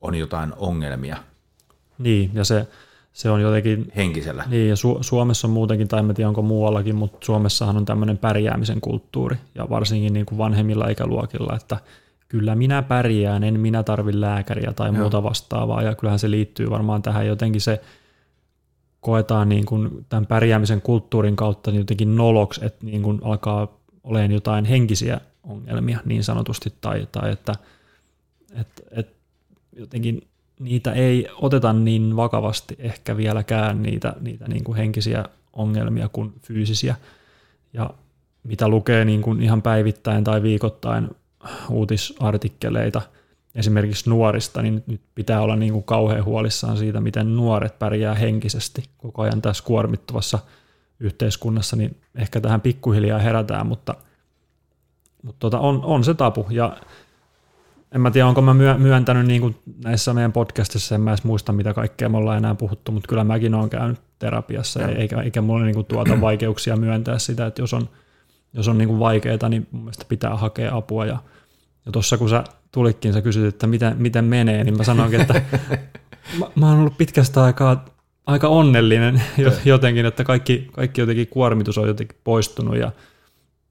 on 0.00 0.14
jotain 0.14 0.52
ongelmia. 0.56 1.16
Niin, 1.98 2.30
ja 2.34 2.44
se, 2.44 2.66
se 3.12 3.30
on 3.30 3.40
jotenkin... 3.40 3.92
Henkisellä. 3.96 4.44
Niin, 4.46 4.68
ja 4.68 4.74
Su- 4.74 4.98
Suomessa 5.00 5.46
on 5.46 5.52
muutenkin, 5.52 5.88
tai 5.88 6.00
en 6.00 6.14
tiedä 6.14 6.28
onko 6.28 6.42
muuallakin, 6.42 6.96
mutta 6.96 7.26
Suomessahan 7.26 7.76
on 7.76 7.84
tämmöinen 7.84 8.18
pärjäämisen 8.18 8.80
kulttuuri, 8.80 9.36
ja 9.54 9.70
varsinkin 9.70 10.12
niin 10.12 10.26
kuin 10.26 10.38
vanhemmilla 10.38 10.88
ikäluokilla, 10.88 11.56
että 11.56 11.76
kyllä 12.28 12.54
minä 12.54 12.82
pärjään, 12.82 13.44
en 13.44 13.60
minä 13.60 13.82
tarvi 13.82 14.20
lääkäriä 14.20 14.72
tai 14.72 14.88
Joo. 14.88 14.96
muuta 14.96 15.22
vastaavaa, 15.22 15.82
ja 15.82 15.94
kyllähän 15.94 16.18
se 16.18 16.30
liittyy 16.30 16.70
varmaan 16.70 17.02
tähän 17.02 17.26
jotenkin 17.26 17.60
se 17.60 17.80
koetaan 19.00 19.48
niin 19.48 19.66
kuin 19.66 20.06
tämän 20.08 20.26
pärjäämisen 20.26 20.80
kulttuurin 20.80 21.36
kautta 21.36 21.70
niin 21.70 21.78
jotenkin 21.78 22.16
noloksi, 22.16 22.64
että 22.64 22.86
niin 22.86 23.02
kuin 23.02 23.20
alkaa 23.22 23.78
olemaan 24.04 24.32
jotain 24.32 24.64
henkisiä 24.64 25.20
ongelmia 25.44 25.98
niin 26.04 26.24
sanotusti, 26.24 26.72
tai, 26.80 27.08
tai 27.12 27.32
että, 27.32 27.54
että, 28.60 28.82
että 28.90 29.12
jotenkin 29.76 30.28
niitä 30.60 30.92
ei 30.92 31.28
oteta 31.34 31.72
niin 31.72 32.16
vakavasti 32.16 32.76
ehkä 32.78 33.16
vieläkään 33.16 33.82
niitä, 33.82 34.16
niitä 34.20 34.48
niin 34.48 34.64
kuin 34.64 34.76
henkisiä 34.76 35.24
ongelmia 35.52 36.08
kuin 36.08 36.32
fyysisiä. 36.42 36.96
Ja 37.72 37.90
mitä 38.44 38.68
lukee 38.68 39.04
niin 39.04 39.22
kuin 39.22 39.42
ihan 39.42 39.62
päivittäin 39.62 40.24
tai 40.24 40.42
viikoittain 40.42 41.08
uutisartikkeleita 41.70 43.02
esimerkiksi 43.54 44.10
nuorista, 44.10 44.62
niin 44.62 44.82
nyt 44.86 45.00
pitää 45.14 45.40
olla 45.40 45.56
niin 45.56 45.72
kuin 45.72 45.84
kauhean 45.84 46.24
huolissaan 46.24 46.76
siitä, 46.76 47.00
miten 47.00 47.36
nuoret 47.36 47.78
pärjää 47.78 48.14
henkisesti 48.14 48.84
koko 48.98 49.22
ajan 49.22 49.42
tässä 49.42 49.64
kuormittuvassa 49.64 50.38
yhteiskunnassa, 51.00 51.76
niin 51.76 51.96
ehkä 52.14 52.40
tähän 52.40 52.60
pikkuhiljaa 52.60 53.18
herätään, 53.18 53.66
mutta, 53.66 53.94
mutta 55.22 55.38
tota, 55.38 55.58
on, 55.58 55.84
on 55.84 56.04
se 56.04 56.14
tapu. 56.14 56.46
Ja 56.50 56.76
en 57.94 58.00
mä 58.00 58.10
tiedä, 58.10 58.26
onko 58.26 58.42
mä 58.42 58.54
myöntänyt 58.78 59.26
niin 59.26 59.40
kuin 59.40 59.56
näissä 59.84 60.14
meidän 60.14 60.32
podcastissa, 60.32 60.94
en 60.94 61.00
mä 61.00 61.10
edes 61.10 61.24
muista, 61.24 61.52
mitä 61.52 61.74
kaikkea 61.74 62.08
me 62.08 62.16
ollaan 62.16 62.38
enää 62.38 62.54
puhuttu, 62.54 62.92
mutta 62.92 63.08
kyllä 63.08 63.24
mäkin 63.24 63.54
olen 63.54 63.70
käynyt 63.70 64.00
terapiassa, 64.18 64.86
eikä, 64.88 65.20
eikä 65.20 65.40
mulla 65.40 65.64
niin 65.64 65.74
kuin 65.74 65.86
tuota 65.86 66.20
vaikeuksia 66.20 66.76
myöntää 66.76 67.18
sitä, 67.18 67.46
että 67.46 67.62
jos 67.62 67.74
on, 67.74 67.88
jos 68.52 68.68
on 68.68 68.78
niin 68.78 68.88
kuin 68.88 69.00
vaikeaa, 69.00 69.48
niin 69.48 69.66
mun 69.70 69.82
mielestä 69.82 70.04
pitää 70.08 70.36
hakea 70.36 70.76
apua. 70.76 71.06
Ja, 71.06 71.18
ja 71.86 71.92
tuossa 71.92 72.18
kun 72.18 72.28
sä 72.28 72.44
tulitkin, 72.72 73.12
sä 73.12 73.22
kysyt, 73.22 73.54
että 73.54 73.66
miten, 73.66 73.94
miten 73.98 74.24
menee, 74.24 74.64
niin 74.64 74.76
mä 74.76 74.84
sanoinkin, 74.84 75.20
että 75.20 75.34
mä, 76.38 76.46
mä 76.54 76.68
oon 76.68 76.78
ollut 76.78 76.98
pitkästä 76.98 77.44
aikaa 77.44 77.84
aika 78.26 78.48
onnellinen 78.48 79.22
jotenkin, 79.64 80.06
että 80.06 80.24
kaikki, 80.24 80.68
kaikki 80.72 81.00
jotenkin 81.00 81.26
kuormitus 81.26 81.78
on 81.78 81.88
jotenkin 81.88 82.18
poistunut 82.24 82.76
ja 82.76 82.92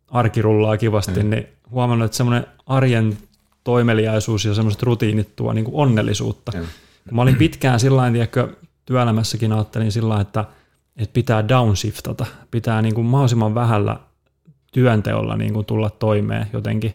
arki 0.08 0.42
rullaa 0.42 0.78
kivasti, 0.78 1.24
mm. 1.24 1.30
niin 1.30 1.48
huomannut, 1.72 2.06
että 2.06 2.18
semmoinen 2.18 2.46
arjen 2.66 3.18
toimeliaisuus 3.64 4.46
ja 4.46 4.54
semmoiset 4.54 4.84
rutiinit 4.84 5.36
tuo 5.36 5.54
niin 5.54 5.66
kuin 5.66 5.76
onnellisuutta. 5.76 6.52
Mm. 6.56 6.66
Mä 7.12 7.22
olin 7.22 7.36
pitkään 7.36 7.80
sillä 7.80 8.02
tavalla, 8.32 8.54
työelämässäkin 8.86 9.52
ajattelin 9.52 9.92
sillä 9.92 10.22
että, 10.22 10.46
että 10.98 11.14
pitää 11.14 11.48
downshiftata, 11.48 12.26
pitää 12.52 12.82
niin 12.82 12.96
kuin 12.96 13.08
mahdollisimman 13.08 13.56
vähällä 13.56 14.00
työnteolla 14.72 15.38
niin 15.38 15.54
kuin 15.54 15.66
tulla 15.66 15.90
toimeen 15.90 16.48
jotenkin. 16.54 16.94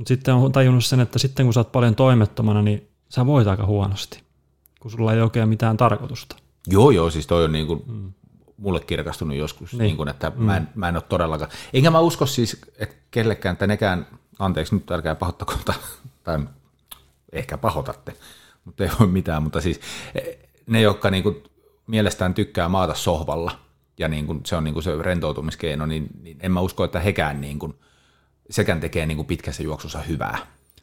Mutta 0.00 0.08
sitten 0.08 0.34
on 0.34 0.52
tajunnut 0.52 0.84
sen, 0.84 1.00
että 1.00 1.18
sitten 1.18 1.46
kun 1.46 1.52
sä 1.52 1.60
oot 1.60 1.72
paljon 1.72 1.94
toimettomana, 1.94 2.62
niin 2.62 2.88
sä 3.08 3.26
voit 3.26 3.48
aika 3.48 3.66
huonosti, 3.66 4.22
kun 4.80 4.90
sulla 4.90 5.12
ei 5.12 5.20
oikein 5.20 5.48
mitään 5.48 5.76
tarkoitusta. 5.76 6.36
Joo, 6.66 6.90
joo, 6.90 7.10
siis 7.10 7.26
toi 7.26 7.44
on 7.44 7.52
niin 7.52 7.66
kuin 7.66 7.82
mm. 7.86 8.12
mulle 8.56 8.80
kirkastunut 8.80 9.36
joskus, 9.36 9.72
niin. 9.72 9.78
Niin 9.78 9.96
kuin, 9.96 10.08
että 10.08 10.32
mm. 10.36 10.42
mä, 10.42 10.56
en, 10.56 10.68
mä 10.74 10.88
en 10.88 10.96
ole 10.96 11.02
todellakaan. 11.08 11.50
Enkä 11.72 11.90
mä 11.90 12.00
usko 12.00 12.26
siis, 12.26 12.60
että 12.78 12.94
kellekään, 13.10 13.52
että 13.52 13.66
nekään 13.66 14.06
anteeksi 14.38 14.74
nyt 14.74 14.90
älkää 14.90 15.14
pahoittako, 15.14 15.54
tai 16.24 16.38
ehkä 17.32 17.58
pahotatte, 17.58 18.14
mutta 18.64 18.84
ei 18.84 18.90
ole 19.00 19.08
mitään, 19.08 19.42
mutta 19.42 19.60
siis 19.60 19.80
ne, 20.66 20.80
jotka 20.80 21.10
niin 21.10 21.22
kuin 21.22 21.42
mielestään 21.86 22.34
tykkää 22.34 22.68
maata 22.68 22.94
sohvalla, 22.94 23.52
ja 23.98 24.08
niin 24.08 24.26
kuin 24.26 24.40
se 24.46 24.56
on 24.56 24.64
niin 24.64 24.74
kuin 24.74 24.84
se 24.84 25.02
rentoutumiskeino, 25.02 25.86
niin, 25.86 26.08
niin 26.22 26.36
en 26.40 26.52
mä 26.52 26.60
usko, 26.60 26.84
että 26.84 27.00
hekään 27.00 27.40
niin 27.40 27.58
kuin, 27.58 27.74
sekään 28.50 28.80
tekee 28.80 29.06
niin 29.06 29.16
kuin 29.16 29.26
pitkässä 29.26 29.62
juoksussa 29.62 29.98
hyvää. 29.98 30.38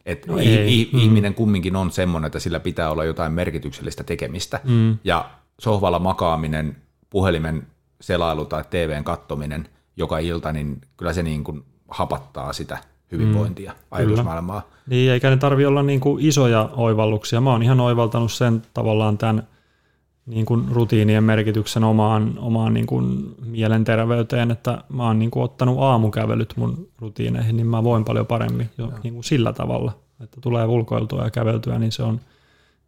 Et 0.06 0.27
no 0.27 0.38
ei. 0.38 0.89
Mm. 0.93 0.99
Ihminen 0.99 1.34
kumminkin 1.34 1.75
on 1.75 1.91
semmoinen, 1.91 2.27
että 2.27 2.39
sillä 2.39 2.60
pitää 2.60 2.91
olla 2.91 3.06
jotain 3.06 3.32
merkityksellistä 3.32 4.03
tekemistä, 4.03 4.60
mm. 4.63 4.97
ja 5.03 5.30
sohvalla 5.60 5.99
makaaminen, 5.99 6.77
puhelimen 7.10 7.67
selailu 8.01 8.45
tai 8.45 8.63
TVn 8.69 9.03
kattominen 9.03 9.69
joka 9.97 10.19
ilta, 10.19 10.51
niin 10.51 10.82
kyllä 10.97 11.13
se 11.13 11.23
niin 11.23 11.43
kuin 11.43 11.63
hapattaa 11.88 12.53
sitä 12.53 12.77
hyvinvointia, 13.12 13.71
mm, 13.71 13.77
ajatusmaailmaa. 13.91 14.67
Niin, 14.89 15.12
eikä 15.12 15.30
ne 15.30 15.38
tarvi 15.38 15.65
olla 15.65 15.84
niin 15.84 15.99
kuin 15.99 16.25
isoja 16.25 16.69
oivalluksia. 16.73 17.41
Mä 17.41 17.51
oon 17.51 17.63
ihan 17.63 17.80
oivaltanut 17.80 18.32
sen 18.32 18.62
tavallaan 18.73 19.17
tämän 19.17 19.47
niin 20.27 20.45
kuin 20.45 20.65
rutiinien 20.71 21.23
merkityksen 21.23 21.83
omaan, 21.83 22.39
omaan 22.39 22.73
niin 22.73 22.87
kuin 22.87 23.35
mielenterveyteen, 23.45 24.51
että 24.51 24.83
mä 24.89 25.03
oon 25.03 25.19
niin 25.19 25.31
kuin 25.31 25.43
ottanut 25.43 25.79
aamukävelyt 25.79 26.53
mun 26.57 26.87
rutiineihin, 26.99 27.57
niin 27.57 27.67
mä 27.67 27.83
voin 27.83 28.05
paljon 28.05 28.25
paremmin 28.25 28.69
jo 28.77 28.93
niin 29.03 29.13
kuin 29.13 29.23
sillä 29.23 29.53
tavalla, 29.53 29.91
että 30.23 30.41
tulee 30.41 30.65
ulkoiltua 30.65 31.23
ja 31.23 31.29
käveltyä, 31.29 31.79
niin 31.79 31.91
se 31.91 32.03
on, 32.03 32.19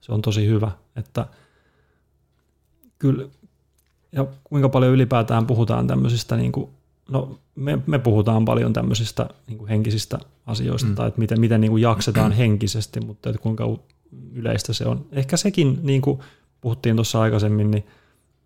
se 0.01 0.11
on 0.11 0.21
tosi 0.21 0.47
hyvä. 0.47 0.71
Että 0.95 1.25
kyllä, 2.99 3.25
ja 4.11 4.25
kuinka 4.43 4.69
paljon 4.69 4.93
ylipäätään 4.93 5.47
puhutaan 5.47 5.87
tämmöisistä 5.87 6.35
niin 6.35 6.51
kuin 6.51 6.69
No 7.09 7.39
me, 7.55 7.79
me 7.87 7.99
puhutaan 7.99 8.45
paljon 8.45 8.73
tämmöisistä 8.73 9.29
niin 9.47 9.57
kuin 9.57 9.69
henkisistä 9.69 10.19
asioista, 10.45 10.89
mm. 10.89 10.95
tai 10.95 11.07
että 11.07 11.19
miten, 11.19 11.39
miten 11.39 11.61
niin 11.61 11.71
kuin 11.71 11.81
jaksetaan 11.81 12.31
henkisesti, 12.31 12.99
mutta 12.99 13.29
että 13.29 13.41
kuinka 13.41 13.77
yleistä 14.33 14.73
se 14.73 14.85
on. 14.85 15.05
Ehkä 15.11 15.37
sekin, 15.37 15.79
niin 15.83 16.01
kuin 16.01 16.19
puhuttiin 16.61 16.95
tuossa 16.95 17.21
aikaisemmin, 17.21 17.71
niin, 17.71 17.87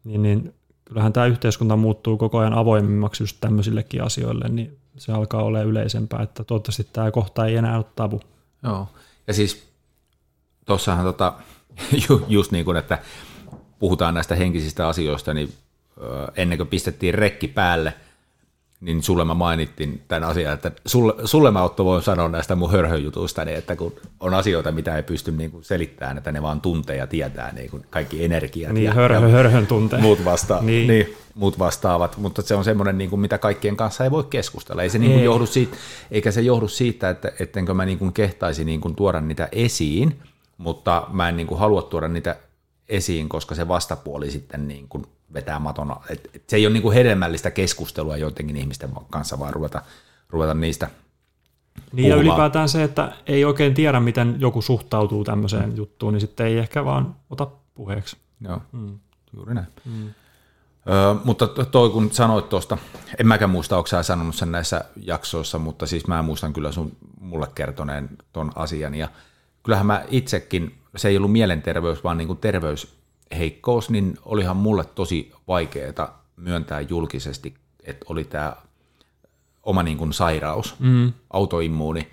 niin, 0.04 0.22
niin 0.22 0.54
kyllähän 0.86 1.14
tämä 1.14 1.26
yhteiskunta 1.26 1.76
muuttuu 1.76 2.18
koko 2.18 2.38
ajan 2.38 2.54
avoimemmaksi 2.54 3.24
just 3.24 3.38
tämmöisillekin 3.42 4.04
asioille, 4.04 4.50
niin 4.50 4.78
se 4.98 5.12
alkaa 5.12 5.44
olla 5.44 5.62
yleisempää, 5.62 6.22
että 6.22 6.44
toivottavasti 6.44 6.88
tämä 6.94 7.12
kohta 7.12 7.46
ei 7.46 7.56
enää 7.56 7.78
ole 7.78 7.86
tabu. 7.96 8.22
Joo, 8.64 8.88
ja 9.28 9.34
siis 9.34 9.68
tuossahan 10.66 11.06
tota, 11.06 11.34
just 12.28 12.52
niin 12.52 12.66
kuin, 12.66 12.78
että 12.78 13.00
puhutaan 13.80 14.14
näistä 14.14 14.36
henkisistä 14.36 14.88
asioista, 14.88 15.34
niin 15.34 15.54
ennen 16.36 16.58
kuin 16.58 16.68
pistettiin 16.68 17.14
rekki 17.14 17.48
päälle– 17.48 17.94
niin 18.84 19.04
sulle 19.04 19.26
mä 19.26 19.34
mainittiin 19.34 20.02
tämän 20.08 20.30
asian, 20.30 20.54
että 20.54 20.72
sulle, 20.86 21.14
sulle 21.26 21.52
mä 21.52 21.64
Otto 21.64 21.86
voin 21.86 22.04
sanoa 22.04 22.30
näistä 22.30 22.56
mun 22.56 22.72
hörhöjutuista, 22.72 23.46
niin 23.46 23.58
että 23.58 23.76
kun 23.76 23.94
on 24.20 24.34
asioita, 24.34 24.72
mitä 24.72 24.96
ei 24.96 25.04
pysty 25.04 25.32
niin 25.32 25.52
kuin 25.52 25.64
selittämään, 25.64 26.18
että 26.18 26.32
ne 26.32 26.42
vaan 26.42 26.62
tuntee 26.62 26.96
ja 26.96 27.08
tietää 27.08 27.52
niin 27.52 27.70
kuin 27.70 27.86
kaikki 27.90 28.24
energiat 28.24 28.72
niin, 28.72 28.84
ja, 28.84 28.94
hörhö, 28.94 29.20
ja 29.20 29.28
hörhön 29.28 29.68
tuntee. 29.68 30.02
Muut, 30.02 30.26
vasta, 30.26 30.60
niin. 30.62 30.88
Niin, 30.88 31.16
muut 31.36 31.60
vastaavat, 31.60 32.18
mutta 32.18 32.42
se 32.42 32.56
on 32.56 32.64
semmoinen, 32.64 32.98
niin 32.98 33.10
kuin, 33.10 33.20
mitä 33.20 33.38
kaikkien 33.38 33.76
kanssa 33.76 34.04
ei 34.04 34.12
voi 34.12 34.24
keskustella. 34.24 34.84
Ei 34.84 34.90
se 34.90 35.00
niin 35.00 35.12
kuin 35.12 35.24
johdu 35.24 35.46
siitä, 35.46 35.78
eikä 36.12 36.32
se 36.32 36.42
johdu 36.42 36.68
siitä, 36.68 37.10
että 37.10 37.32
ettenkö 37.40 37.74
mä 37.74 37.86
niin 37.86 38.00
kuin 38.00 38.14
kehtaisi 38.14 38.66
niin 38.66 38.82
kuin 38.82 38.96
tuoda 38.96 39.22
niitä 39.22 39.50
esiin, 39.52 40.20
mutta 40.58 41.08
mä 41.12 41.30
en 41.30 41.38
niin 41.38 41.48
kuin 41.48 41.60
halua 41.60 41.82
tuoda 41.82 42.08
niitä 42.08 42.36
esiin, 42.90 43.30
koska 43.30 43.56
se 43.56 43.68
vastapuoli 43.68 44.32
sitten 44.32 44.68
niin 44.68 44.88
kuin 44.90 45.06
vetää 45.34 45.60
matona. 45.60 45.96
Et, 46.10 46.30
et 46.34 46.44
se 46.50 46.56
ei 46.56 46.66
ole 46.66 46.74
niin 46.74 46.84
kuin 46.84 46.94
hedelmällistä 46.96 47.52
keskustelua 47.52 48.18
joidenkin 48.18 48.58
ihmisten 48.58 48.90
kanssa, 49.10 49.40
vaan 49.40 49.54
ruveta, 49.54 49.82
ruveta 50.30 50.54
niistä 50.54 50.90
niin 51.94 52.10
ja 52.10 52.16
ylipäätään 52.16 52.70
se, 52.70 52.84
että 52.84 53.12
ei 53.28 53.46
oikein 53.46 53.74
tiedä, 53.74 54.00
miten 54.00 54.36
joku 54.40 54.62
suhtautuu 54.62 55.24
tämmöiseen 55.24 55.70
mm. 55.70 55.76
juttuun, 55.76 56.14
niin 56.14 56.22
sitten 56.22 56.48
ei 56.48 56.58
ehkä 56.58 56.86
vaan 56.86 57.16
ota 57.30 57.48
puheeksi. 57.74 58.18
Joo, 58.42 58.62
mm. 58.72 59.00
juuri 59.36 59.54
näin. 59.54 59.68
Mm. 59.86 60.08
Ö, 60.08 61.16
mutta 61.24 61.48
toi 61.48 61.90
kun 61.90 62.12
sanoit 62.12 62.50
tuosta, 62.50 62.78
en 63.20 63.28
mäkään 63.28 63.52
muista, 63.52 63.78
onko 63.78 63.88
sä 63.88 64.04
sanonut 64.04 64.36
sen 64.36 64.52
näissä 64.52 64.86
jaksoissa, 64.96 65.60
mutta 65.60 65.86
siis 65.86 66.08
mä 66.08 66.22
muistan 66.22 66.54
kyllä 66.54 66.72
sun 66.72 66.98
mulle 67.20 67.48
kertoneen 67.56 68.10
ton 68.34 68.52
asian. 68.56 68.96
Ja 68.96 69.10
kyllähän 69.64 69.86
mä 69.86 70.06
itsekin, 70.10 70.78
se 70.96 71.08
ei 71.08 71.18
ollut 71.18 71.32
mielenterveys, 71.32 72.04
vaan 72.04 72.18
niin 72.18 72.28
kuin 72.28 72.40
terveys 72.40 72.96
heikkous, 73.38 73.90
niin 73.90 74.18
olihan 74.26 74.58
mulle 74.58 74.86
tosi 74.86 75.32
vaikeaa 75.48 76.24
myöntää 76.36 76.82
julkisesti, 76.82 77.54
että 77.84 78.06
oli 78.10 78.24
tämä 78.24 78.56
oma 79.64 79.84
niin 79.84 79.98
kuin 79.98 80.14
sairaus, 80.14 80.76
mm. 80.80 81.14
autoimmuuni 81.30 82.08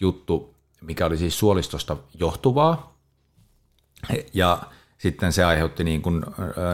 juttu, 0.00 0.54
mikä 0.80 1.06
oli 1.06 1.16
siis 1.16 1.38
suolistosta 1.38 1.96
johtuvaa, 2.20 2.94
ja 4.34 4.62
sitten 4.98 5.32
se 5.32 5.44
aiheutti 5.44 5.84
niin 5.84 6.02
kuin 6.02 6.24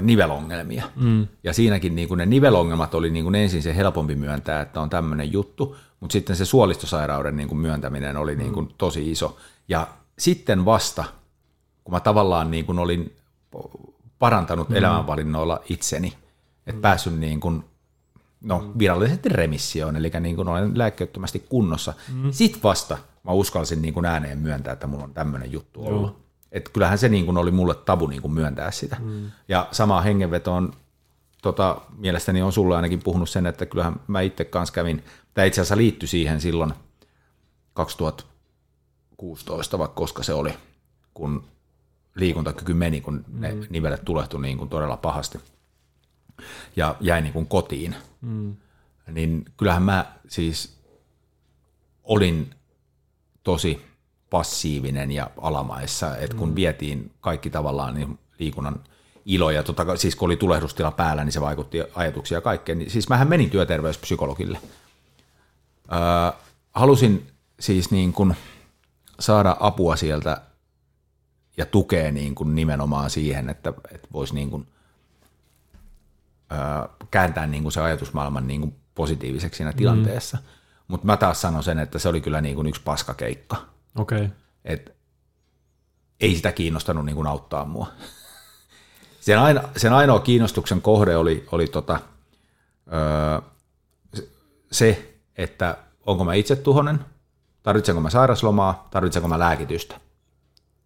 nivelongelmia. 0.01 0.85
Mm. 0.97 1.27
Ja 1.45 1.53
siinäkin 1.53 1.95
niin 1.95 2.09
kuin 2.09 2.19
ne 2.19 2.27
nivelongelmat 2.27 2.95
oli 2.95 3.11
niin 3.11 3.25
kuin 3.25 3.35
ensin 3.35 3.63
se 3.63 3.77
helpompi 3.77 4.15
myöntää, 4.15 4.61
että 4.61 4.81
on 4.81 4.91
tämmöinen 4.91 5.33
juttu, 5.33 5.77
mutta 6.01 6.13
sitten 6.13 6.37
se 6.37 6.45
suolistosairauden 6.45 7.37
niin 7.37 7.49
kuin 7.49 7.59
myöntäminen 7.59 8.17
oli 8.17 8.37
niin 8.37 8.53
kuin 8.53 8.75
tosi 8.79 9.11
iso. 9.11 9.37
Ja 9.69 9.87
sitten 10.19 10.65
vasta, 10.65 11.05
kun 11.85 11.95
mä 11.95 12.01
tavallaan 12.01 12.51
niin 12.51 12.67
kuin 12.67 12.79
olin 12.79 13.17
parantanut 14.19 14.69
mm. 14.69 14.77
elämänvalinnoilla 14.77 15.61
itseni, 15.69 16.17
että 16.67 16.73
mm. 16.73 16.81
päässyt 16.81 17.19
niin 17.19 17.41
kuin, 17.41 17.65
no, 18.41 18.73
virallisesti 18.79 19.29
remissioon, 19.29 19.97
eli 19.97 20.11
niin 20.21 20.37
kuin 20.37 20.49
olen 20.49 20.79
lääkkeettömästi 20.79 21.47
kunnossa. 21.49 21.95
Mm. 22.13 22.33
Sitten 22.33 22.63
vasta 22.63 22.99
mä 23.25 23.33
uskalsin 23.33 23.83
niin 23.83 23.95
kuin 23.95 24.07
ääneen 24.07 24.39
myöntää, 24.39 24.73
että 24.73 24.87
mulla 24.87 25.05
on 25.05 25.15
tämmöinen 25.15 25.53
juttu 25.53 25.87
ollut. 25.87 26.11
Joo. 26.11 26.21
että 26.53 26.71
kyllähän 26.71 26.99
se 26.99 27.09
niin 27.09 27.27
kuin 27.27 27.37
oli 27.37 27.51
mulle 27.51 27.75
tabu 27.75 28.07
niin 28.07 28.23
kuin 28.23 28.33
myöntää 28.33 28.71
sitä. 28.71 28.97
Mm. 29.01 29.31
Ja 29.49 29.69
sama 29.73 30.01
hengenveto 30.01 30.55
on, 30.55 30.73
tota, 31.43 31.81
mielestäni 31.99 32.43
on 32.43 32.53
sulle 32.53 32.77
ainakin 32.77 33.03
puhunut 33.05 33.31
sen, 33.31 33.47
että 33.47 33.67
kyllähän 33.67 34.01
mä 34.07 34.21
itse 34.21 34.45
kanssa 34.45 34.75
kävin, 34.75 35.05
tämä 35.35 35.45
itse 35.45 35.61
asiassa 35.61 35.77
liittyi 35.77 36.09
siihen 36.09 36.41
silloin 36.41 36.73
2016, 37.73 39.79
vaikka 39.79 39.95
koska 39.95 40.23
se 40.23 40.35
oli, 40.35 40.55
kun 41.15 41.45
liikuntakyky 42.15 42.75
meni, 42.75 43.01
kun 43.01 43.25
ne 43.29 43.53
mm. 43.53 43.67
nivelet 43.71 44.05
tulehtui 44.05 44.43
niin 44.43 44.59
kuin 44.59 44.71
todella 44.71 44.97
pahasti 44.97 45.39
ja 46.77 46.97
jäi 47.01 47.23
niin 47.23 47.33
kuin 47.33 47.47
kotiin. 47.47 47.95
Mm. 48.21 48.57
Niin 49.13 49.45
kyllähän 49.57 49.83
mä 49.83 50.07
siis 50.29 50.81
olin 52.03 52.51
tosi 53.43 53.81
passiivinen 54.31 55.11
ja 55.11 55.31
alamaissa, 55.41 56.17
että 56.17 56.37
kun 56.37 56.49
mm. 56.49 56.55
vietiin 56.55 57.13
kaikki 57.21 57.51
tavallaan 57.51 57.95
niin 57.95 58.19
liikunnan 58.39 58.81
ilo 59.25 59.51
ja 59.51 59.63
tota, 59.63 59.97
siis 59.97 60.17
kun 60.17 60.27
oli 60.27 60.37
tulehdustila 60.37 60.91
päällä, 60.91 61.25
niin 61.25 61.33
se 61.33 61.41
vaikutti 61.41 61.79
ajatuksia 61.95 62.37
ja 62.37 62.43
kaikkeen. 62.43 62.79
Niin, 62.79 62.91
siis 62.91 63.09
mähän 63.09 63.29
menin 63.29 63.51
työterveyspsykologille. 63.51 64.61
Öö, 65.93 65.99
halusin 66.75 67.27
siis 67.61 67.91
niin 67.91 68.13
kuin 68.13 68.37
saada 69.21 69.57
apua 69.61 69.97
sieltä 69.97 70.41
ja 71.57 71.67
tukea 71.67 72.13
niin 72.13 72.35
kuin 72.35 72.55
nimenomaan 72.55 73.11
siihen, 73.11 73.51
että, 73.51 73.73
että 73.91 74.09
voisi 74.13 74.35
niin 74.35 74.51
kuin, 74.51 74.67
öö, 76.53 76.59
kääntää 77.11 77.47
niin 77.47 77.63
kuin 77.63 77.73
se 77.73 77.81
ajatusmaailman 77.81 78.47
niin 78.47 78.61
kuin 78.61 78.75
positiiviseksi 78.95 79.57
siinä 79.57 79.71
mm. 79.71 79.77
tilanteessa. 79.77 80.37
Mm. 80.37 80.45
Mutta 80.89 81.07
mä 81.07 81.17
taas 81.17 81.41
sanon 81.41 81.63
sen, 81.63 81.79
että 81.79 81.99
se 81.99 82.09
oli 82.09 82.21
kyllä 82.21 82.41
niin 82.41 82.55
kuin 82.55 82.67
yksi 82.67 82.83
paskakeikka. 82.85 83.57
Okei. 83.95 84.19
Okay. 84.19 84.31
Et 84.65 84.97
ei 86.21 86.37
sitä 86.37 86.53
kiinnostanut 86.53 87.05
niin 87.05 87.17
kuin 87.17 87.27
auttaa 87.27 87.65
mua. 87.65 87.87
Sen, 89.21 89.39
aina, 89.39 89.63
sen 89.77 89.93
ainoa 89.93 90.21
kiinnostuksen 90.21 90.83
kohde 90.83 91.17
oli, 91.17 91.47
oli 91.53 91.67
tota, 91.67 92.01
öö, 92.93 93.41
se, 94.73 95.19
että 95.37 95.77
onko 96.07 96.25
mä 96.25 96.35
itse 96.35 96.57
tuhonen, 96.57 97.05
tarvitsenko 97.63 98.01
mä 98.01 98.11
sairaslomaa, 98.11 98.89
tarvitsenko 98.91 99.29
mä 99.29 99.39
lääkitystä. 99.39 100.01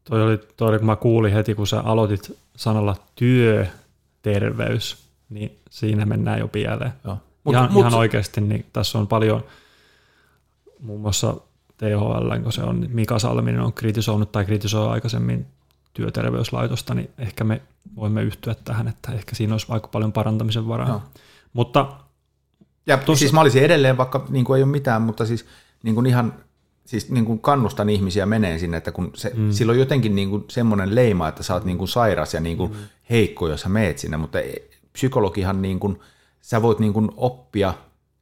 Toi 0.05 0.22
oli, 0.22 0.38
toi 0.57 0.68
oli, 0.68 0.78
kun 0.78 0.86
mä 0.86 0.96
kuulin 0.96 1.32
heti, 1.32 1.55
kun 1.55 1.66
sä 1.66 1.80
aloitit 1.80 2.38
sanalla 2.57 2.96
työterveys, 3.14 5.05
niin 5.28 5.59
siinä 5.70 6.07
mennään 6.07 6.38
jo 6.38 6.48
pieleen. 6.48 6.92
Joo. 7.05 7.18
Mut, 7.44 7.55
ihan, 7.55 7.72
mut, 7.72 7.80
ihan 7.80 7.94
oikeasti, 7.94 8.40
niin 8.40 8.66
tässä 8.72 8.98
on 8.98 9.07
paljon, 9.07 9.44
muun 10.80 11.00
muassa 11.00 11.34
THL, 11.76 12.42
kun 12.42 12.52
se 12.52 12.62
on 12.62 12.86
Mika 12.88 13.18
Salminen 13.18 13.61
on 13.61 13.72
kritisoinut 13.72 14.32
tai 14.32 14.44
kritisoi 14.44 14.88
aikaisemmin 14.88 15.46
työterveyslaitosta, 15.94 16.94
niin 16.94 17.11
ehkä 17.18 17.44
me 17.44 17.62
voimme 17.96 18.22
yhtyä 18.22 18.55
tähän, 18.64 18.88
että 18.88 19.12
ehkä 19.12 19.34
siinä 19.34 19.55
olisi 19.55 19.66
aika 19.68 19.88
paljon 19.88 20.12
parantamisen 20.12 20.68
varaa. 20.68 20.88
No. 20.88 21.02
Mutta 21.52 21.92
ja 22.86 22.98
tuossa, 22.98 23.20
siis 23.20 23.32
mä 23.32 23.40
olisin 23.40 23.62
edelleen, 23.62 23.96
vaikka 23.96 24.26
niin 24.28 24.44
kuin 24.44 24.57
ei 24.57 24.62
ole 24.62 24.70
mitään, 24.70 25.02
mutta 25.02 25.26
siis 25.26 25.46
niin 25.82 25.94
kuin 25.94 26.07
ihan 26.07 26.34
siis 26.85 27.11
niin 27.11 27.24
kuin 27.24 27.39
kannustan 27.39 27.91
ihmisiä 27.91 28.26
meneen 28.26 28.61
sinne, 28.61 28.76
että 28.76 28.93
kun 28.93 29.11
se, 29.14 29.32
mm. 29.35 29.53
sillä 29.53 29.70
on 29.70 29.78
jotenkin 29.78 30.14
niin 30.14 30.30
kuin 30.30 30.45
semmoinen 30.49 30.95
leima, 30.95 31.28
että 31.28 31.43
sä 31.43 31.55
oot 31.55 31.64
niin 31.64 31.78
kuin 31.78 31.89
sairas 31.89 32.35
ja 32.35 32.41
niin 32.41 32.57
kuin 32.57 32.72
mm. 32.72 32.78
heikko, 33.11 33.49
jos 33.49 33.61
sä 33.61 33.68
meet 33.68 33.99
sinne, 33.99 34.16
mutta 34.16 34.39
psykologihan 34.93 35.62
niin 35.62 35.80
kuin, 35.80 36.01
sä 36.41 36.62
voit 36.62 36.78
niin 36.78 36.93
kuin 36.93 37.11
oppia 37.16 37.74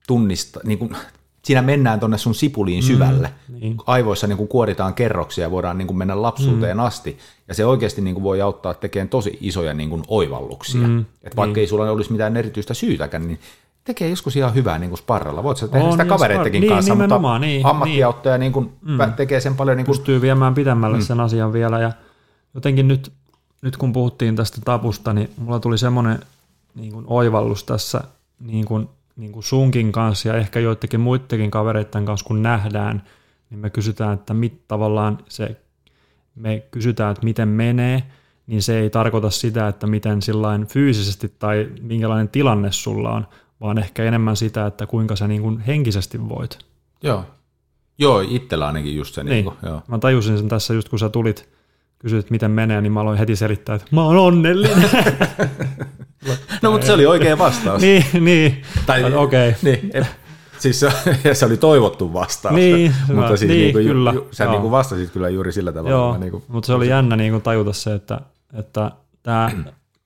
tunnistaa, 0.06 0.62
niin 0.64 0.78
kuin, 0.78 0.96
siinä 1.44 1.62
mennään 1.62 2.00
tuonne 2.00 2.18
sun 2.18 2.34
sipuliin 2.34 2.84
mm, 2.84 2.86
syvälle. 2.86 3.32
Mm, 3.48 3.60
niin. 3.60 3.76
Aivoissa 3.86 4.26
niin 4.26 4.36
kuin 4.36 4.48
kuoritaan 4.48 4.94
kerroksia 4.94 5.44
ja 5.44 5.50
voidaan 5.50 5.78
niin 5.78 5.86
kuin 5.86 5.96
mennä 5.96 6.22
lapsuuteen 6.22 6.76
mm. 6.76 6.82
asti. 6.82 7.18
Ja 7.48 7.54
se 7.54 7.66
oikeasti 7.66 8.00
niin 8.00 8.14
kuin 8.14 8.24
voi 8.24 8.40
auttaa 8.40 8.74
tekemään 8.74 9.08
tosi 9.08 9.38
isoja 9.40 9.74
niin 9.74 9.90
kuin 9.90 10.02
oivalluksia. 10.08 10.88
Mm, 10.88 11.04
Et 11.22 11.36
vaikka 11.36 11.54
niin. 11.54 11.60
ei 11.60 11.66
sulla 11.66 11.90
olisi 11.90 12.12
mitään 12.12 12.36
erityistä 12.36 12.74
syytäkään, 12.74 13.26
niin 13.26 13.38
tekee 13.84 14.08
joskus 14.08 14.36
ihan 14.36 14.54
hyvää 14.54 14.78
niin 14.78 14.90
kuin 14.90 14.98
sparralla. 14.98 15.42
Voit 15.42 15.58
sä 15.58 15.68
tehdä 15.68 15.84
on, 15.84 15.92
sitä 15.92 16.04
kavereittakin 16.04 16.60
niin, 16.60 16.72
kanssa, 16.72 16.94
mutta 16.94 17.38
niin, 17.38 17.66
ammattiauttaja 17.66 18.38
niin. 18.38 18.40
Niin 18.40 18.52
kuin 18.52 18.72
mm. 18.82 19.12
tekee 19.16 19.40
sen 19.40 19.56
paljon. 19.56 19.76
Niin 19.76 19.86
kuin... 19.86 19.96
Pystyy 19.96 20.20
viemään 20.20 20.54
pidemmälle 20.54 20.96
mm. 20.96 21.02
sen 21.02 21.20
asian 21.20 21.52
vielä. 21.52 21.80
Ja 21.80 21.92
jotenkin 22.54 22.88
nyt, 22.88 23.12
nyt 23.62 23.76
kun 23.76 23.92
puhuttiin 23.92 24.36
tästä 24.36 24.60
tapusta, 24.64 25.12
niin 25.12 25.30
mulla 25.36 25.60
tuli 25.60 25.78
semmoinen 25.78 26.20
niin 26.74 26.92
kuin 26.92 27.04
oivallus 27.08 27.64
tässä 27.64 28.00
niin 28.40 28.64
kuin 28.64 28.88
niin 29.16 29.32
kuin 29.32 29.42
sunkin 29.42 29.92
kanssa 29.92 30.28
ja 30.28 30.36
ehkä 30.36 30.60
joidenkin 30.60 31.00
muidenkin 31.00 31.50
kavereiden 31.50 32.04
kanssa, 32.04 32.26
kun 32.26 32.42
nähdään, 32.42 33.02
niin 33.50 33.58
me 33.58 33.70
kysytään, 33.70 34.14
että 34.14 34.34
mit 34.34 34.68
tavallaan 34.68 35.18
se, 35.28 35.56
me 36.34 36.62
kysytään, 36.70 37.12
että 37.12 37.24
miten 37.24 37.48
menee, 37.48 38.02
niin 38.46 38.62
se 38.62 38.78
ei 38.78 38.90
tarkoita 38.90 39.30
sitä, 39.30 39.68
että 39.68 39.86
miten 39.86 40.22
sillain 40.22 40.66
fyysisesti 40.66 41.34
tai 41.38 41.68
minkälainen 41.80 42.28
tilanne 42.28 42.72
sulla 42.72 43.12
on, 43.12 43.26
vaan 43.62 43.78
ehkä 43.78 44.04
enemmän 44.04 44.36
sitä, 44.36 44.66
että 44.66 44.86
kuinka 44.86 45.16
sä 45.16 45.28
niin 45.28 45.42
kuin 45.42 45.60
henkisesti 45.60 46.28
voit. 46.28 46.58
Joo. 47.02 47.24
Joo, 47.98 48.20
itsellä 48.28 48.66
ainakin 48.66 48.96
just 48.96 49.14
se. 49.14 49.24
Niin. 49.24 49.30
Niin 49.30 49.44
kuin, 49.44 49.56
joo. 49.62 49.82
Mä 49.88 49.98
tajusin 49.98 50.38
sen 50.38 50.48
tässä 50.48 50.74
just 50.74 50.88
kun 50.88 50.98
sä 50.98 51.08
tulit, 51.08 51.48
kysyit 51.98 52.30
miten 52.30 52.50
menee, 52.50 52.80
niin 52.80 52.92
mä 52.92 53.00
aloin 53.00 53.18
heti 53.18 53.36
selittää, 53.36 53.74
että 53.74 53.88
mä 53.90 54.04
oon 54.04 54.16
onnellinen. 54.16 54.90
No 56.62 56.70
mutta 56.70 56.86
se 56.86 56.92
oli 56.92 57.06
oikea 57.06 57.38
vastaus. 57.38 57.82
niin, 57.82 58.04
niin. 58.20 58.62
Tai 58.86 59.14
okei. 59.14 59.48
Okay. 59.48 59.60
Niin, 59.62 59.92
siis 60.58 60.80
se, 60.80 60.92
se 61.34 61.46
oli 61.46 61.56
toivottu 61.56 62.12
vastaus. 62.12 62.54
Niin, 62.54 62.94
mutta 63.14 63.36
siis 63.36 63.48
niin, 63.48 63.60
niin 63.60 63.72
kuin, 63.72 63.86
kyllä. 63.86 64.12
Ju, 64.12 64.28
sä 64.30 64.46
niin 64.46 64.60
kuin 64.60 64.70
vastasit 64.70 65.10
kyllä 65.10 65.28
juuri 65.28 65.52
sillä 65.52 65.72
tavalla. 65.72 65.90
Joo, 65.90 66.18
niin 66.18 66.30
kuin, 66.30 66.42
mutta 66.48 66.66
se 66.66 66.72
oli 66.72 66.88
jännä 66.88 67.16
niin 67.16 67.32
kuin 67.32 67.42
tajuta 67.42 67.72
se, 67.72 67.94
että, 67.94 68.20
että 68.54 68.90
tämä, 69.22 69.50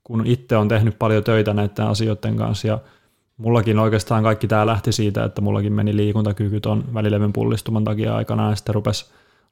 kun 0.05 0.27
itse 0.27 0.57
on 0.57 0.69
tehnyt 0.69 0.99
paljon 0.99 1.25
töitä 1.25 1.55
näiden 1.55 1.87
asioiden 1.87 2.37
kanssa 2.37 2.69
ja 2.69 2.79
mullakin 3.37 3.79
oikeastaan 3.79 4.23
kaikki 4.23 4.49
tämä 4.49 4.67
lähti 4.67 4.93
siitä, 4.93 5.25
että 5.25 5.41
mullakin 5.41 5.73
meni 5.73 5.97
liikuntakyky 5.97 6.61
tuon 6.61 6.95
välilevyn 6.95 7.33
pullistuman 7.33 7.85
takia 7.85 8.17
aikanaan 8.17 8.51
ja 8.51 8.57
sitten 8.57 8.75
rupesi 8.75 9.07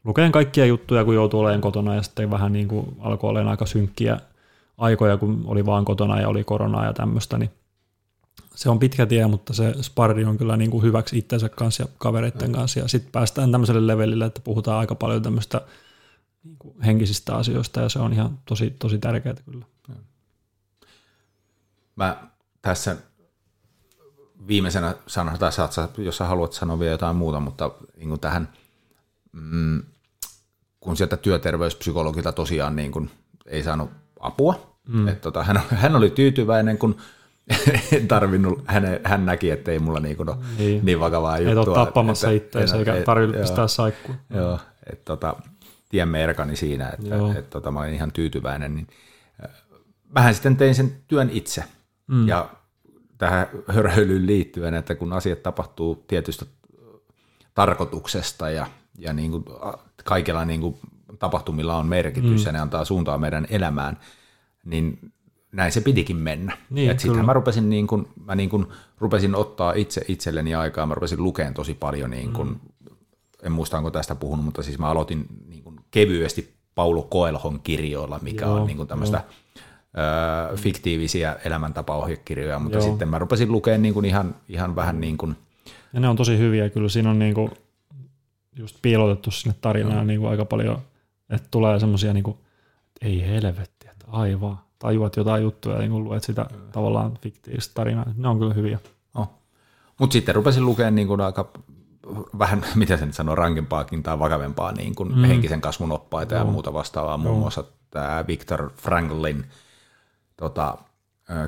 lukemaan 0.05 0.33
kaikkia 0.33 0.67
juttuja, 0.67 1.05
kun 1.05 1.15
joutuu 1.15 1.41
olemaan 1.41 1.61
kotona 1.61 1.95
ja 1.95 2.03
sitten 2.03 2.31
vähän 2.31 2.53
niin 2.53 2.69
kuin 2.69 2.97
alkoi 2.99 3.31
olemaan 3.31 3.51
aika 3.51 3.67
synkkiä 3.67 4.21
aikoja, 4.79 5.17
kun 5.17 5.43
oli 5.47 5.67
vaan 5.67 5.85
kotona 5.85 6.21
ja 6.21 6.29
oli 6.29 6.45
koronaa 6.45 6.85
ja 6.85 6.93
tämmöistä, 6.93 7.39
niin 7.39 7.51
se 8.55 8.71
on 8.71 8.79
pitkä 8.79 9.07
tie, 9.07 9.27
mutta 9.27 9.55
se 9.55 9.75
sparri 9.81 10.25
on 10.25 10.39
kyllä 10.39 10.57
niin 10.57 10.71
kuin 10.71 10.83
hyväksi 10.83 11.19
itsensä 11.19 11.49
kanssa 11.49 11.83
ja 11.83 11.89
kavereiden 11.99 12.49
mm. 12.49 12.55
kanssa. 12.55 12.81
Ja 12.81 12.89
sitten 12.89 13.13
päästään 13.13 13.53
tämmöiselle 13.53 13.87
levelille, 13.87 14.25
että 14.25 14.41
puhutaan 14.45 14.79
aika 14.79 14.95
paljon 14.95 15.23
tämmöistä 15.23 15.61
niin 16.45 16.57
kuin 16.59 16.83
henkisistä 16.83 17.35
asioista 17.37 17.81
ja 17.81 17.89
se 17.89 17.99
on 17.99 18.13
ihan 18.13 18.39
tosi, 18.45 18.77
tosi 18.79 18.99
tärkeää 18.99 19.35
kyllä. 19.51 19.65
Mä 21.97 22.29
tässä 22.63 22.97
viimeisenä 24.49 24.95
sanon, 25.07 25.39
tai 25.39 25.53
saat, 25.53 25.99
jos 25.99 26.17
sä 26.17 26.25
haluat 26.25 26.53
sanoa 26.53 26.79
vielä 26.79 26.93
jotain 26.93 27.17
muuta, 27.17 27.41
mutta 27.41 27.71
niin 27.97 28.09
kuin 28.09 28.21
tähän, 28.21 28.49
mm, 29.33 29.83
kun 30.81 30.97
sieltä 30.97 31.17
työterveyspsykologilta 31.17 32.33
tosiaan 32.33 32.77
niin 32.77 32.93
kuin 32.93 33.11
ei 33.47 33.63
saanut 33.63 33.91
apua. 34.21 34.75
Mm. 34.89 35.09
Et 35.09 35.21
tota, 35.21 35.43
hän, 35.43 35.63
hän 35.71 35.97
oli 35.97 36.11
tyytyväinen, 36.11 36.79
kun 36.79 36.97
en 37.93 38.09
tarvinnut, 38.09 38.63
hän, 38.67 38.85
hän 39.05 39.27
näki, 39.27 39.51
että 39.51 39.71
ei 39.71 39.79
mulla 39.79 40.01
niin, 40.01 40.17
no, 40.25 40.39
niin. 40.59 40.85
niin 40.85 41.01
vakavaa 41.01 41.39
juttua. 41.39 41.63
Ei 41.63 41.69
ole 41.69 41.75
tappamassa 41.75 42.31
itseänsä 42.31 42.77
eikä 42.77 43.03
tarvitse 43.05 43.41
pistää 43.41 43.69
saikkua. 43.69 44.15
Joo, 44.31 44.59
että 44.93 45.05
tota, 45.05 45.37
tiemme 45.89 46.25
erkani 46.25 46.57
siinä, 46.57 46.89
että 46.89 47.39
et, 47.39 47.51
tota, 47.51 47.71
mä 47.71 47.81
olin 47.81 47.95
ihan 47.95 48.13
tyytyväinen. 48.13 48.75
Niin, 48.75 48.87
vähän 50.15 50.31
äh, 50.31 50.35
sitten 50.35 50.57
tein 50.57 50.75
sen 50.75 50.97
työn 51.07 51.31
itse. 51.31 51.65
Mm. 52.07 52.29
Ja 52.29 52.51
tähän 53.19 53.47
hörhöilyyn 53.69 54.27
liittyen, 54.27 54.75
että 54.75 54.95
kun 54.95 55.13
asiat 55.13 55.43
tapahtuu 55.43 56.05
tietystä 56.07 56.47
tarkoituksesta 57.55 58.51
ja, 58.51 58.67
ja 58.99 59.13
niin 59.13 59.31
kuin 59.31 59.45
kaikilla 60.05 60.45
niin 60.45 60.61
kuin 60.61 60.79
tapahtumilla 61.19 61.77
on 61.77 61.87
merkitys 61.87 62.41
mm. 62.41 62.47
ja 62.47 62.53
ne 62.53 62.61
antaa 62.61 62.85
suuntaa 62.85 63.19
meidän 63.19 63.47
elämään, 63.51 63.99
niin 64.65 65.13
näin 65.53 65.73
se 65.73 65.81
pitikin 65.81 66.17
mennä. 66.17 66.57
Niin, 66.71 66.91
Sittenhän 66.91 67.27
mä 67.27 67.33
rupesin, 67.33 67.71
niin 67.71 67.87
kun, 67.87 68.09
mä 68.25 68.35
niin 68.35 68.51
kun 68.51 68.69
rupesin 68.99 69.35
ottaa 69.35 69.73
itse 69.73 70.05
itselleni 70.09 70.55
aikaa, 70.55 70.87
mä 70.87 70.95
rupesin 70.95 71.23
lukemaan 71.23 71.55
tosi 71.55 71.75
paljon, 71.75 72.11
niin 72.11 72.33
kun, 72.33 72.49
mm. 72.49 72.61
en 73.43 73.53
muista 73.53 73.79
onko 73.79 73.91
tästä 73.91 74.15
puhunut, 74.15 74.45
mutta 74.45 74.63
siis 74.63 74.79
mä 74.79 74.91
aloitin 74.91 75.27
niin 75.49 75.63
kun 75.63 75.81
kevyesti 75.91 76.55
Paulo 76.75 77.03
Koelhon 77.03 77.61
kirjoilla, 77.61 78.19
mikä 78.23 78.45
Joo, 78.45 78.55
on 78.55 78.67
niin 78.67 78.87
tämmöistä 78.87 79.25
ö, 80.53 80.57
fiktiivisiä 80.57 81.37
elämäntapaohjekirjoja, 81.45 82.59
mutta 82.59 82.79
Joo. 82.79 82.87
sitten 82.87 83.09
mä 83.09 83.19
rupesin 83.19 83.53
lukemaan 83.53 83.83
niin 83.83 83.95
kun 83.95 84.05
ihan, 84.05 84.35
ihan 84.49 84.77
vähän 84.77 85.01
niin 85.01 85.19
kuin... 85.19 85.37
Ja 85.93 86.01
ne 86.01 86.09
on 86.09 86.17
tosi 86.17 86.39
hyviä, 86.39 86.71
kyllä 86.71 86.89
siinä 86.89 87.11
on 87.11 87.19
niin 87.19 87.35
kuin 87.35 87.51
just 88.57 88.77
piilotettu 88.83 89.31
sinne 89.31 89.55
tarinaan 89.61 90.01
mm. 90.01 90.07
niin 90.07 90.21
kuin 90.21 90.31
aika 90.31 90.45
paljon 90.45 90.83
että 91.31 91.49
tulee 91.51 91.81
semmoisia 91.81 92.13
niin 92.13 92.25
kuin, 92.25 92.37
ei 93.03 93.27
helvetti, 93.27 93.89
että 93.91 94.07
aivan, 94.09 94.59
tajuat 94.79 95.17
jotain 95.17 95.43
juttuja, 95.43 95.79
niin 95.79 95.91
kun 95.91 96.05
luet 96.05 96.25
sitä 96.25 96.47
kyllä. 96.51 96.73
tavallaan 96.73 97.19
fiktiivistä 97.21 97.75
tarinaa. 97.75 98.07
Ne 98.17 98.29
on 98.29 98.39
kyllä 98.39 98.55
hyviä. 98.55 98.79
Oh. 99.15 99.31
Mutta 100.01 100.13
sitten 100.13 100.35
rupesin 100.35 100.65
lukemaan 100.65 100.95
niin 100.95 101.09
kuin 101.09 101.21
aika 101.21 101.51
vähän, 102.39 102.65
miten 102.75 102.99
sen 102.99 103.13
sanoo, 103.13 103.35
rankempaakin 103.35 104.03
tai 104.03 104.19
vakavempaa 104.19 104.73
niin 104.73 104.95
kuin 104.95 105.17
mm. 105.17 105.25
henkisen 105.25 105.61
kasvun 105.61 105.93
oppaita 105.93 106.35
no. 106.35 106.41
ja 106.41 106.45
muuta 106.45 106.73
vastaavaa. 106.73 107.17
Muun 107.17 107.39
muassa 107.39 107.65
tämä 107.91 108.25
Viktor 108.29 108.71
Franklin 108.77 109.45
tota, 110.37 110.79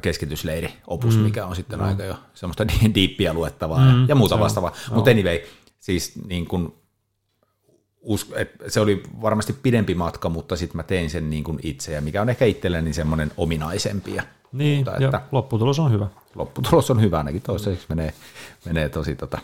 keskitysleiri 0.02 0.74
opus, 0.86 1.16
mm. 1.16 1.22
mikä 1.22 1.46
on 1.46 1.56
sitten 1.56 1.78
mm. 1.78 1.84
aika 1.84 2.04
jo 2.04 2.16
semmoista 2.34 2.66
diippiä 2.94 3.34
luettavaa 3.34 3.78
mm. 3.78 4.00
ja, 4.00 4.06
ja 4.08 4.14
muuta 4.14 4.40
vastaavaa. 4.40 4.72
Mutta 4.90 5.10
anyway, 5.10 5.38
siis 5.78 6.12
niin 6.26 6.46
kuin, 6.46 6.74
se 8.68 8.80
oli 8.80 9.02
varmasti 9.22 9.52
pidempi 9.52 9.94
matka, 9.94 10.28
mutta 10.28 10.56
sitten 10.56 10.76
mä 10.76 10.82
tein 10.82 11.10
sen 11.10 11.30
niin 11.30 11.44
kuin 11.44 11.58
itse, 11.62 11.92
ja 11.92 12.00
mikä 12.00 12.22
on 12.22 12.28
ehkä 12.28 12.44
itselleni 12.44 12.92
semmoinen 12.92 13.32
ominaisempi. 13.36 14.16
Niin, 14.52 14.78
mutta, 14.78 15.02
ja 15.02 15.06
että 15.06 15.22
lopputulos 15.32 15.78
on 15.78 15.92
hyvä. 15.92 16.06
Lopputulos 16.34 16.90
on 16.90 17.00
hyvä, 17.00 17.18
ainakin 17.18 17.42
toistaiseksi 17.42 17.86
menee, 17.88 18.14
menee 18.64 18.88
tosi 18.88 19.14
tota, 19.14 19.38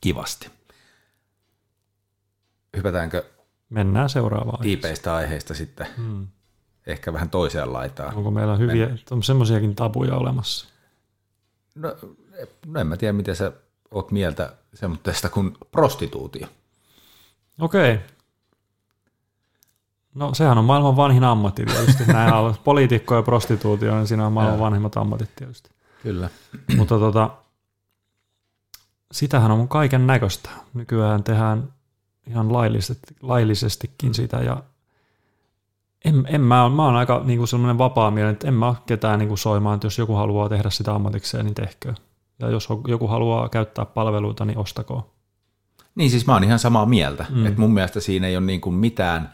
kivasti. 0.00 0.48
Hypätäänkö 2.76 3.24
Mennään 3.70 4.08
seuraavaan. 4.08 4.62
Tiipeistä 4.62 5.14
aiheista 5.14 5.54
sitten 5.54 5.86
hmm. 5.96 6.26
Ehkä 6.86 7.12
vähän 7.12 7.30
toiseen 7.30 7.72
laitaan. 7.72 8.14
Onko 8.14 8.30
meillä 8.30 8.56
hyviä, 8.56 8.96
on 9.10 9.22
semmoisiakin 9.22 9.76
tabuja 9.76 10.16
olemassa? 10.16 10.68
No, 11.74 11.96
no 12.66 12.80
en 12.80 12.86
mä 12.86 12.96
tiedä, 12.96 13.12
miten 13.12 13.36
sä 13.36 13.52
oot 13.90 14.10
mieltä 14.10 14.52
semmoista 14.74 15.28
kuin 15.28 15.56
prostituutio. 15.70 16.46
Okei. 17.60 17.94
Okay. 17.94 18.06
No 20.14 20.34
sehän 20.34 20.58
on 20.58 20.64
maailman 20.64 20.96
vanhin 20.96 21.24
ammatti 21.24 21.64
tietysti. 21.64 22.04
Näin 22.12 22.34
on 22.34 22.54
poliitikko 22.64 23.14
ja 23.14 23.22
prostituutio, 23.22 23.94
niin 23.94 24.06
siinä 24.06 24.26
on 24.26 24.32
maailman 24.32 24.58
ja. 24.58 24.64
vanhimmat 24.64 24.96
ammatit 24.96 25.30
tietysti. 25.36 25.70
Kyllä. 26.02 26.28
Mutta 26.76 26.98
tota, 26.98 27.30
sitähän 29.12 29.50
on 29.50 29.68
kaiken 29.68 30.06
näköistä. 30.06 30.50
Nykyään 30.74 31.24
tehdään 31.24 31.72
ihan 32.26 32.52
laillisesti, 32.52 33.16
laillisestikin 33.22 34.14
sitä 34.14 34.36
ja 34.36 34.62
en, 36.04 36.26
en 36.28 36.40
mä, 36.40 36.64
on, 36.64 36.72
mä 36.72 36.84
oon 36.84 36.96
aika 36.96 37.22
niin 37.24 37.38
kuin 37.38 37.48
sellainen 37.48 37.78
vapaa 37.78 38.10
mielinen, 38.10 38.32
että 38.32 38.48
en 38.48 38.54
mä 38.54 38.74
ketään 38.86 39.18
niin 39.18 39.28
kuin 39.28 39.38
soimaan, 39.38 39.74
että 39.74 39.86
jos 39.86 39.98
joku 39.98 40.14
haluaa 40.14 40.48
tehdä 40.48 40.70
sitä 40.70 40.94
ammatikseen, 40.94 41.44
niin 41.44 41.54
tehkö. 41.54 41.94
Ja 42.38 42.50
jos 42.50 42.68
joku 42.86 43.06
haluaa 43.06 43.48
käyttää 43.48 43.84
palveluita, 43.84 44.44
niin 44.44 44.58
ostako. 44.58 45.10
Niin 45.94 46.10
siis 46.10 46.26
mä 46.26 46.32
oon 46.32 46.44
ihan 46.44 46.58
samaa 46.58 46.86
mieltä, 46.86 47.26
mm. 47.30 47.46
että 47.46 47.60
mun 47.60 47.74
mielestä 47.74 48.00
siinä 48.00 48.26
ei 48.26 48.36
ole 48.36 48.46
niin 48.46 48.60
kuin 48.60 48.74
mitään 48.74 49.32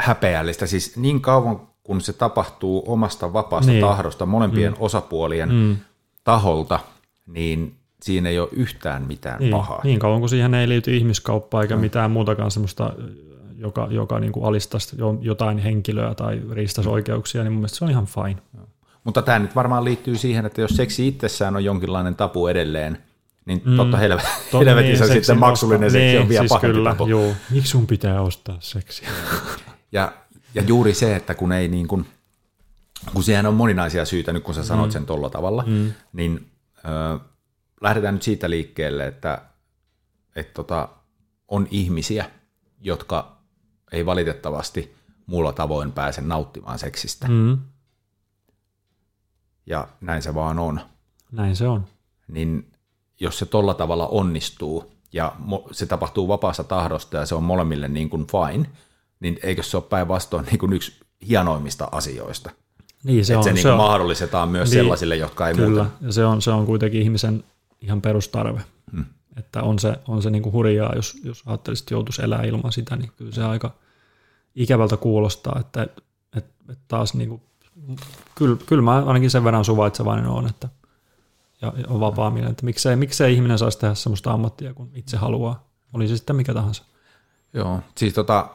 häpeällistä. 0.00 0.66
Siis 0.66 0.96
niin 0.96 1.20
kauan 1.20 1.60
kun 1.82 2.00
se 2.00 2.12
tapahtuu 2.12 2.84
omasta 2.86 3.32
vapaasta 3.32 3.72
niin. 3.72 3.80
tahdosta 3.80 4.26
molempien 4.26 4.72
mm. 4.72 4.76
osapuolien 4.80 5.52
mm. 5.52 5.76
taholta, 6.24 6.80
niin 7.26 7.74
siinä 8.02 8.28
ei 8.28 8.38
ole 8.38 8.48
yhtään 8.52 9.02
mitään 9.02 9.40
niin, 9.40 9.50
pahaa. 9.50 9.80
Niin 9.84 9.98
kauan 9.98 10.20
kuin 10.20 10.30
siihen 10.30 10.54
ei 10.54 10.68
liity 10.68 10.96
ihmiskauppaa 10.96 11.62
eikä 11.62 11.76
mm. 11.76 11.80
mitään 11.80 12.10
muutakaan 12.10 12.50
semmoista, 12.50 12.92
joka, 13.64 13.88
joka 13.90 14.20
niin 14.20 14.32
kuin 14.32 14.46
alistaisi 14.46 14.96
jotain 15.20 15.58
henkilöä 15.58 16.14
tai 16.14 16.42
riistäisi 16.50 16.90
oikeuksia, 16.90 17.42
niin 17.42 17.52
mun 17.52 17.60
mielestä 17.60 17.78
se 17.78 17.84
on 17.84 17.90
ihan 17.90 18.06
fine. 18.06 18.36
Mutta 19.04 19.22
tämä 19.22 19.38
nyt 19.38 19.54
varmaan 19.54 19.84
liittyy 19.84 20.16
siihen, 20.16 20.46
että 20.46 20.60
jos 20.60 20.70
seksi 20.70 21.08
itsessään 21.08 21.56
on 21.56 21.64
jonkinlainen 21.64 22.16
tapu 22.16 22.46
edelleen, 22.46 22.98
niin 23.46 23.62
mm. 23.64 23.76
totta 23.76 23.96
helvet, 23.96 24.26
to, 24.50 24.60
helvetissä 24.64 25.04
niin, 25.04 25.14
sitten 25.14 25.38
maksullinen 25.38 25.90
seksi 25.90 26.06
niin, 26.06 26.20
on 26.20 26.28
vielä 26.28 26.42
siis 26.42 26.48
pahempi 26.48 26.74
kyllä, 26.74 26.90
tapu. 26.90 27.06
Joo. 27.06 27.34
Miksi 27.50 27.70
sun 27.70 27.86
pitää 27.86 28.20
ostaa 28.20 28.56
seksiä? 28.60 29.08
ja, 29.92 30.12
ja 30.54 30.62
juuri 30.62 30.94
se, 30.94 31.16
että 31.16 31.34
kun 31.34 31.52
ei 31.52 31.68
niin 31.68 31.88
kuin, 31.88 32.06
kun 33.12 33.22
siihen 33.22 33.46
on 33.46 33.54
moninaisia 33.54 34.04
syitä, 34.04 34.32
nyt 34.32 34.42
kun 34.42 34.54
sä 34.54 34.64
sanot 34.64 34.86
mm. 34.86 34.92
sen 34.92 35.06
tolla 35.06 35.30
tavalla, 35.30 35.64
mm. 35.66 35.92
niin 36.12 36.46
ö, 36.78 37.18
lähdetään 37.80 38.14
nyt 38.14 38.22
siitä 38.22 38.50
liikkeelle, 38.50 39.06
että, 39.06 39.42
että 40.36 40.52
tota, 40.54 40.88
on 41.48 41.68
ihmisiä, 41.70 42.30
jotka 42.80 43.34
ei 43.94 44.06
valitettavasti 44.06 44.94
muulla 45.26 45.52
tavoin 45.52 45.92
pääse 45.92 46.20
nauttimaan 46.20 46.78
seksistä. 46.78 47.28
Mm. 47.28 47.58
Ja 49.66 49.88
näin 50.00 50.22
se 50.22 50.34
vaan 50.34 50.58
on. 50.58 50.80
Näin 51.32 51.56
se 51.56 51.68
on. 51.68 51.86
Niin 52.28 52.72
jos 53.20 53.38
se 53.38 53.46
tolla 53.46 53.74
tavalla 53.74 54.06
onnistuu 54.06 54.92
ja 55.12 55.32
se 55.70 55.86
tapahtuu 55.86 56.28
vapaassa 56.28 56.64
tahdosta 56.64 57.16
ja 57.16 57.26
se 57.26 57.34
on 57.34 57.42
molemmille 57.42 57.88
niin 57.88 58.10
kuin 58.10 58.26
fine, 58.26 58.70
niin 59.20 59.38
eikö 59.42 59.62
se 59.62 59.76
ole 59.76 59.84
päinvastoin 59.90 60.46
niin 60.46 60.58
kuin 60.58 60.72
yksi 60.72 61.00
hienoimmista 61.28 61.88
asioista? 61.92 62.50
Niin, 63.04 63.24
se 63.24 63.32
että 63.32 63.38
on, 63.38 63.44
se, 63.44 63.52
niin 63.52 63.62
se 63.62 63.70
on, 63.70 63.76
mahdollistetaan 63.76 64.48
myös 64.48 64.70
niin, 64.70 64.78
sellaisille, 64.78 65.16
jotka 65.16 65.48
ei 65.48 65.54
kyllä, 65.54 65.68
muuta. 65.68 65.90
ja 66.00 66.12
se 66.12 66.24
on, 66.24 66.42
se 66.42 66.50
on 66.50 66.66
kuitenkin 66.66 67.02
ihmisen 67.02 67.44
ihan 67.80 68.02
perustarve. 68.02 68.60
Hmm. 68.92 69.04
Että 69.36 69.62
on 69.62 69.78
se, 69.78 69.96
on 70.08 70.22
se 70.22 70.30
niin 70.30 70.42
kuin 70.42 70.52
hurjaa, 70.52 70.92
jos, 70.96 71.16
jos 71.24 71.42
ajattelisit, 71.46 71.82
että 71.82 71.94
joutuisi 71.94 72.22
elää 72.22 72.42
ilman 72.42 72.72
sitä, 72.72 72.96
niin 72.96 73.12
kyllä 73.16 73.32
se 73.32 73.44
aika 73.44 73.74
ikävältä 74.54 74.96
kuulostaa, 74.96 75.56
että, 75.60 75.82
että, 75.82 76.52
että 76.68 76.84
taas 76.88 77.14
niin 77.14 77.28
kuin, 77.28 77.42
kyllä, 78.34 78.56
kyllä 78.66 78.82
mä 78.82 79.04
ainakin 79.04 79.30
sen 79.30 79.44
verran 79.44 79.64
suvaitsevainen 79.64 80.26
on, 80.26 80.46
että 80.46 80.68
ja, 81.62 81.72
on 81.88 82.00
vapaa 82.00 82.30
mieleen, 82.30 82.50
että 82.50 82.64
miksei, 82.64 82.96
miksei 82.96 83.34
ihminen 83.34 83.58
saisi 83.58 83.78
tehdä 83.78 83.94
sellaista 83.94 84.32
ammattia, 84.32 84.74
kun 84.74 84.90
itse 84.94 85.16
haluaa, 85.16 85.68
oli 85.92 86.08
se 86.08 86.16
sitten 86.16 86.36
mikä 86.36 86.54
tahansa. 86.54 86.84
Joo, 87.52 87.80
siis 87.96 88.14
tota, 88.14 88.48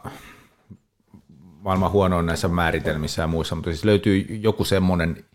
maailman 1.61 1.91
huono 1.91 2.21
näissä 2.21 2.47
määritelmissä 2.47 3.21
ja 3.21 3.27
muissa, 3.27 3.55
mutta 3.55 3.69
siis 3.69 3.85
löytyy 3.85 4.17
joku 4.19 4.65
semmoinen 4.65 5.25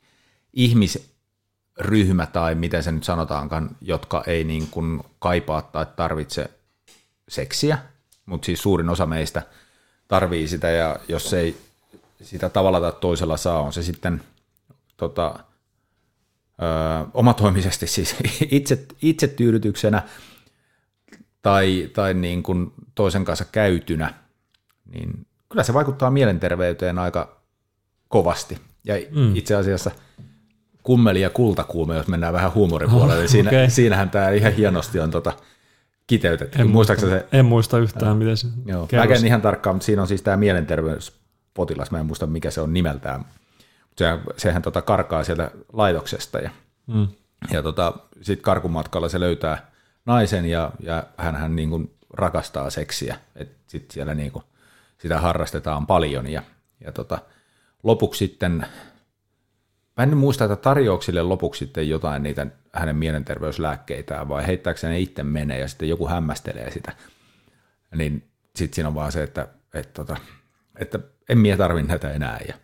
ihmisryhmä 0.52 2.26
tai 2.26 2.54
miten 2.54 2.82
se 2.82 2.92
nyt 2.92 3.04
sanotaankaan, 3.04 3.76
jotka 3.80 4.24
ei 4.26 4.44
niin 4.44 4.66
kuin 4.70 5.00
kaipaa 5.18 5.62
tai 5.62 5.86
tarvitse 5.96 6.50
seksiä, 7.28 7.78
mutta 8.26 8.46
siis 8.46 8.62
suurin 8.62 8.88
osa 8.88 9.06
meistä 9.06 9.42
tarvii 10.09 10.48
sitä 10.48 10.70
ja 10.70 10.96
jos 11.09 11.34
ei 11.34 11.57
sitä 12.22 12.48
tavalla 12.48 12.80
tai 12.80 12.92
toisella 13.00 13.36
saa, 13.36 13.61
on 13.61 13.72
se 13.72 13.82
sitten 13.82 14.22
tota, 14.96 15.34
ö, 16.62 17.07
omatoimisesti 17.14 17.86
siis 17.86 18.16
itse, 18.50 18.86
itse 19.02 19.28
tyydytyksenä 19.28 20.02
tai, 21.42 21.90
tai 21.92 22.14
niin 22.14 22.42
kuin 22.42 22.72
toisen 22.94 23.24
kanssa 23.24 23.44
käytynä, 23.52 24.14
niin 24.92 25.26
kyllä 25.48 25.62
se 25.62 25.74
vaikuttaa 25.74 26.11
mielenterveyteen 26.11 26.98
aika 26.98 27.40
kovasti. 28.09 28.59
Ja 28.84 28.94
mm. 29.11 29.36
itse 29.36 29.55
asiassa 29.55 29.90
kummeli 30.82 31.20
ja 31.20 31.30
kultakuume, 31.30 31.96
jos 31.96 32.09
mennään 32.09 32.32
vähän 32.32 32.55
huumoripuolelle, 32.55 33.20
niin 33.20 33.28
siinä, 33.28 33.50
okay. 33.50 33.70
siinähän 33.70 34.11
tämä 34.11 34.30
ihan 34.30 34.52
hienosti 34.52 35.00
on 35.00 35.11
tota 35.11 35.32
kiteytetty. 36.07 36.61
En, 36.61 36.70
muista, 36.70 36.96
se, 36.96 37.26
en 37.32 37.44
muista 37.44 37.78
yhtään, 37.78 38.11
ja, 38.11 38.14
miten 38.14 38.36
se 38.36 38.48
joo, 38.66 38.88
Mä 38.92 39.02
en 39.02 39.26
ihan 39.26 39.42
tarkkaan, 39.42 39.76
mutta 39.76 39.86
siinä 39.86 40.02
on 40.02 40.09
siis 40.09 40.22
tämä 40.22 40.36
mielenterveyspotilas, 40.36 41.90
mä 41.90 42.00
en 42.00 42.07
muista 42.07 42.26
mikä 42.26 42.50
se 42.50 42.61
on 42.61 42.72
nimeltään. 42.72 43.24
Se, 43.96 44.18
sehän 44.36 44.62
tota 44.62 44.82
karkaa 44.82 45.24
sieltä 45.24 45.50
laitoksesta 45.72 46.38
ja, 46.38 46.50
mm. 46.86 47.09
ja 47.52 47.62
tota, 47.62 47.92
sitten 48.22 48.44
karkumatkalla 48.44 49.09
se 49.09 49.20
löytää 49.20 49.70
naisen 50.07 50.44
ja, 50.44 50.70
ja 50.80 51.05
hän 51.16 51.57
niin 51.57 51.70
kuin 51.70 51.90
rakastaa 52.11 52.70
seksiä. 52.70 53.16
Sitten 53.66 53.94
siellä 53.94 54.14
niin 54.14 54.32
kuin 54.32 54.44
sitä 54.98 55.20
harrastetaan 55.20 55.86
paljon 55.86 56.26
ja, 56.26 56.42
ja 56.84 56.92
tota, 56.92 57.18
lopuksi 57.82 58.18
sitten, 58.18 58.66
mä 59.97 60.03
en 60.03 60.16
muista, 60.16 60.45
että 60.45 60.57
tarjouksille 60.57 61.22
lopuksi 61.22 61.59
sitten 61.59 61.88
jotain 61.88 62.22
niitä 62.22 62.47
hänen 62.72 62.97
mielenterveyslääkkeitään 62.97 64.28
vai 64.28 64.47
heittääkö 64.47 64.88
ne 64.88 65.01
itse 65.01 65.22
menee 65.22 65.59
ja 65.59 65.68
sitten 65.68 65.88
joku 65.88 66.09
hämmästelee 66.09 66.70
sitä, 66.70 66.92
niin 67.95 68.28
sitten 68.57 68.74
siinä 68.74 68.88
on 68.88 68.95
vaan 68.95 69.12
se, 69.12 69.22
että, 69.22 69.49
että, 69.74 69.92
tota, 70.05 70.16
että 70.78 70.99
en 71.28 71.38
minä 71.38 71.57
tarvitse 71.57 71.88
näitä 71.88 72.11
enää 72.11 72.40
ja, 72.49 72.55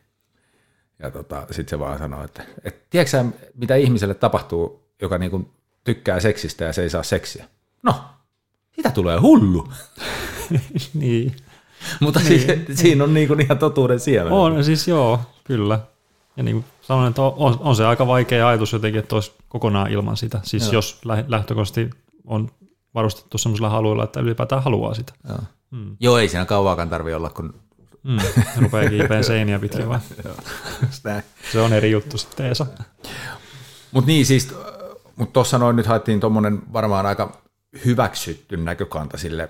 ja 0.99 1.11
tota, 1.11 1.47
sitten 1.51 1.69
se 1.71 1.79
vaan 1.79 1.99
sanoo, 1.99 2.25
että, 2.25 2.43
että 2.65 2.87
tiedätkö 2.91 3.25
mitä 3.55 3.75
ihmiselle 3.75 4.15
tapahtuu, 4.15 4.91
joka 5.03 5.19
niinku 5.19 5.55
tykkää 5.85 6.21
seksistä 6.21 6.65
ja 6.65 6.73
se 6.73 6.83
ei 6.83 6.91
saa 6.91 7.03
seksiä? 7.03 7.45
No, 7.83 7.95
sitä 8.73 8.91
tulee 8.91 9.19
hullu. 9.19 9.69
niin. 10.95 11.37
Mutta 12.01 12.21
niin, 12.21 12.41
siis, 12.41 12.79
siinä 12.81 13.05
on 13.05 13.15
niin 13.15 13.41
ihan 13.41 13.59
totuuden 13.59 14.01
siemen. 14.01 14.33
On, 14.33 14.65
siis 14.65 14.89
joo, 14.89 15.21
kyllä. 15.45 15.81
Ja 16.37 16.43
niin 16.43 16.57
kuin 16.57 16.65
sanoin, 16.83 17.09
että 17.09 17.23
on, 17.23 17.59
on 17.61 17.77
se 17.77 17.87
aika 17.87 18.07
vaikea 18.07 18.49
ajatus 18.49 18.73
jotenkin, 18.73 18.99
että 18.99 19.15
olisi 19.15 19.33
kokonaan 19.49 19.91
ilman 19.91 20.17
sitä. 20.17 20.41
Siis 20.43 20.63
joo. 20.63 20.73
jos 20.73 21.01
lähtökohtaisesti 21.29 21.91
on 22.25 22.51
varustettu 22.95 23.39
sellaisilla 23.39 23.71
haluilla, 23.71 24.05
että 24.05 24.21
ylipäätään 24.21 24.63
haluaa 24.63 24.95
sitä. 24.95 25.13
Joo, 25.29 25.39
hmm. 25.71 25.97
joo 26.01 26.19
ei 26.19 26.29
siinä 26.29 26.45
kauaakaan 26.45 26.91
tarvitse 26.91 27.17
olla, 27.17 27.31
kun... 27.31 27.55
Hmm. 28.05 28.19
Rupeaa 28.63 28.91
kiipeen 28.91 29.25
seiniä 29.25 29.59
pitkin 29.59 29.89
vaan. 29.89 30.01
se 31.53 31.61
on 31.61 31.73
eri 31.73 31.91
juttu 31.91 32.19
sitten, 32.19 32.47
Esa. 32.47 32.67
Mutta 33.93 34.07
niin, 34.07 34.27
siis, 34.27 34.55
mutta 35.17 35.33
tuossa 35.33 35.59
noin 35.59 35.77
nyt 35.77 35.87
haettiin 35.87 36.21
tuommoinen 36.21 36.73
varmaan 36.73 37.07
aika 37.07 37.43
hyväksytty 37.85 38.57
näkökanta 38.57 39.19
sille 39.19 39.49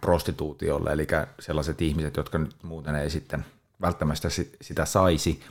prostituutiolle, 0.00 0.92
eli 0.92 1.06
sellaiset 1.40 1.82
ihmiset, 1.82 2.16
jotka 2.16 2.38
nyt 2.38 2.56
muuten 2.62 2.94
ei 2.94 3.10
sitten 3.10 3.44
välttämättä 3.80 4.28
sitä 4.60 4.84
saisi, 4.84 5.42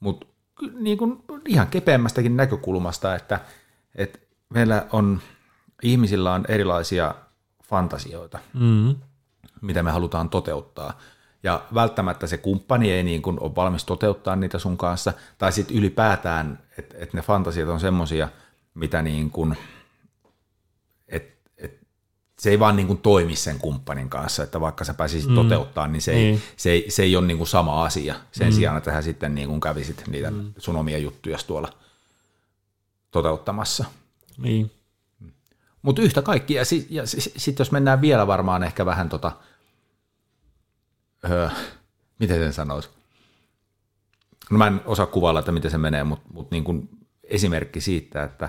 mutta 0.00 0.26
niin 0.72 0.98
kuin 0.98 1.22
ihan 1.46 1.66
kepeämmästäkin 1.66 2.36
näkökulmasta, 2.36 3.14
että, 3.14 3.40
että 3.94 4.18
meillä 4.48 4.86
on 4.92 5.20
ihmisillä 5.82 6.32
on 6.32 6.44
erilaisia 6.48 7.14
fantasioita, 7.62 8.38
mm-hmm. 8.54 8.94
mitä 9.60 9.82
me 9.82 9.90
halutaan 9.90 10.30
toteuttaa. 10.30 10.98
Ja 11.42 11.64
välttämättä 11.74 12.26
se 12.26 12.36
kumppani 12.36 12.92
ei 12.92 13.02
niin 13.02 13.22
kuin 13.22 13.40
ole 13.40 13.54
valmis 13.56 13.84
toteuttaa 13.84 14.36
niitä 14.36 14.58
sun 14.58 14.76
kanssa, 14.76 15.12
tai 15.38 15.52
sitten 15.52 15.76
ylipäätään, 15.76 16.58
että 16.78 16.94
et 16.98 17.12
ne 17.12 17.22
fantasiat 17.22 17.68
on 17.68 17.80
semmoisia, 17.80 18.28
mitä 18.74 19.02
niin 19.02 19.30
kuin, 19.30 19.56
se 22.38 22.50
ei 22.50 22.58
vaan 22.58 22.76
niin 22.76 22.86
kuin 22.86 22.98
toimi 22.98 23.36
sen 23.36 23.58
kumppanin 23.58 24.08
kanssa, 24.08 24.42
että 24.42 24.60
vaikka 24.60 24.84
sä 24.84 24.94
pääsisit 24.94 25.30
mm. 25.30 25.34
toteuttaa, 25.34 25.88
niin 25.88 26.02
se 26.02 26.12
ei, 26.12 26.24
niin. 26.24 26.42
se 26.56 26.70
ei, 26.70 26.90
se 26.90 27.02
ei 27.02 27.16
ole 27.16 27.26
niin 27.26 27.36
kuin 27.36 27.48
sama 27.48 27.84
asia 27.84 28.14
sen 28.32 28.48
mm. 28.48 28.52
sijaan, 28.52 28.78
että 28.78 28.92
sä 28.92 29.02
sitten 29.02 29.34
niin 29.34 29.48
kuin 29.48 29.60
kävisit 29.60 30.04
niitä 30.06 30.30
mm. 30.30 30.52
sun 30.58 30.76
omia 30.76 30.98
juttuja 30.98 31.38
tuolla 31.46 31.72
toteuttamassa. 33.10 33.84
Niin. 34.38 34.70
Mutta 35.82 36.02
yhtä 36.02 36.22
kaikki, 36.22 36.54
ja 36.54 36.64
sitten 36.64 37.06
sit 37.36 37.58
jos 37.58 37.72
mennään 37.72 38.00
vielä 38.00 38.26
varmaan 38.26 38.62
ehkä 38.62 38.86
vähän 38.86 39.08
tota, 39.08 39.32
öö, 41.30 41.48
miten 42.18 42.38
sen 42.38 42.52
sanoisi? 42.52 42.88
No 44.50 44.58
mä 44.58 44.66
en 44.66 44.80
osaa 44.84 45.06
kuvailla, 45.06 45.40
että 45.40 45.52
miten 45.52 45.70
se 45.70 45.78
menee, 45.78 46.04
mutta 46.04 46.28
mut 46.32 46.50
niin 46.50 46.64
kuin 46.64 46.88
esimerkki 47.24 47.80
siitä, 47.80 48.24
että 48.24 48.48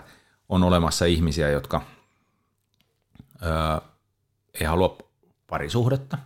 on 0.50 0.64
olemassa 0.64 1.06
ihmisiä, 1.06 1.50
jotka 1.50 1.82
öö, 3.44 3.90
ei 4.62 4.68
halua 4.68 4.98
parisuhdetta 5.48 6.18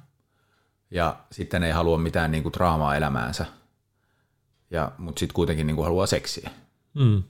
ja 0.92 1.16
sitten 1.32 1.64
ei 1.64 1.72
halua 1.72 1.98
mitään 1.98 2.32
niin 2.32 2.44
kuin 2.44 2.54
draamaa 2.54 2.96
elämäänsä, 2.96 3.46
ja, 4.72 4.92
mutta 4.98 5.20
sitten 5.20 5.34
kuitenkin 5.34 5.68
niin 5.68 5.76
kuin 5.76 5.86
haluaa 5.86 6.06
seksiä. 6.06 6.50
Mm. 6.94 7.24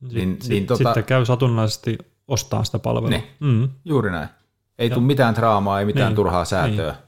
Niin, 0.00 0.36
sit, 0.40 0.50
niin, 0.50 0.66
tota, 0.66 0.84
sitten 0.84 1.04
käy 1.04 1.24
satunnaisesti 1.24 1.98
ostaa 2.28 2.64
sitä 2.64 2.78
palvelua. 2.78 3.10
Niin, 3.10 3.24
mm. 3.40 3.68
juuri 3.84 4.10
näin. 4.10 4.28
Ei 4.78 4.90
tule 4.90 5.04
mitään 5.04 5.34
draamaa, 5.34 5.80
ei 5.80 5.86
mitään 5.86 6.08
niin, 6.08 6.16
turhaa 6.16 6.44
säätöä. 6.44 6.94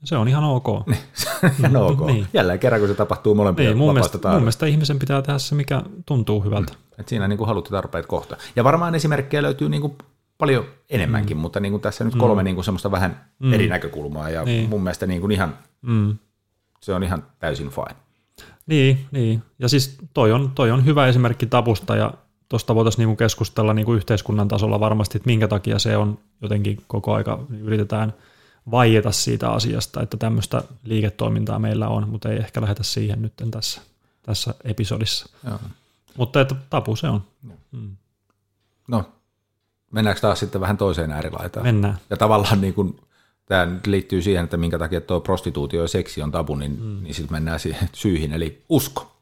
Niin. 0.00 0.08
Se 0.08 0.16
on 0.16 0.28
ihan 0.28 0.44
ok. 0.44 0.86
Niin, 0.86 0.98
se 1.12 1.28
on 1.42 1.50
ihan 1.58 1.76
ok. 1.76 2.06
niin. 2.06 2.26
Jälleen 2.32 2.58
kerran, 2.58 2.80
kun 2.80 2.88
se 2.88 2.94
tapahtuu 2.94 3.34
molempien 3.34 3.68
niin, 3.68 3.78
mun 3.78 3.94
mielestä, 3.94 4.28
mun 4.28 4.38
mielestä 4.38 4.66
ihmisen 4.66 4.98
pitää 4.98 5.22
tehdä 5.22 5.38
se, 5.38 5.54
mikä 5.54 5.82
tuntuu 6.06 6.44
hyvältä. 6.44 6.72
Mm. 6.72 7.00
Et 7.00 7.08
siinä 7.08 7.28
niin 7.28 7.36
kuin 7.38 7.48
halutte 7.48 7.70
tarpeet 7.70 8.06
kohta. 8.06 8.36
Ja 8.56 8.64
varmaan 8.64 8.94
esimerkkejä 8.94 9.42
löytyy 9.42 9.68
niin 9.68 9.80
kuin 9.80 9.98
paljon 10.38 10.64
enemmänkin, 10.90 11.36
mm. 11.36 11.40
mutta 11.40 11.60
niin 11.60 11.72
kuin 11.72 11.80
tässä 11.80 12.04
nyt 12.04 12.14
mm. 12.14 12.20
kolme 12.20 12.42
mm. 12.42 12.44
niin 12.44 12.54
kuin 12.54 12.64
semmoista 12.64 12.90
vähän 12.90 13.24
mm. 13.38 13.52
eri 13.52 13.68
näkökulmaa. 13.68 14.30
Ja 14.30 14.44
niin. 14.44 14.68
mun 14.68 14.82
mielestä 14.82 15.06
niin 15.06 15.20
kuin 15.20 15.30
ihan, 15.30 15.58
mm. 15.82 16.18
se 16.80 16.94
on 16.94 17.02
ihan 17.02 17.22
täysin 17.38 17.70
fine. 17.70 17.96
Niin, 18.66 19.06
niin. 19.10 19.42
ja 19.58 19.68
siis 19.68 19.98
toi 20.14 20.32
on, 20.32 20.50
toi 20.54 20.70
on 20.70 20.84
hyvä 20.84 21.06
esimerkki 21.06 21.46
tapusta 21.46 21.96
ja 21.96 22.14
tuosta 22.48 22.74
voitaisiin 22.74 23.02
niinku 23.02 23.16
keskustella 23.16 23.74
niinku 23.74 23.94
yhteiskunnan 23.94 24.48
tasolla 24.48 24.80
varmasti, 24.80 25.18
että 25.18 25.26
minkä 25.26 25.48
takia 25.48 25.78
se 25.78 25.96
on 25.96 26.18
jotenkin 26.42 26.78
koko 26.86 27.14
aika, 27.14 27.46
yritetään 27.60 28.14
vaieta 28.70 29.12
siitä 29.12 29.50
asiasta, 29.50 30.02
että 30.02 30.16
tämmöistä 30.16 30.62
liiketoimintaa 30.84 31.58
meillä 31.58 31.88
on, 31.88 32.08
mutta 32.08 32.28
ei 32.28 32.38
ehkä 32.38 32.60
lähdetä 32.60 32.82
siihen 32.82 33.22
nyt 33.22 33.32
tässä, 33.50 33.80
tässä 34.22 34.54
episodissa. 34.64 35.26
Joo. 35.44 35.58
Mutta 36.16 36.40
että 36.40 36.54
tapu 36.70 36.96
se 36.96 37.08
on. 37.08 37.22
Hmm. 37.72 37.96
No, 38.88 39.12
mennäänkö 39.90 40.20
taas 40.20 40.40
sitten 40.40 40.60
vähän 40.60 40.76
toiseen 40.76 41.10
äärilaitaan? 41.10 41.66
Mennään. 41.66 41.98
Ja 42.10 42.16
tavallaan 42.16 42.60
niin 42.60 42.74
kuin, 42.74 43.00
tämä 43.46 43.66
nyt 43.66 43.86
liittyy 43.86 44.22
siihen, 44.22 44.44
että 44.44 44.56
minkä 44.56 44.78
takia 44.78 45.00
tuo 45.00 45.20
prostituutio 45.20 45.82
ja 45.82 45.88
seksi 45.88 46.22
on 46.22 46.30
tabu, 46.30 46.54
niin, 46.54 46.78
hmm. 46.78 47.02
niin 47.02 47.14
sitten 47.14 47.32
mennään 47.32 47.60
siihen 47.60 47.88
syihin, 48.02 48.32
eli 48.32 48.64
usko. 48.68 49.12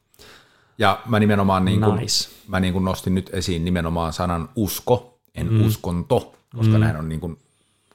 Ja 0.78 1.00
mä 1.06 1.20
nimenomaan 1.20 1.64
niin 1.64 1.80
kuin, 1.80 1.96
nice. 1.96 2.30
mä 2.48 2.60
niin 2.60 2.72
kuin 2.72 2.84
nostin 2.84 3.14
nyt 3.14 3.30
esiin 3.32 3.64
nimenomaan 3.64 4.12
sanan 4.12 4.48
usko, 4.56 5.18
en 5.34 5.52
mm. 5.52 5.66
uskonto, 5.66 6.34
koska 6.56 6.74
mm. 6.74 6.80
näin 6.80 6.96
on 6.96 7.08
niin 7.08 7.20
kuin 7.20 7.38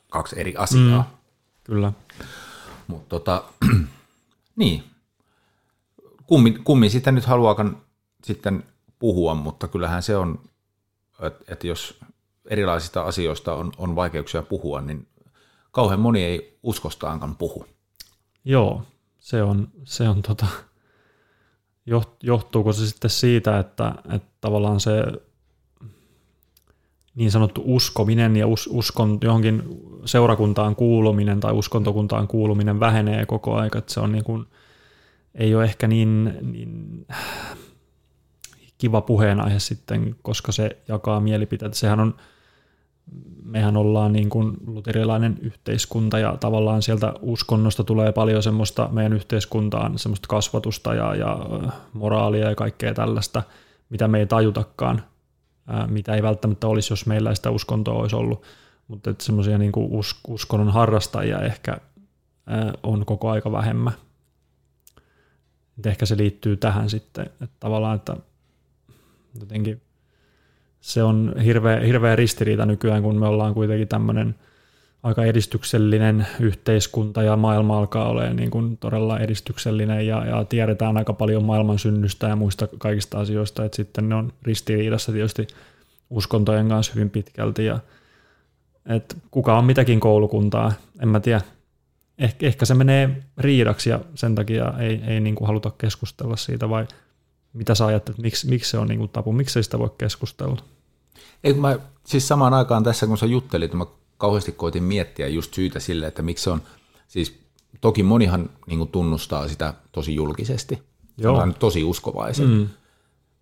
kaksi 0.10 0.40
eri 0.40 0.56
asiaa. 0.58 1.02
Mm. 1.02 1.18
Kyllä. 1.64 1.94
Mutta 2.88 3.10
tota, 3.10 3.44
niin, 4.56 4.84
kummin, 6.28 6.64
kummin 6.64 6.90
sitä 6.90 7.12
nyt 7.12 7.26
haluakaan 7.26 7.78
sitten 8.24 8.64
puhua, 9.00 9.34
mutta 9.34 9.68
kyllähän 9.68 10.04
se 10.04 10.18
on, 10.18 10.40
että 11.22 11.54
et 11.54 11.64
jos 11.64 12.00
erilaisista 12.52 13.02
asioista 13.02 13.54
on, 13.54 13.72
on 13.78 13.96
vaikeuksia 13.96 14.42
puhua, 14.42 14.82
niin 14.82 15.08
kauhean 15.72 16.00
moni 16.00 16.24
ei 16.24 16.60
uskostaankaan 16.64 17.36
puhu. 17.36 17.66
Joo, 18.46 18.82
se 19.20 19.44
on, 19.44 19.68
se 19.84 20.10
on 20.10 20.22
tota, 20.22 20.46
johtuuko 22.24 22.74
se 22.74 22.88
sitten 22.88 23.10
siitä, 23.10 23.60
että, 23.60 23.96
että 24.12 24.30
tavallaan 24.42 24.80
se 24.80 24.92
niin 27.16 27.32
sanottu 27.32 27.62
uskominen 27.66 28.36
ja 28.36 28.48
us, 28.48 28.70
uskon, 28.72 29.18
johonkin 29.22 29.64
seurakuntaan 30.06 30.76
kuuluminen 30.76 31.40
tai 31.40 31.54
uskontokuntaan 31.54 32.28
kuuluminen 32.28 32.80
vähenee 32.80 33.26
koko 33.26 33.56
ajan, 33.56 33.78
että 33.78 33.94
se 33.94 34.00
on 34.00 34.12
niin 34.12 34.24
kuin, 34.24 34.46
ei 35.36 35.56
ole 35.56 35.64
ehkä 35.64 35.88
niin, 35.88 36.38
niin 36.42 37.06
kiva 38.78 39.02
puheenaihe 39.02 39.60
sitten, 39.60 40.16
koska 40.22 40.52
se 40.52 40.78
jakaa 40.88 41.20
mielipiteitä. 41.20 41.76
Sehän 41.76 42.00
on 42.00 42.16
mehän 43.44 43.78
ollaan 43.78 44.14
niin 44.14 44.30
kuin 44.30 44.58
luterilainen 44.68 45.38
yhteiskunta 45.42 46.20
ja 46.20 46.38
tavallaan 46.40 46.82
sieltä 46.82 47.14
uskonnosta 47.22 47.84
tulee 47.84 48.12
paljon 48.12 48.44
semmoista 48.44 48.90
meidän 48.92 49.14
yhteiskuntaan, 49.14 50.00
semmoista 50.00 50.28
kasvatusta 50.28 50.94
ja, 50.94 51.16
ja 51.16 51.40
moraalia 51.94 52.50
ja 52.50 52.56
kaikkea 52.56 52.94
tällaista, 52.94 53.44
mitä 53.90 54.08
me 54.08 54.20
ei 54.20 54.26
tajutakaan, 54.26 55.04
ää, 55.68 55.88
mitä 55.88 56.16
ei 56.16 56.24
välttämättä 56.24 56.68
olisi, 56.68 56.94
jos 56.94 57.06
meillä 57.06 57.30
ei 57.30 57.36
sitä 57.36 57.50
uskontoa 57.50 58.00
olisi 58.00 58.16
ollut, 58.16 58.44
mutta 58.88 59.16
semmoisia 59.20 59.58
niin 59.58 59.72
us, 59.76 60.20
uskonnon 60.28 60.74
harrastajia 60.74 61.40
ehkä 61.40 61.78
ää, 62.48 62.74
on 62.84 63.06
koko 63.06 63.30
aika 63.30 63.52
vähemmän. 63.52 63.94
Et 65.80 65.86
ehkä 65.86 66.06
se 66.06 66.18
liittyy 66.18 66.58
tähän 66.58 66.90
sitten, 66.90 67.26
että 67.26 67.56
tavallaan, 67.60 67.96
että 67.96 68.18
jotenkin 69.40 69.82
se 70.82 71.04
on 71.04 71.34
hirveä, 71.44 71.80
hirveä 71.80 72.16
ristiriita 72.16 72.66
nykyään, 72.66 73.04
kun 73.04 73.20
me 73.20 73.28
ollaan 73.28 73.54
kuitenkin 73.54 73.88
tämmöinen 73.88 74.36
aika 75.04 75.26
edistyksellinen 75.26 76.28
yhteiskunta 76.40 77.24
ja 77.24 77.38
maailma 77.38 77.78
alkaa 77.78 78.10
olemaan 78.10 78.36
niin 78.36 78.52
kuin 78.52 78.78
todella 78.78 79.20
edistyksellinen 79.20 80.08
ja, 80.08 80.26
ja 80.26 80.46
tiedetään 80.46 80.98
aika 80.98 81.14
paljon 81.14 81.44
maailman 81.44 81.80
synnystä 81.80 82.28
ja 82.28 82.36
muista 82.36 82.68
kaikista 82.78 83.20
asioista, 83.20 83.66
että 83.66 83.76
sitten 83.76 84.10
ne 84.10 84.16
on 84.16 84.34
ristiriidassa 84.44 85.12
tietysti 85.12 85.48
uskontojen 86.10 86.70
kanssa 86.70 86.94
hyvin 86.96 87.10
pitkälti 87.10 87.66
ja 87.66 87.80
että 88.86 89.16
kuka 89.32 89.58
on 89.58 89.66
mitäkin 89.66 90.00
koulukuntaa, 90.00 90.74
en 91.00 91.08
mä 91.08 91.20
tiedä. 91.20 91.42
Eh, 92.20 92.36
ehkä 92.42 92.66
se 92.66 92.74
menee 92.74 93.10
riidaksi 93.38 93.90
ja 93.90 94.00
sen 94.16 94.36
takia 94.36 94.74
ei, 94.80 95.02
ei 95.08 95.20
niin 95.20 95.36
kuin 95.36 95.48
haluta 95.48 95.72
keskustella 95.78 96.36
siitä 96.36 96.70
vai 96.70 96.88
mitä 97.54 97.76
sä 97.76 97.86
ajattelet, 97.86 98.18
miksi, 98.18 98.48
miksi 98.48 98.72
se 98.72 98.78
on 98.78 98.88
niin 98.88 99.00
kuin 99.00 99.10
tapu, 99.10 99.34
miksi 99.34 99.60
ei 99.60 99.64
sitä 99.64 99.80
voi 99.80 99.92
keskustella? 99.98 100.58
Ei, 101.44 101.54
mä, 101.54 101.80
siis 102.06 102.28
samaan 102.28 102.54
aikaan 102.54 102.84
tässä, 102.84 103.08
kun 103.08 103.18
sä 103.18 103.26
juttelit, 103.26 103.74
mä 103.74 103.86
kauheasti 104.18 104.52
koitin 104.52 104.84
miettiä 104.84 105.28
just 105.28 105.54
syytä 105.54 105.80
sille, 105.80 106.08
että 106.08 106.22
miksi 106.22 106.44
se 106.44 106.50
on, 106.50 106.62
siis 107.08 107.40
toki 107.82 108.04
monihan 108.04 108.50
niin 108.68 108.78
kuin 108.78 108.90
tunnustaa 108.90 109.48
sitä 109.48 109.74
tosi 109.92 110.16
julkisesti, 110.16 110.84
Joo. 111.18 111.48
tosi 111.60 111.84
uskovaiset, 111.84 112.50
mm. 112.50 112.68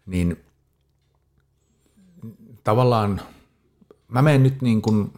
niin 0.05 0.43
tavallaan 2.63 3.21
mä 4.07 4.21
menen 4.21 4.43
nyt 4.43 4.61
niin 4.61 4.81
kuin, 4.81 5.13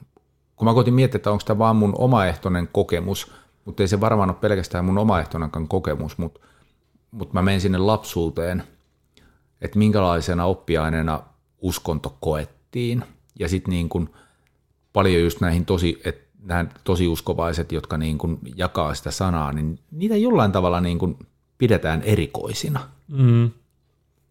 kun 0.55 0.67
mä 0.67 0.73
koitin 0.73 0.93
miettiä, 0.93 1.17
että 1.17 1.31
onko 1.31 1.43
tämä 1.45 1.57
vaan 1.57 1.75
mun 1.75 1.93
omaehtoinen 1.97 2.69
kokemus, 2.71 3.31
mutta 3.65 3.83
ei 3.83 3.87
se 3.87 3.99
varmaan 3.99 4.29
ole 4.29 4.37
pelkästään 4.41 4.85
mun 4.85 4.97
omaehtoinenkaan 4.97 5.67
kokemus, 5.67 6.17
mutta, 6.17 6.39
mutta 7.11 7.33
mä 7.33 7.41
menen 7.41 7.61
sinne 7.61 7.77
lapsuuteen– 7.77 8.63
että 9.61 9.79
minkälaisena 9.79 10.45
oppiaineena 10.45 11.23
uskonto 11.61 12.17
koettiin. 12.19 13.03
Ja 13.39 13.49
sitten 13.49 13.71
niin 13.71 13.89
kuin 13.89 14.09
paljon 14.93 15.23
just 15.23 15.41
näihin 15.41 15.65
tosi, 15.65 16.01
että 16.05 16.31
nämä 16.43 16.65
tosi 16.83 17.07
uskovaiset, 17.07 17.71
jotka 17.71 17.97
niin 17.97 18.17
kuin 18.17 18.39
jakaa 18.55 18.93
sitä 18.93 19.11
sanaa, 19.11 19.51
niin 19.51 19.79
niitä 19.91 20.17
jollain 20.17 20.51
tavalla 20.51 20.81
niin 20.81 20.99
kuin 20.99 21.19
pidetään 21.57 22.01
erikoisina. 22.01 22.79
Mm. 23.07 23.51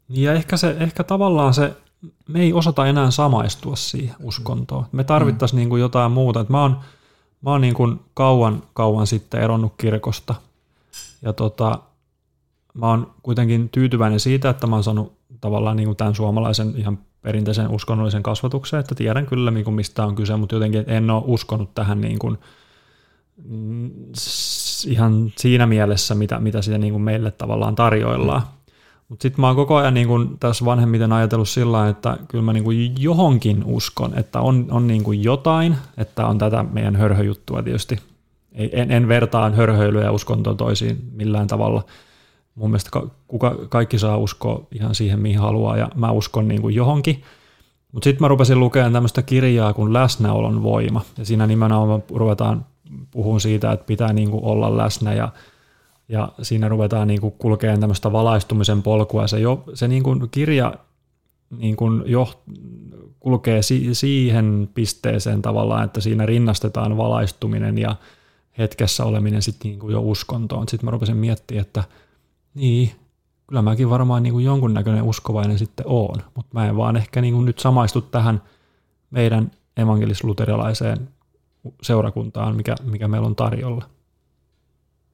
Ja 0.09 0.33
ehkä, 0.33 0.57
se, 0.57 0.77
ehkä 0.81 1.05
tavallaan 1.05 1.55
se, 1.55 1.77
me 2.29 2.41
ei 2.41 2.53
osata 2.53 2.87
enää 2.87 3.11
samaistua 3.11 3.77
siihen 3.77 4.17
uskontoon. 4.21 4.87
Me 4.93 5.05
tarvittaisiin 5.05 5.57
mm. 5.57 5.61
niin 5.61 5.69
kuin 5.69 5.81
jotain 5.81 6.13
muuta. 6.13 6.41
Että 6.41 6.53
mä 6.53 6.63
oon, 6.63 6.81
mä 7.43 7.51
oon 7.51 7.61
niin 7.61 7.75
kuin 7.75 8.01
kauan, 8.15 8.63
kauan 8.75 9.07
sitten 9.07 9.41
eronnut 9.41 9.73
kirkosta. 9.79 10.35
Ja 11.23 11.33
tota, 11.33 11.79
mä 12.75 12.89
oon 12.89 13.15
kuitenkin 13.23 13.69
tyytyväinen 13.69 14.21
siitä, 14.21 14.51
että 14.51 14.67
mä 14.67 14.77
oon 14.77 14.85
saanut 14.85 15.20
tavallaan 15.41 15.77
niin 15.77 15.87
kuin 15.87 15.97
tämän 15.97 16.15
suomalaisen 16.15 16.75
ihan 16.77 16.99
perinteisen 17.23 17.69
uskonnollisen 17.69 18.23
kasvatuksen, 18.23 18.81
että 18.81 18.95
tiedän 18.95 19.27
kyllä 19.27 19.51
niin 19.51 19.65
kuin 19.65 19.75
mistä 19.75 20.05
on 20.05 20.15
kyse, 20.15 20.37
mutta 20.37 20.55
jotenkin 20.55 20.85
en 20.87 21.11
ole 21.11 21.23
uskonut 21.27 21.75
tähän 21.75 22.01
niin 22.01 22.19
kuin, 22.19 22.39
ihan 24.87 25.33
siinä 25.37 25.67
mielessä, 25.67 26.15
mitä, 26.15 26.41
mitä 26.41 26.63
sitä 26.63 26.79
niin 26.79 26.93
kuin 26.93 27.03
meille 27.03 27.31
tavallaan 27.31 27.75
tarjoillaan. 27.75 28.43
Mutta 29.09 29.23
sitten 29.23 29.41
mä 29.41 29.47
oon 29.47 29.57
koko 29.57 29.77
ajan 29.77 29.95
niin 29.95 30.09
kun 30.09 30.37
tässä 30.41 30.65
vanhemmiten 30.65 31.13
ajatellut 31.13 31.49
sillä 31.49 31.89
että 31.89 32.17
kyllä 32.29 32.45
mä 32.45 32.53
niin 32.53 32.65
kuin 32.65 32.95
johonkin 32.99 33.65
uskon, 33.65 34.19
että 34.19 34.41
on, 34.41 34.67
on 34.71 34.87
niin 34.87 35.05
kuin 35.05 35.23
jotain, 35.23 35.77
että 35.97 36.27
on 36.27 36.39
tätä 36.39 36.65
meidän 36.73 36.97
hörhöjuttua 36.97 37.63
tietysti. 37.63 37.99
En, 38.53 38.91
en 38.91 39.09
vertaa 39.09 39.51
hörhöilyä 39.51 40.05
ja 40.05 40.13
uskontoa 40.13 40.55
toisiin 40.55 41.11
millään 41.13 41.47
tavalla. 41.47 41.85
Mun 42.61 42.71
mielestä 42.71 42.91
kuka, 43.29 43.57
kaikki 43.69 43.99
saa 43.99 44.17
uskoa 44.17 44.67
ihan 44.73 44.95
siihen, 44.95 45.21
mihin 45.21 45.41
haluaa, 45.41 45.77
ja 45.77 45.89
mä 45.95 46.11
uskon 46.11 46.49
niin 46.49 46.61
kuin 46.61 46.75
johonkin. 46.75 47.23
Mutta 47.93 48.05
sitten 48.05 48.25
mä 48.25 48.29
rupesin 48.29 48.61
lukemaan 48.61 48.93
tämmöistä 48.93 49.23
kirjaa 49.23 49.73
kuin 49.73 49.93
Läsnäolon 49.93 50.63
voima, 50.63 51.01
ja 51.19 51.25
siinä 51.25 51.47
nimenomaan 51.47 52.03
ruvetaan 52.15 52.67
puhun 53.11 53.41
siitä, 53.41 53.73
että 53.73 53.87
pitää 53.87 54.13
niin 54.13 54.31
kuin 54.31 54.45
olla 54.45 54.77
läsnä 54.77 55.15
ja 55.15 55.29
ja 56.09 56.33
siinä 56.43 56.69
ruvetaan 56.69 57.09
niin 57.09 57.21
kuin 57.21 57.35
kulkemaan 57.39 57.81
tämmöistä 57.81 58.13
valaistumisen 58.13 58.83
polkua. 58.83 59.27
Se, 59.27 59.41
jo, 59.41 59.65
se 59.75 59.89
niin 59.89 60.03
kuin 60.03 60.29
kirja 60.31 60.75
niin 61.59 61.77
kuin 61.77 62.03
jo 62.07 62.29
kulkee 63.21 63.63
si- 63.63 63.95
siihen 63.95 64.69
pisteeseen 64.75 65.43
tavallaan, 65.43 65.85
että 65.85 66.01
siinä 66.01 66.27
rinnastetaan 66.27 66.97
valaistuminen 66.97 67.79
ja 67.79 67.97
hetkessä 68.59 69.05
oleminen 69.05 69.43
sitten 69.43 69.69
niin 69.69 69.81
kuin 69.81 69.93
jo 69.93 70.01
uskontoon. 70.01 70.69
Sitten 70.69 70.85
mä 70.87 70.91
rupesin 70.91 71.17
miettimään, 71.17 71.63
että 71.63 71.85
niin, 72.55 72.91
kyllä 73.47 73.63
mäkin 73.63 73.91
varmaan 73.91 74.23
niin 74.23 74.33
kuin 74.33 74.45
jonkunnäköinen 74.45 75.03
uskovainen 75.03 75.59
sitten 75.59 75.87
oon, 75.89 76.23
mutta 76.35 76.51
mä 76.53 76.67
en 76.67 76.77
vaan 76.77 76.97
ehkä 76.97 77.21
niin 77.21 77.35
kuin 77.35 77.45
nyt 77.45 77.59
samaistu 77.59 78.01
tähän 78.01 78.43
meidän 79.11 79.51
evankelis-luterilaiseen 79.77 81.09
seurakuntaan, 81.83 82.57
mikä, 82.57 82.75
mikä 82.85 83.09
meillä 83.09 83.27
on 83.27 83.37
tarjolla. 83.37 83.85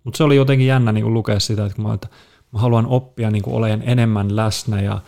Mutta 0.04 0.18
se 0.18 0.24
oli 0.24 0.36
jotenkin 0.36 0.66
jännä 0.66 0.92
niin 0.92 1.14
lukea 1.14 1.40
sitä, 1.40 1.66
että 1.66 1.82
mä, 1.82 1.94
että 1.94 2.08
mä 2.52 2.58
haluan 2.58 2.86
oppia 2.86 3.30
niin 3.30 3.42
olemaan 3.46 3.88
enemmän 3.88 4.36
läsnä 4.36 4.80
ja 4.80 5.00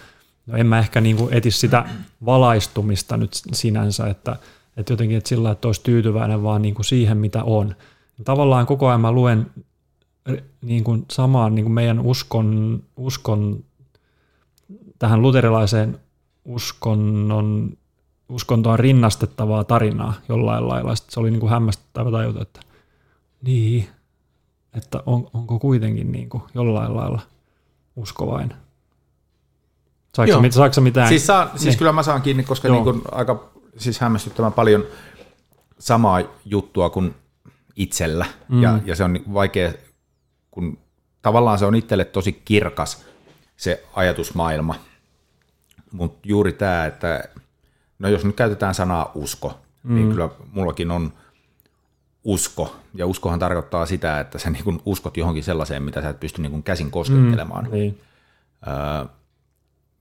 no 0.46 0.56
en 0.56 0.66
mä 0.66 0.78
ehkä 0.78 1.00
niin 1.00 1.16
kuin 1.16 1.34
eti 1.34 1.50
sitä 1.50 1.84
valaistumista 2.24 3.16
nyt 3.16 3.30
sinänsä, 3.52 4.06
että, 4.06 4.36
että 4.76 4.92
jotenkin 4.92 5.16
että 5.16 5.28
sillä 5.28 5.50
että 5.50 5.68
olisi 5.68 5.82
tyytyväinen 5.82 6.42
vaan 6.42 6.62
niin 6.62 6.74
kuin 6.74 6.84
siihen, 6.84 7.16
mitä 7.16 7.44
on. 7.44 7.74
Tavallaan 8.24 8.66
koko 8.66 8.88
ajan 8.88 9.00
mä 9.00 9.12
luen 9.12 9.46
niin 10.62 10.84
kuin 10.84 11.04
samaan 11.10 11.54
niin 11.54 11.64
kuin 11.64 11.72
meidän 11.72 12.00
uskon, 12.00 12.82
uskon 12.96 13.64
tähän 14.98 15.22
luterilaiseen 15.22 15.98
uskonnon, 16.44 17.72
uskontoon 18.28 18.78
rinnastettavaa 18.78 19.64
tarinaa 19.64 20.14
jollain 20.28 20.68
lailla. 20.68 20.94
Sitten 20.94 21.14
se 21.14 21.20
oli 21.20 21.30
niin 21.30 21.40
kuin 21.40 21.50
hämmästyttävä 21.50 22.10
tajuta, 22.10 22.42
että 22.42 22.60
niin, 23.42 23.88
että 24.74 25.02
on, 25.06 25.30
onko 25.34 25.58
kuitenkin 25.58 26.12
niin 26.12 26.28
kuin 26.28 26.42
jollain 26.54 26.96
lailla 26.96 27.20
uskovainen. 27.96 28.56
Saatko, 30.14 30.32
Joo. 30.32 30.50
saatko 30.50 30.80
mitään? 30.80 31.08
Siis, 31.08 31.26
saa, 31.26 31.50
siis 31.50 31.64
niin. 31.64 31.78
kyllä 31.78 31.92
mä 31.92 32.02
saan 32.02 32.22
kiinni, 32.22 32.44
koska 32.44 32.68
niin 32.68 32.84
kuin 32.84 33.02
aika 33.12 33.50
siis 33.76 34.00
hämmästyttävän 34.00 34.52
paljon 34.52 34.84
samaa 35.78 36.22
juttua 36.44 36.90
kuin 36.90 37.14
itsellä. 37.76 38.26
Mm. 38.48 38.62
Ja, 38.62 38.78
ja 38.84 38.96
se 38.96 39.04
on 39.04 39.18
vaikea, 39.34 39.72
kun 40.58 40.78
tavallaan 41.22 41.58
se 41.58 41.64
on 41.64 41.74
itselle 41.74 42.04
tosi 42.04 42.32
kirkas 42.44 43.04
se 43.56 43.84
ajatusmaailma. 43.92 44.74
Mutta 45.92 46.28
juuri 46.28 46.52
tämä, 46.52 46.86
että 46.86 47.24
no 47.98 48.08
jos 48.08 48.24
nyt 48.24 48.36
käytetään 48.36 48.74
sanaa 48.74 49.12
usko, 49.14 49.48
niin 49.48 49.92
mm. 49.92 49.94
niin 49.94 50.10
kyllä 50.10 50.28
mullakin 50.52 50.90
on– 50.90 51.12
usko, 52.28 52.76
ja 52.94 53.06
uskohan 53.06 53.38
tarkoittaa 53.38 53.86
sitä, 53.86 54.20
että 54.20 54.38
sä 54.38 54.50
niin 54.50 54.80
uskot 54.84 55.16
johonkin 55.16 55.44
sellaiseen, 55.44 55.82
mitä 55.82 56.02
sä 56.02 56.08
et 56.08 56.20
pysty 56.20 56.42
niin 56.42 56.62
käsin 56.62 56.90
koskettelemaan. 56.90 57.64
Mm, 57.64 57.70
niin. 57.70 58.00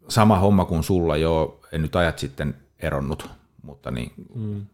sama 0.10 0.39
homma 0.39 0.66
kuin 0.66 0.84
sulla 0.84 1.18
jo, 1.18 1.60
en 1.72 1.82
nyt 1.82 1.95
ajat 1.95 2.20
sitten 2.20 2.55
eronnut, 2.80 3.30
mutta 3.64 3.91
niin 3.91 4.12
mm. 4.36 4.66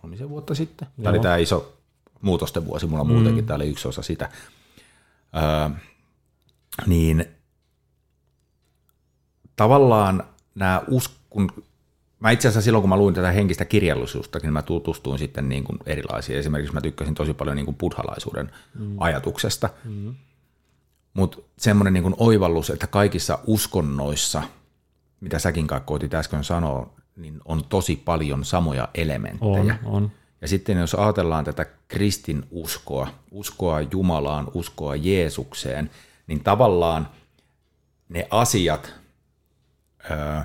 kolmisen 0.00 0.28
vuotta 0.28 0.54
sitten. 0.54 0.88
Joo. 0.96 1.02
Tämä 1.02 1.10
oli 1.10 1.20
tämä 1.22 1.36
iso 1.36 1.76
muutosten 2.20 2.66
vuosi, 2.66 2.86
mulla 2.86 3.04
mm. 3.04 3.12
muutenkin, 3.12 3.46
tämä 3.46 3.56
oli 3.56 3.68
yksi 3.68 3.88
osa 3.88 4.02
sitä. 4.02 4.30
Öö, 5.36 5.70
niin 6.86 7.24
tavallaan 9.56 10.24
nämä 10.54 10.82
uskon, 10.88 11.50
Mä 12.20 12.30
itse 12.30 12.48
asiassa 12.48 12.64
silloin, 12.64 12.82
kun 12.82 12.88
mä 12.88 12.96
luin 12.96 13.14
tätä 13.14 13.32
henkistä 13.32 13.64
kirjallisuutta, 13.64 14.38
niin 14.42 14.52
mä 14.52 14.62
tutustuin 14.62 15.18
sitten 15.18 15.48
niin 15.48 15.64
kuin 15.64 15.78
erilaisiin. 15.86 16.38
Esimerkiksi 16.38 16.74
mä 16.74 16.80
tykkäsin 16.80 17.14
tosi 17.14 17.34
paljon 17.34 17.56
niin 17.56 17.64
kuin 17.64 17.76
buddhalaisuuden 17.76 18.50
mm. 18.78 18.96
ajatuksesta. 18.98 19.70
Mm. 19.84 20.14
Mutta 21.14 21.38
semmoinen 21.58 21.92
niin 21.92 22.14
oivallus, 22.16 22.70
että 22.70 22.86
kaikissa 22.86 23.38
uskonnoissa, 23.46 24.42
mitä 25.20 25.38
säkin 25.38 25.66
kai 25.66 25.80
koitit 25.84 26.14
äsken 26.14 26.44
sanoa, 26.44 26.90
niin 27.16 27.40
on 27.44 27.64
tosi 27.64 27.96
paljon 27.96 28.44
samoja 28.44 28.88
elementtejä. 28.94 29.78
On, 29.84 29.94
on. 29.94 30.12
Ja 30.40 30.48
sitten 30.48 30.78
jos 30.78 30.94
ajatellaan 30.94 31.44
tätä 31.44 31.66
kristin 31.88 32.44
uskoa, 32.50 33.08
uskoa 33.30 33.80
Jumalaan, 33.80 34.48
uskoa 34.54 34.96
Jeesukseen, 34.96 35.90
niin 36.26 36.40
tavallaan 36.40 37.08
ne 38.08 38.26
asiat, 38.30 38.94
öö, 40.10 40.40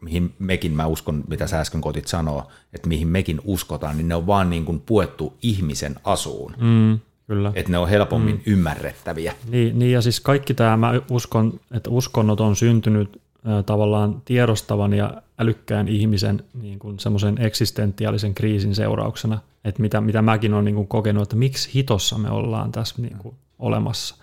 mihin 0.00 0.34
mekin, 0.38 0.72
mä 0.72 0.86
uskon, 0.86 1.24
mitä 1.28 1.46
sä 1.46 1.60
äsken 1.60 1.80
kotit 1.80 2.06
sanoa, 2.06 2.50
että 2.72 2.88
mihin 2.88 3.08
mekin 3.08 3.40
uskotaan, 3.44 3.96
niin 3.96 4.08
ne 4.08 4.14
on 4.14 4.26
vaan 4.26 4.50
niin 4.50 4.64
kuin 4.64 4.80
puettu 4.80 5.36
ihmisen 5.42 5.96
asuun. 6.04 6.54
Mm, 6.60 6.98
kyllä. 7.26 7.52
Että 7.54 7.72
ne 7.72 7.78
on 7.78 7.88
helpommin 7.88 8.34
mm. 8.34 8.42
ymmärrettäviä. 8.46 9.34
Niin, 9.48 9.78
niin, 9.78 9.92
ja 9.92 10.02
siis 10.02 10.20
kaikki 10.20 10.54
tämä, 10.54 10.76
mä 10.76 10.92
uskon, 11.10 11.60
että 11.70 11.90
uskonnot 11.90 12.40
on 12.40 12.56
syntynyt 12.56 13.20
tavallaan 13.66 14.22
tiedostavan 14.24 14.92
ja 14.92 15.22
älykkään 15.38 15.88
ihmisen 15.88 16.44
niin 16.62 16.78
kuin 16.78 16.98
semmoisen 16.98 17.38
eksistentiaalisen 17.38 18.34
kriisin 18.34 18.74
seurauksena, 18.74 19.38
että 19.64 19.82
mitä, 19.82 20.00
mitä 20.00 20.22
mäkin 20.22 20.54
olen 20.54 20.64
niin 20.64 20.74
kuin 20.74 20.88
kokenut, 20.88 21.22
että 21.22 21.36
miksi 21.36 21.70
hitossa 21.74 22.18
me 22.18 22.30
ollaan 22.30 22.72
tässä 22.72 23.02
niin 23.02 23.18
kuin 23.18 23.34
olemassa. 23.58 24.14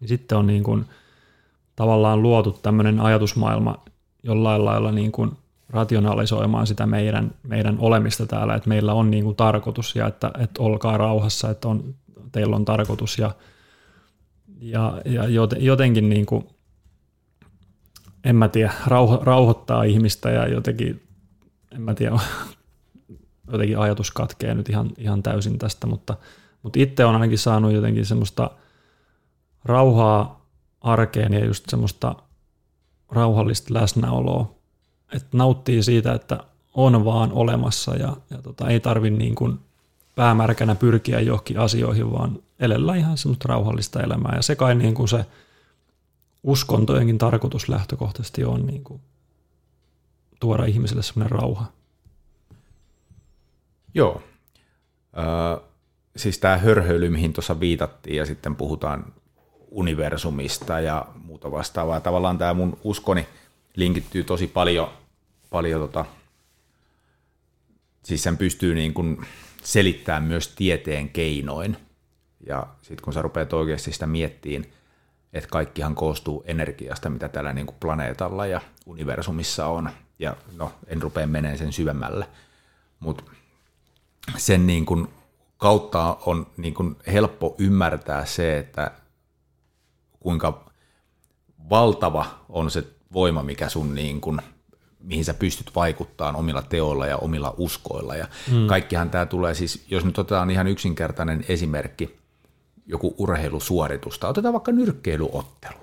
Niin 0.00 0.08
sitten 0.08 0.38
on 0.38 0.46
niin 0.46 0.62
kuin, 0.62 0.84
tavallaan 1.76 2.22
luotu 2.22 2.58
tämmöinen 2.62 3.00
ajatusmaailma, 3.00 3.78
jollain 4.22 4.64
lailla 4.64 4.92
niin 4.92 5.12
kuin 5.12 5.30
rationalisoimaan 5.70 6.66
sitä 6.66 6.86
meidän, 6.86 7.34
meidän 7.42 7.76
olemista 7.78 8.26
täällä, 8.26 8.54
että 8.54 8.68
meillä 8.68 8.94
on 8.94 9.10
niin 9.10 9.24
kuin 9.24 9.36
tarkoitus 9.36 9.96
ja 9.96 10.06
että, 10.06 10.30
että 10.38 10.62
olkaa 10.62 10.96
rauhassa, 10.96 11.50
että 11.50 11.68
on, 11.68 11.94
teillä 12.32 12.56
on 12.56 12.64
tarkoitus 12.64 13.18
ja, 13.18 13.30
ja, 14.60 15.00
ja 15.04 15.24
jotenkin 15.58 16.08
niin 16.08 16.26
kuin, 16.26 16.46
en 18.24 18.36
mä 18.36 18.48
tiedä, 18.48 18.72
rauho, 18.86 19.20
rauhoittaa 19.22 19.82
ihmistä 19.82 20.30
ja 20.30 20.48
jotenkin, 20.48 21.02
en 21.72 21.82
mä 21.82 21.94
tiedä, 21.94 22.18
jotenkin 23.52 23.78
ajatus 23.78 24.10
katkee 24.10 24.54
nyt 24.54 24.68
ihan, 24.68 24.90
ihan 24.98 25.22
täysin 25.22 25.58
tästä, 25.58 25.86
mutta, 25.86 26.16
mutta 26.62 26.78
itse 26.78 27.04
on 27.04 27.14
ainakin 27.14 27.38
saanut 27.38 27.72
jotenkin 27.72 28.06
semmoista 28.06 28.50
rauhaa 29.64 30.46
arkeen 30.80 31.32
ja 31.32 31.44
just 31.44 31.64
semmoista 31.68 32.14
rauhallista 33.10 33.74
läsnäoloa, 33.74 34.54
että 35.14 35.36
nauttii 35.36 35.82
siitä, 35.82 36.12
että 36.12 36.38
on 36.74 37.04
vaan 37.04 37.32
olemassa 37.32 37.96
ja, 37.96 38.16
ja 38.30 38.42
tota, 38.42 38.68
ei 38.68 38.80
tarvi 38.80 39.10
niin 39.10 39.34
kuin 39.34 39.58
päämärkänä 40.16 40.74
pyrkiä 40.74 41.20
johonkin 41.20 41.58
asioihin, 41.58 42.12
vaan 42.12 42.38
elellä 42.60 42.94
ihan 42.94 43.18
semmoista 43.18 43.48
rauhallista 43.48 44.02
elämää. 44.02 44.32
Ja 44.36 44.42
se 44.42 44.56
kai 44.56 44.74
niin 44.74 44.94
kuin 44.94 45.08
se 45.08 45.26
uskontojenkin 46.42 47.18
tarkoitus 47.18 47.68
lähtökohtaisesti 47.68 48.44
on 48.44 48.66
niin 48.66 48.84
kuin 48.84 49.00
tuoda 50.40 50.64
ihmiselle 50.64 51.02
semmoinen 51.02 51.30
rauha. 51.30 51.72
Joo. 53.94 54.22
Ö, 55.16 55.60
siis 56.16 56.38
tämä 56.38 56.56
hörhöily, 56.56 57.10
mihin 57.10 57.32
tuossa 57.32 57.60
viitattiin, 57.60 58.16
ja 58.16 58.26
sitten 58.26 58.56
puhutaan 58.56 59.12
universumista 59.70 60.80
ja 60.80 61.06
muuta 61.14 61.50
vastaavaa. 61.50 62.00
Tavallaan 62.00 62.38
tämä 62.38 62.54
mun 62.54 62.78
uskoni 62.84 63.26
linkittyy 63.76 64.24
tosi 64.24 64.46
paljon, 64.46 64.88
paljon 65.50 65.80
tota, 65.80 66.04
siis 68.02 68.22
sen 68.22 68.36
pystyy 68.36 68.74
niin 68.74 68.94
kuin 68.94 69.26
selittämään 69.62 70.24
myös 70.24 70.48
tieteen 70.48 71.08
keinoin. 71.08 71.76
Ja 72.46 72.66
sitten 72.82 73.04
kun 73.04 73.12
sä 73.12 73.22
rupeat 73.22 73.52
oikeasti 73.52 73.92
sitä 73.92 74.06
miettiin, 74.06 74.72
että 75.32 75.48
kaikkihan 75.50 75.94
koostuu 75.94 76.44
energiasta, 76.46 77.10
mitä 77.10 77.28
tällä 77.28 77.52
niin 77.52 77.66
kuin 77.66 77.76
planeetalla 77.80 78.46
ja 78.46 78.60
universumissa 78.86 79.66
on. 79.66 79.90
Ja 80.18 80.36
no, 80.56 80.72
en 80.86 81.02
rupea 81.02 81.26
meneen 81.26 81.58
sen 81.58 81.72
syvemmälle, 81.72 82.26
mutta 83.00 83.24
sen 84.36 84.66
niin 84.66 84.86
kuin 84.86 85.08
kautta 85.56 86.16
on 86.26 86.46
niin 86.56 86.74
kuin 86.74 86.96
helppo 87.06 87.54
ymmärtää 87.58 88.24
se, 88.24 88.58
että 88.58 88.90
kuinka 90.20 90.70
valtava 91.70 92.26
on 92.48 92.70
se 92.70 92.84
voima, 93.12 93.42
mikä 93.42 93.68
sun 93.68 93.94
niin 93.94 94.20
kuin, 94.20 94.40
mihin 95.00 95.24
sä 95.24 95.34
pystyt 95.34 95.74
vaikuttamaan 95.74 96.36
omilla 96.36 96.62
teoilla 96.62 97.06
ja 97.06 97.16
omilla 97.16 97.54
uskoilla. 97.56 98.16
Ja 98.16 98.28
mm. 98.52 98.66
kaikkihan 98.66 99.10
tämä 99.10 99.26
tulee 99.26 99.54
siis, 99.54 99.84
jos 99.88 100.04
nyt 100.04 100.18
otetaan 100.18 100.50
ihan 100.50 100.66
yksinkertainen 100.66 101.44
esimerkki, 101.48 102.18
joku 102.90 103.14
urheilusuoritus, 103.18 104.18
tai 104.18 104.30
otetaan 104.30 104.54
vaikka 104.54 104.72
nyrkkeilyottelu. 104.72 105.78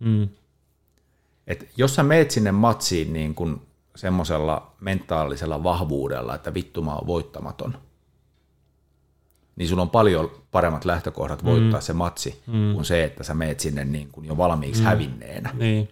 Mm. 0.00 0.28
että 1.46 1.64
jos 1.76 1.94
sä 1.94 2.02
meet 2.02 2.30
sinne 2.30 2.52
matsiin 2.52 3.12
niin 3.12 3.34
kuin 3.34 3.62
semmoisella 3.96 4.72
mentaalisella 4.80 5.62
vahvuudella, 5.62 6.34
että 6.34 6.54
vittu 6.54 6.82
mä 6.82 6.94
oon 6.94 7.06
voittamaton, 7.06 7.78
niin 9.56 9.68
sulla 9.68 9.82
on 9.82 9.90
paljon 9.90 10.30
paremmat 10.50 10.84
lähtökohdat 10.84 11.44
voittaa 11.44 11.80
mm. 11.80 11.84
se 11.84 11.92
matsi 11.92 12.42
mm. 12.46 12.74
kuin 12.74 12.84
se, 12.84 13.04
että 13.04 13.24
sä 13.24 13.34
meet 13.34 13.60
sinne 13.60 13.84
niin 13.84 14.08
kuin 14.12 14.26
jo 14.26 14.36
valmiiksi 14.36 14.82
mm. 14.82 14.86
hävinneenä. 14.86 15.50
Niin. 15.54 15.88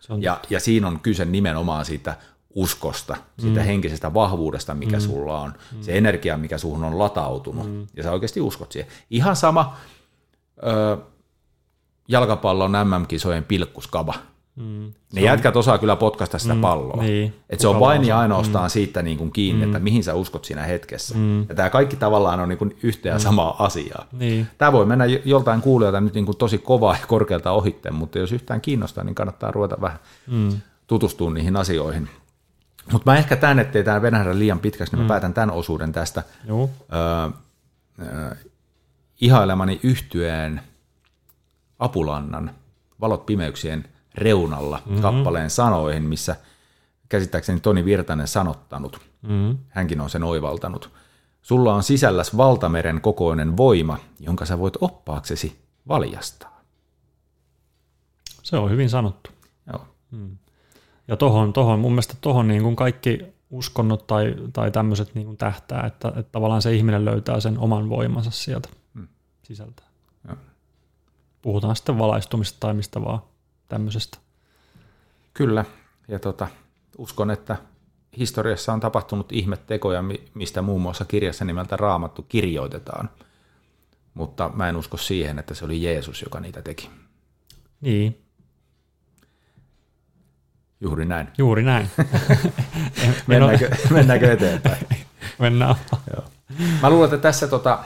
Se 0.00 0.12
on... 0.12 0.22
ja, 0.22 0.40
ja 0.50 0.60
siinä 0.60 0.88
on 0.88 1.00
kyse 1.00 1.24
nimenomaan 1.24 1.84
siitä 1.84 2.16
uskosta, 2.54 3.16
siitä 3.38 3.60
mm. 3.60 3.66
henkisestä 3.66 4.14
vahvuudesta, 4.14 4.74
mikä 4.74 4.96
mm. 4.96 5.00
sulla 5.00 5.40
on, 5.40 5.52
mm. 5.72 5.82
se 5.82 5.98
energia, 5.98 6.38
mikä 6.38 6.58
suhun 6.58 6.84
on 6.84 6.98
latautunut, 6.98 7.72
mm. 7.72 7.86
ja 7.96 8.02
sä 8.02 8.12
oikeasti 8.12 8.40
uskot 8.40 8.72
siihen. 8.72 8.92
Ihan 9.10 9.36
sama 9.36 9.76
ö, 10.66 10.96
jalkapallon 12.08 12.72
MM-kisojen 12.72 13.44
pilkkuskaba. 13.44 14.14
Mm. 14.56 14.92
Ne 15.12 15.20
on... 15.20 15.22
jätkät 15.22 15.56
osaa 15.56 15.78
kyllä 15.78 15.96
potkasta 15.96 16.38
sitä 16.38 16.54
mm. 16.54 16.60
palloa. 16.60 17.02
Niin. 17.02 17.34
Et 17.50 17.60
se 17.60 17.68
on 17.68 17.80
vain 17.80 18.04
ja 18.04 18.18
ainoastaan 18.18 18.64
mm. 18.64 18.70
siitä 18.70 19.02
niin 19.02 19.18
kuin 19.18 19.32
kiinni, 19.32 19.66
mm. 19.66 19.70
että 19.70 19.78
mihin 19.78 20.04
sä 20.04 20.14
uskot 20.14 20.44
siinä 20.44 20.62
hetkessä. 20.62 21.14
Mm. 21.14 21.40
Ja 21.48 21.54
tämä 21.54 21.70
kaikki 21.70 21.96
tavallaan 21.96 22.40
on 22.40 22.48
niin 22.48 22.58
kuin 22.58 22.76
yhtä 22.82 23.08
ja 23.08 23.14
mm. 23.14 23.20
samaa 23.20 23.64
asiaa. 23.64 24.06
Niin. 24.12 24.46
Tämä 24.58 24.72
voi 24.72 24.86
mennä 24.86 25.04
joltain 25.06 25.60
kuulijoilta 25.60 26.00
nyt 26.00 26.14
niin 26.14 26.26
kuin 26.26 26.38
tosi 26.38 26.58
kovaa 26.58 26.96
ja 27.00 27.06
korkealta 27.06 27.50
ohitte, 27.50 27.90
mutta 27.90 28.18
jos 28.18 28.32
yhtään 28.32 28.60
kiinnostaa, 28.60 29.04
niin 29.04 29.14
kannattaa 29.14 29.50
ruveta 29.50 29.76
vähän 29.80 29.98
mm. 30.26 30.60
tutustua 30.86 31.30
niihin 31.30 31.56
asioihin. 31.56 32.08
Mutta 32.92 33.10
mä 33.10 33.18
ehkä 33.18 33.36
tämän, 33.36 33.58
ettei 33.58 33.84
tämä 33.84 34.02
venähdä 34.02 34.38
liian 34.38 34.58
pitkäksi, 34.58 34.92
niin 34.92 34.98
mä 34.98 35.04
mm. 35.04 35.08
päätän 35.08 35.34
tämän 35.34 35.50
osuuden 35.50 35.92
tästä 35.92 36.22
Joo. 36.44 36.70
Öö, 36.92 37.30
öö, 38.06 38.34
ihailemani 39.20 39.80
yhtyeen 39.82 40.60
Apulannan 41.78 42.50
Valot 43.00 43.26
pimeyksien 43.26 43.84
reunalla 44.14 44.82
mm-hmm. 44.86 45.02
kappaleen 45.02 45.50
sanoihin, 45.50 46.02
missä 46.02 46.36
käsittääkseni 47.08 47.60
Toni 47.60 47.84
Virtanen 47.84 48.28
sanottanut. 48.28 49.00
Mm-hmm. 49.22 49.58
Hänkin 49.68 50.00
on 50.00 50.10
sen 50.10 50.24
oivaltanut. 50.24 50.90
Sulla 51.42 51.74
on 51.74 51.82
sisälläs 51.82 52.36
valtameren 52.36 53.00
kokoinen 53.00 53.56
voima, 53.56 53.98
jonka 54.20 54.44
sä 54.44 54.58
voit 54.58 54.74
oppaaksesi 54.80 55.62
valjastaa. 55.88 56.60
Se 58.42 58.56
on 58.56 58.70
hyvin 58.70 58.90
sanottu. 58.90 59.30
Joo. 59.72 59.86
Mm. 60.10 60.36
Ja 61.08 61.16
tohon, 61.16 61.52
tohon, 61.52 61.80
mun 61.80 61.92
mielestä 61.92 62.14
tohon 62.20 62.48
niin 62.48 62.62
kuin 62.62 62.76
kaikki 62.76 63.26
uskonnot 63.50 64.06
tai, 64.06 64.34
tai 64.52 64.70
tämmöiset 64.70 65.14
niin 65.14 65.26
kuin 65.26 65.36
tähtää, 65.36 65.86
että, 65.86 66.08
että 66.08 66.32
tavallaan 66.32 66.62
se 66.62 66.74
ihminen 66.74 67.04
löytää 67.04 67.40
sen 67.40 67.58
oman 67.58 67.88
voimansa 67.88 68.30
sieltä 68.30 68.68
hmm. 68.94 69.08
sisältä. 69.42 69.82
Ja. 70.28 70.36
Puhutaan 71.42 71.76
sitten 71.76 71.98
valaistumista 71.98 72.56
tai 72.60 72.74
mistä 72.74 73.04
vaan 73.04 73.22
tämmöisestä. 73.68 74.18
Kyllä, 75.34 75.64
ja 76.08 76.18
tota, 76.18 76.48
uskon, 76.98 77.30
että 77.30 77.56
historiassa 78.18 78.72
on 78.72 78.80
tapahtunut 78.80 79.32
ihmettekoja, 79.32 80.04
mistä 80.34 80.62
muun 80.62 80.82
muassa 80.82 81.04
kirjassa 81.04 81.44
nimeltä 81.44 81.76
Raamattu 81.76 82.22
kirjoitetaan, 82.22 83.10
mutta 84.14 84.50
mä 84.54 84.68
en 84.68 84.76
usko 84.76 84.96
siihen, 84.96 85.38
että 85.38 85.54
se 85.54 85.64
oli 85.64 85.82
Jeesus, 85.82 86.22
joka 86.22 86.40
niitä 86.40 86.62
teki. 86.62 86.90
Niin, 87.80 88.21
Juuri 90.82 91.04
näin. 91.04 91.28
Juuri 91.38 91.62
näin. 91.62 91.90
mennäänkö, 93.26 93.70
mennäänkö 93.90 94.32
eteenpäin? 94.32 94.86
Mennään. 95.38 95.74
Joo. 96.14 96.24
Mä 96.82 96.90
luulen, 96.90 97.04
että 97.04 97.18
tässä 97.18 97.48
tota, 97.48 97.78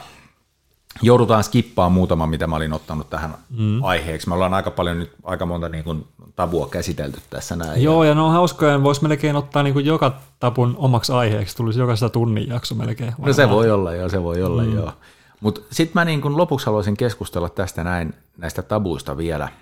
joudutaan 1.01 1.43
skippaamaan 1.43 1.91
muutama, 1.91 2.27
mitä 2.27 2.47
mä 2.47 2.55
olin 2.55 2.73
ottanut 2.73 3.09
tähän 3.09 3.35
mm. 3.49 3.83
aiheeksi. 3.83 4.27
Me 4.27 4.33
ollaan 4.33 4.53
aika 4.53 4.71
paljon 4.71 4.99
nyt, 4.99 5.11
aika 5.23 5.45
monta 5.45 5.69
niin 5.69 5.83
kuin, 5.83 6.07
tabua 6.35 6.67
käsitelty 6.67 7.21
tässä 7.29 7.55
näin. 7.55 7.83
Joo, 7.83 8.03
ja 8.03 8.15
ne 8.15 8.21
on 8.21 8.31
hauskoja. 8.31 8.83
Voisi 8.83 9.03
melkein 9.03 9.35
ottaa 9.35 9.63
niin 9.63 9.73
kuin 9.73 9.85
joka 9.85 10.17
tabun 10.39 10.75
omaksi 10.77 11.11
aiheeksi. 11.11 11.57
Tulisi 11.57 11.79
jokaisesta 11.79 12.09
tunnin 12.09 12.47
jakso 12.47 12.75
melkein. 12.75 13.11
Varmaan. 13.11 13.27
No 13.27 13.33
se 13.33 13.49
voi 13.49 13.71
olla, 13.71 13.93
joo, 13.93 14.09
se 14.09 14.23
voi 14.23 14.43
olla, 14.43 14.63
mm. 14.63 14.75
joo. 14.75 14.91
Mutta 15.39 15.61
sitten 15.71 15.91
mä 15.93 16.05
niin 16.05 16.21
kuin 16.21 16.37
lopuksi 16.37 16.65
haluaisin 16.65 16.97
keskustella 16.97 17.49
tästä 17.49 17.83
näin, 17.83 18.13
näistä 18.37 18.61
tabuista 18.61 19.17
vielä– 19.17 19.49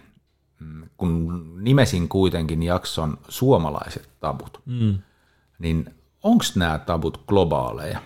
kun 0.97 1.43
nimesin 1.63 2.09
kuitenkin 2.09 2.63
jakson 2.63 3.17
suomalaiset 3.29 4.09
tabut, 4.19 4.61
mm. 4.65 4.97
niin 5.59 5.95
onko 6.23 6.43
nämä 6.55 6.79
tabut 6.79 7.23
globaaleja? 7.27 7.99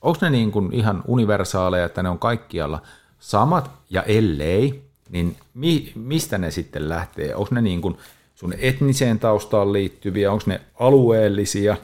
Onko 0.00 0.18
ne 0.22 0.30
niin 0.30 0.52
kuin 0.52 0.72
ihan 0.72 1.02
universaaleja, 1.06 1.84
että 1.84 2.02
ne 2.02 2.08
on 2.08 2.18
kaikkialla 2.18 2.82
samat, 3.18 3.70
ja 3.90 4.02
ellei, 4.02 4.84
niin 5.08 5.36
mi, 5.54 5.92
mistä 5.94 6.38
ne 6.38 6.50
sitten 6.50 6.88
lähtee? 6.88 7.34
Onko 7.34 7.54
ne 7.54 7.60
niin 7.60 7.80
kuin 7.80 7.98
sun 8.34 8.54
etniseen 8.58 9.18
taustaan 9.18 9.72
liittyviä, 9.72 10.32
onko 10.32 10.44
ne 10.46 10.60
alueellisia, 10.80 11.76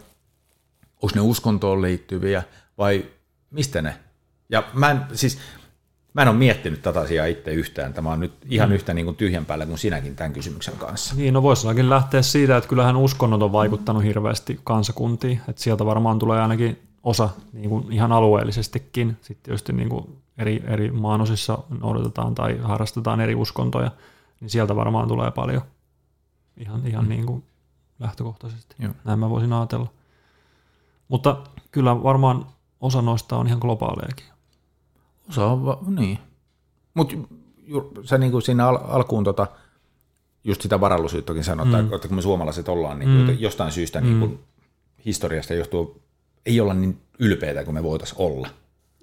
onko 1.02 1.10
ne 1.14 1.20
uskontoon 1.20 1.82
liittyviä, 1.82 2.42
vai 2.78 3.04
mistä 3.50 3.82
ne? 3.82 3.96
Ja 4.48 4.62
mä 4.72 4.90
en, 4.90 5.00
siis 5.12 5.38
Mä 6.16 6.22
en 6.22 6.28
ole 6.28 6.36
miettinyt 6.36 6.82
tätä 6.82 7.00
asiaa 7.00 7.26
itse 7.26 7.52
yhtään. 7.52 7.94
Tämä 7.94 8.12
on 8.12 8.20
nyt 8.20 8.32
ihan 8.50 8.68
mm. 8.68 8.74
yhtä 8.74 8.94
niin 8.94 9.04
kuin 9.04 9.16
tyhjän 9.16 9.46
päällä 9.46 9.66
kuin 9.66 9.78
sinäkin 9.78 10.16
tämän 10.16 10.32
kysymyksen 10.32 10.76
kanssa. 10.76 11.14
Niin, 11.14 11.34
no 11.34 11.42
voisi 11.42 11.90
lähteä 11.90 12.22
siitä, 12.22 12.56
että 12.56 12.68
kyllähän 12.68 12.96
uskonnot 12.96 13.42
on 13.42 13.52
vaikuttanut 13.52 14.02
hirveästi 14.02 14.60
kansakuntiin. 14.64 15.40
Että 15.48 15.62
sieltä 15.62 15.86
varmaan 15.86 16.18
tulee 16.18 16.40
ainakin 16.40 16.78
osa 17.02 17.28
niin 17.52 17.68
kuin 17.68 17.92
ihan 17.92 18.12
alueellisestikin. 18.12 19.16
Sitten 19.20 19.42
tietysti 19.42 19.72
niin 19.72 19.88
kuin 19.88 20.18
eri, 20.38 20.62
eri 20.66 20.90
maanosissa 20.90 21.58
noudatetaan 21.80 22.34
tai 22.34 22.58
harrastetaan 22.62 23.20
eri 23.20 23.34
uskontoja, 23.34 23.90
niin 24.40 24.50
sieltä 24.50 24.76
varmaan 24.76 25.08
tulee 25.08 25.30
paljon 25.30 25.62
ihan, 26.56 26.86
ihan 26.86 27.04
mm. 27.04 27.08
niin 27.08 27.26
kuin 27.26 27.44
lähtökohtaisesti. 27.98 28.76
Joo. 28.78 28.92
Näin 29.04 29.18
mä 29.18 29.30
voisin 29.30 29.52
ajatella. 29.52 29.92
Mutta 31.08 31.36
kyllä 31.70 32.02
varmaan 32.02 32.46
osa 32.80 33.02
noista 33.02 33.36
on 33.36 33.46
ihan 33.46 33.58
globaalejakin. 33.58 34.35
Osa 35.28 35.46
on, 35.46 35.64
va- 35.64 35.78
niin. 35.86 36.18
Mutta 36.94 37.14
sä 38.04 38.18
niin 38.18 38.32
kuin 38.32 38.42
siinä 38.42 38.68
al- 38.68 38.78
alkuun 38.88 39.24
tota, 39.24 39.46
just 40.44 40.62
sitä 40.62 40.80
varallisuuttakin 40.80 41.44
sanotaan, 41.44 41.84
mm. 41.84 41.92
että 41.92 42.08
kun 42.08 42.16
me 42.16 42.22
suomalaiset 42.22 42.68
ollaan 42.68 42.98
niin 42.98 43.10
kuin, 43.10 43.36
mm. 43.36 43.36
jostain 43.40 43.72
syystä 43.72 44.00
niin 44.00 44.18
kuin, 44.18 44.30
mm. 44.30 44.38
historiasta 45.04 45.54
johtuu, 45.54 46.02
ei 46.46 46.60
olla 46.60 46.74
niin 46.74 47.00
ylpeitä 47.18 47.64
kuin 47.64 47.74
me 47.74 47.82
voitaisiin 47.82 48.20
olla. 48.20 48.48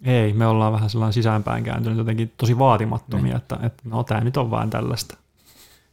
Ei, 0.05 0.33
me 0.33 0.47
ollaan 0.47 0.73
vähän 0.73 0.89
sellainen 0.89 1.13
sisäänpäin 1.13 1.63
kääntynyt 1.63 1.97
jotenkin 1.97 2.33
tosi 2.37 2.59
vaatimattomia, 2.59 3.23
niin. 3.23 3.35
että, 3.35 3.59
että 3.63 3.83
no 3.85 4.03
tämä 4.03 4.21
nyt 4.21 4.37
on 4.37 4.51
vain 4.51 4.69
tällaista. 4.69 5.17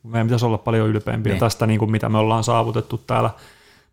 Meidän 0.03 0.27
pitäisi 0.27 0.47
olla 0.47 0.59
paljon 0.59 0.89
ylpeämpiä 0.89 1.33
niin. 1.33 1.41
tästä, 1.41 1.67
niin 1.67 1.79
kuin 1.79 1.91
mitä 1.91 2.09
me 2.09 2.19
ollaan 2.19 2.45
saavutettu 2.45 2.99
täällä. 2.99 3.31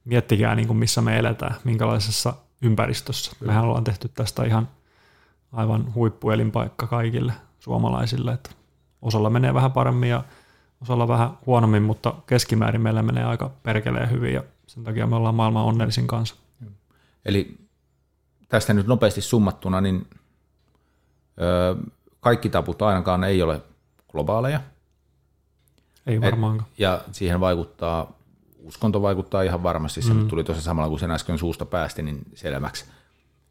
Miettikää, 0.05 0.55
niin 0.55 0.67
kuin 0.67 0.77
missä 0.77 1.01
me 1.01 1.17
eletään, 1.17 1.55
minkälaisessa 1.63 2.33
ympäristössä. 2.61 3.31
Kyllä. 3.39 3.49
Mehän 3.49 3.63
ollaan 3.63 3.83
tehty 3.83 4.09
tästä 4.13 4.43
ihan 4.43 4.67
aivan 5.51 5.93
huippuelinpaikka 5.95 6.87
kaikille 6.87 7.33
suomalaisille. 7.59 8.33
Että 8.33 8.49
osalla 9.01 9.29
menee 9.29 9.53
vähän 9.53 9.71
paremmin 9.71 10.09
ja 10.09 10.23
osalla 10.81 11.07
vähän 11.07 11.29
huonommin, 11.45 11.83
mutta 11.83 12.13
keskimäärin 12.27 12.81
meillä 12.81 13.03
menee 13.03 13.23
aika 13.23 13.51
perkeleen 13.63 14.11
hyvin 14.11 14.33
ja 14.33 14.43
sen 14.67 14.83
takia 14.83 15.07
me 15.07 15.15
ollaan 15.15 15.35
maailman 15.35 15.63
onnellisin 15.63 16.07
kanssa. 16.07 16.35
Eli 17.25 17.57
tästä 18.49 18.73
nyt 18.73 18.87
nopeasti 18.87 19.21
summattuna, 19.21 19.81
niin 19.81 20.07
kaikki 22.19 22.49
taput 22.49 22.81
ainakaan 22.81 23.23
ei 23.23 23.41
ole 23.41 23.61
globaaleja. 24.11 24.61
Ei 26.07 26.21
varmaankaan. 26.21 26.69
Et, 26.71 26.79
ja 26.79 27.01
siihen 27.11 27.39
vaikuttaa, 27.39 28.11
uskonto 28.59 29.01
vaikuttaa 29.01 29.41
ihan 29.41 29.63
varmasti, 29.63 30.01
se 30.01 30.13
mm. 30.13 30.27
tuli 30.27 30.43
tuossa 30.43 30.63
samalla 30.63 30.89
kuin 30.89 30.99
sen 30.99 31.11
äsken 31.11 31.37
suusta 31.37 31.65
päästi, 31.65 32.03
niin 32.03 32.21
selväksi. 32.35 32.85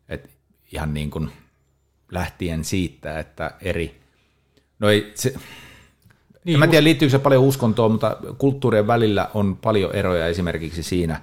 Et 0.08 0.30
ihan 0.72 0.94
niin 0.94 1.10
kuin– 1.10 1.32
lähtien 2.12 2.64
siitä, 2.64 3.18
että 3.18 3.50
eri, 3.60 4.00
no 4.78 4.88
ei 4.88 5.12
se, 5.14 5.34
niin, 6.44 6.54
en 6.54 6.60
mä 6.60 6.66
tiedä 6.66 6.84
liittyykö 6.84 7.10
se 7.10 7.18
paljon 7.18 7.42
uskontoon, 7.42 7.92
mutta 7.92 8.16
kulttuurien 8.38 8.86
välillä 8.86 9.30
on 9.34 9.56
paljon 9.56 9.94
eroja 9.94 10.26
esimerkiksi 10.26 10.82
siinä, 10.82 11.20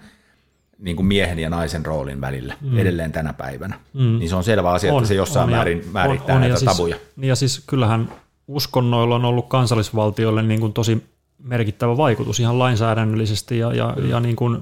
niin 0.77 0.95
kuin 0.95 1.05
miehen 1.05 1.39
ja 1.39 1.49
naisen 1.49 1.86
roolin 1.86 2.21
välillä 2.21 2.55
mm. 2.61 2.77
edelleen 2.77 3.11
tänä 3.11 3.34
päivänä. 3.34 3.79
Mm. 3.93 4.19
Niin 4.19 4.29
se 4.29 4.36
on 4.36 4.43
selvä 4.43 4.71
asia, 4.71 4.93
on, 4.93 4.97
että 4.97 5.07
se 5.07 5.15
jossain 5.15 5.43
on, 5.43 5.49
määrin 5.49 5.84
määrittää 5.91 6.36
on, 6.36 6.43
on, 6.43 6.49
näitä 6.49 6.65
ja 6.65 6.71
tabuja. 6.71 6.95
Siis, 6.95 7.07
niin 7.15 7.29
ja 7.29 7.36
siis 7.36 7.63
kyllähän 7.67 8.11
uskonnoilla 8.47 9.15
on 9.15 9.25
ollut 9.25 9.47
kansallisvaltioille 9.47 10.43
niin 10.43 10.59
kuin 10.59 10.73
tosi 10.73 11.03
merkittävä 11.43 11.97
vaikutus 11.97 12.39
ihan 12.39 12.59
lainsäädännöllisesti 12.59 13.57
ja, 13.57 13.73
ja, 13.73 13.95
ja 14.09 14.19
niin 14.19 14.36
kuin 14.36 14.59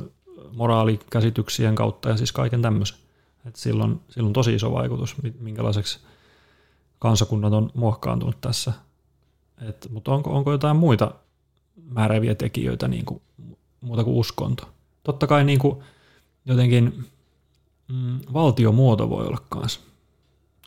moraalikäsityksien 0.52 1.76
kautta 1.76 2.10
ja 2.10 2.18
siis 2.18 2.32
kaiken 2.32 2.62
tämmöisen. 2.62 2.98
Et 3.46 3.56
silloin, 3.56 4.00
silloin 4.10 4.34
tosi 4.34 4.56
iso 4.56 4.72
vaikutus, 4.72 5.16
minkälaiseksi 5.40 6.00
kansakunnat 7.02 7.54
on 7.54 7.70
muokkaantunut 7.74 8.42
tässä. 8.42 8.74
Et, 9.70 9.88
mutta 9.92 10.12
onko, 10.12 10.30
onko 10.30 10.52
jotain 10.52 10.78
muita 10.78 11.12
määräviä 11.90 12.36
tekijöitä 12.36 12.88
niin 12.88 13.06
kuin, 13.06 13.22
muuta 13.82 14.04
kuin 14.04 14.16
uskonto? 14.18 14.70
Totta 15.04 15.28
kai 15.28 15.44
niin 15.44 15.60
kuin, 15.60 15.78
jotenkin 16.46 17.06
mm, 17.88 18.20
valtiomuoto 18.34 19.10
voi 19.10 19.28
olla 19.28 19.42
kanssa. 19.50 19.80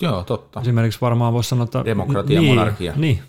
Joo, 0.01 0.25
totta. 0.25 0.61
Esimerkiksi 0.61 1.01
varmaan 1.01 1.33
voisi 1.33 1.49
sanoa, 1.49 1.65
että... 1.65 1.85
Demokratia, 1.85 2.41
niin, 2.41 2.55
monarkia. 2.55 2.93
Niin, 2.97 3.23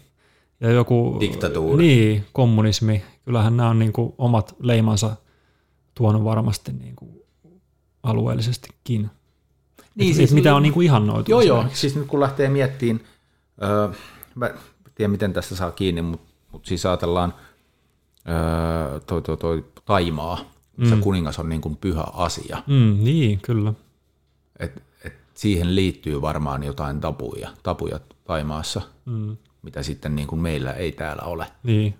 ja 0.60 0.72
joku... 0.72 1.18
Diktatuuri. 1.20 1.86
Niin, 1.86 2.26
kommunismi. 2.34 3.04
Kyllähän 3.26 3.58
nämä 3.58 3.70
on 3.70 3.80
niin 3.80 3.94
kuin 3.94 4.14
omat 4.18 4.56
leimansa 4.60 5.16
tuonut 5.96 6.24
varmasti 6.24 6.74
niin 6.74 6.96
kuin 6.96 7.22
alueellisestikin. 8.04 9.10
Niin, 9.96 10.10
et, 10.10 10.16
siis, 10.16 10.32
et 10.32 10.36
mitä 10.36 10.56
on 10.56 10.64
niin 10.64 10.74
kuin 10.74 10.86
ihannoitu. 10.86 11.32
Joo, 11.32 11.42
joo. 11.42 11.66
Siis 11.74 11.96
nyt 11.96 12.08
kun 12.08 12.20
lähtee 12.20 12.50
miettimään, 12.50 13.06
öö, 13.64 13.90
mä 14.36 14.50
tiedän 14.96 15.12
miten 15.12 15.34
tästä 15.34 15.56
saa 15.56 15.72
kiinni, 15.72 16.02
mutta 16.02 16.28
mut 16.52 16.66
siis 16.66 16.86
ajatellaan 16.86 17.34
öö, 18.30 19.00
toi, 19.00 19.22
toi, 19.22 19.38
toi 19.38 19.66
Taimaa, 19.86 20.40
mm. 20.78 20.90
se 20.90 20.96
kuningas 20.96 21.40
on 21.40 21.50
niin 21.50 21.62
kuin 21.62 21.78
pyhä 21.78 22.04
asia. 22.14 22.64
Mm, 22.68 22.98
niin, 23.04 23.40
kyllä. 23.40 23.74
Et, 24.60 24.84
et 25.04 25.14
siihen 25.34 25.76
liittyy 25.76 26.22
varmaan 26.22 26.64
jotain 26.64 27.02
tapuja, 27.02 27.50
tapuja 27.64 28.00
Taimaassa, 28.26 28.82
mm. 29.06 29.38
mitä 29.62 29.84
sitten 29.84 30.16
niin 30.16 30.28
kuin 30.28 30.42
meillä 30.42 30.72
ei 30.72 30.92
täällä 30.92 31.24
ole. 31.24 31.48
Niin. 31.64 31.96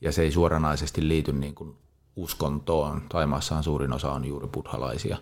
Ja 0.00 0.12
se 0.12 0.22
ei 0.22 0.32
suoranaisesti 0.32 1.08
liity 1.08 1.32
niin 1.32 1.54
kuin 1.54 1.76
uskontoon. 2.16 3.02
Taimaassahan 3.08 3.64
suurin 3.64 3.92
osa 3.92 4.12
on 4.12 4.24
juuri 4.24 4.48
buddhalaisia. 4.48 5.18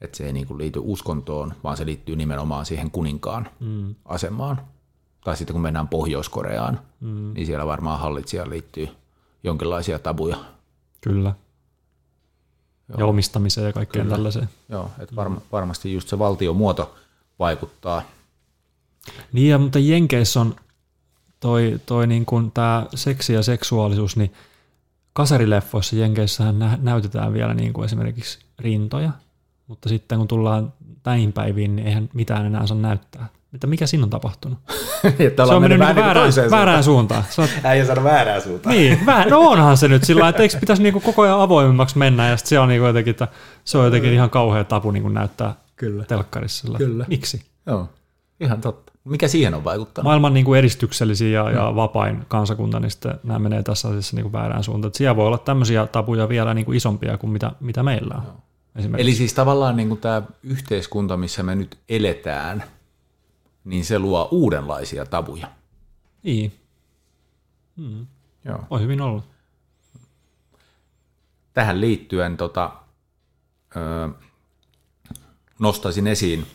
Että 0.00 0.16
se 0.16 0.26
ei 0.26 0.32
niin 0.32 0.46
kuin 0.46 0.58
liity 0.58 0.80
uskontoon, 0.82 1.54
vaan 1.64 1.76
se 1.76 1.86
liittyy 1.86 2.16
nimenomaan 2.16 2.66
siihen 2.66 2.90
kuninkaan 2.90 3.48
mm. 3.60 3.94
asemaan. 4.04 4.60
Tai 5.24 5.36
sitten 5.36 5.54
kun 5.54 5.62
mennään 5.62 5.88
Pohjois-Koreaan, 5.88 6.80
mm. 7.00 7.34
niin 7.34 7.46
siellä 7.46 7.66
varmaan 7.66 8.00
hallitsija 8.00 8.50
liittyy 8.50 8.88
jonkinlaisia 9.44 9.98
tabuja. 9.98 10.36
Kyllä. 11.00 11.34
Joo. 12.88 12.98
Ja 12.98 13.06
omistamiseen 13.06 13.66
ja 13.66 13.72
kaikkeen 13.72 14.04
Kyllä. 14.04 14.16
tällaiseen. 14.16 14.48
Joo, 14.68 14.90
että 14.98 15.16
varma, 15.16 15.40
varmasti 15.52 15.92
just 15.92 16.08
se 16.08 16.18
valtiomuoto 16.18 16.94
vaikuttaa. 17.38 18.02
Niin, 19.32 19.48
ja, 19.48 19.58
mutta 19.58 19.78
Jenkeissä 19.78 20.40
on 20.40 20.56
toi, 21.40 21.80
toi 21.86 22.06
niin 22.06 22.26
kuin 22.26 22.50
tämä 22.50 22.86
seksi 22.94 23.32
ja 23.32 23.42
seksuaalisuus, 23.42 24.16
niin 24.16 24.32
kasarileffoissa 25.12 25.96
Jenkeissähän 25.96 26.58
nä- 26.58 26.78
näytetään 26.82 27.32
vielä 27.32 27.54
niin 27.54 27.72
kuin 27.72 27.84
esimerkiksi 27.84 28.38
rintoja, 28.58 29.12
mutta 29.68 29.88
sitten 29.88 30.18
kun 30.18 30.28
tullaan 30.28 30.72
näihin 31.04 31.32
päiviin, 31.32 31.76
niin 31.76 31.86
eihän 31.88 32.08
mitään 32.14 32.46
enää 32.46 32.66
saa 32.66 32.76
näyttää. 32.76 33.28
Mitä, 33.52 33.66
mikä 33.66 33.86
siinä 33.86 34.04
on 34.04 34.10
tapahtunut? 34.10 34.58
se 35.46 35.54
on 35.54 35.62
mennyt 35.62 35.78
niin 35.78 35.96
väärään, 35.96 36.32
väärään 36.50 36.84
suuntaan. 36.84 37.24
suuntaan. 37.30 37.64
Äijä 37.64 37.84
saada 37.84 38.04
väärään 38.04 38.42
suuntaan. 38.42 38.74
Niin, 38.74 39.06
väh, 39.06 39.26
no 39.26 39.40
onhan 39.50 39.76
se 39.76 39.88
nyt 39.88 40.04
sillä 40.04 40.28
että 40.28 40.42
eikö 40.42 40.58
pitäisi 40.58 40.82
niinku 40.82 41.00
koko 41.00 41.22
ajan 41.22 41.40
avoimemmaksi 41.40 41.98
mennä, 41.98 42.28
ja 42.28 42.36
se 42.36 42.58
on, 42.58 42.68
niinku 42.68 42.86
jotenkin, 42.86 43.10
että 43.10 43.28
se 43.64 43.78
on 43.78 43.84
jotenkin 43.84 44.12
ihan 44.12 44.30
kauhea 44.30 44.64
tapu 44.64 44.90
niinku 44.90 45.08
näyttää 45.08 45.54
Kyllä. 45.76 46.04
telkkarissa. 46.04 46.78
Kyllä. 46.78 47.04
Miksi? 47.08 47.42
Joo, 47.66 47.88
ihan 48.40 48.60
totta. 48.60 48.92
Mikä 49.04 49.28
siihen 49.28 49.54
on 49.54 49.64
vaikuttanut? 49.64 50.04
Maailman 50.04 50.34
niin 50.34 50.44
kuin 50.44 50.58
edistyksellisiä 50.58 51.28
ja, 51.28 51.50
ja 51.50 51.74
vapain 51.74 52.24
kansakunta, 52.28 52.80
niin 52.80 52.90
sitten 52.90 53.14
nämä 53.22 53.38
menee 53.38 53.62
tässä 53.62 53.88
asiassa 53.88 54.16
niin 54.16 54.24
kuin 54.24 54.32
väärään 54.32 54.64
suuntaan. 54.64 54.88
Että 54.88 54.98
siellä 54.98 55.16
voi 55.16 55.26
olla 55.26 55.38
tämmöisiä 55.38 55.86
tapuja 55.86 56.28
vielä 56.28 56.54
niin 56.54 56.64
kuin 56.64 56.76
isompia 56.76 57.18
kuin 57.18 57.30
mitä, 57.30 57.52
mitä 57.60 57.82
meillä 57.82 58.14
on. 58.14 58.22
Eli 58.98 59.14
siis 59.14 59.34
tavallaan 59.34 59.76
niin 59.76 59.88
kuin 59.88 60.00
tämä 60.00 60.22
yhteiskunta, 60.42 61.16
missä 61.16 61.42
me 61.42 61.54
nyt 61.54 61.78
eletään, 61.88 62.64
niin 63.64 63.84
se 63.84 63.98
luo 63.98 64.28
uudenlaisia 64.30 65.06
tabuja. 65.06 65.50
Niin. 66.22 66.52
Hmm. 67.76 68.06
Joo. 68.44 68.64
On 68.70 68.80
hyvin 68.80 69.00
ollut. 69.00 69.24
Tähän 71.54 71.80
liittyen 71.80 72.36
tota, 72.36 72.72
ö, 73.76 74.08
nostaisin 75.58 76.06
esiin 76.06 76.46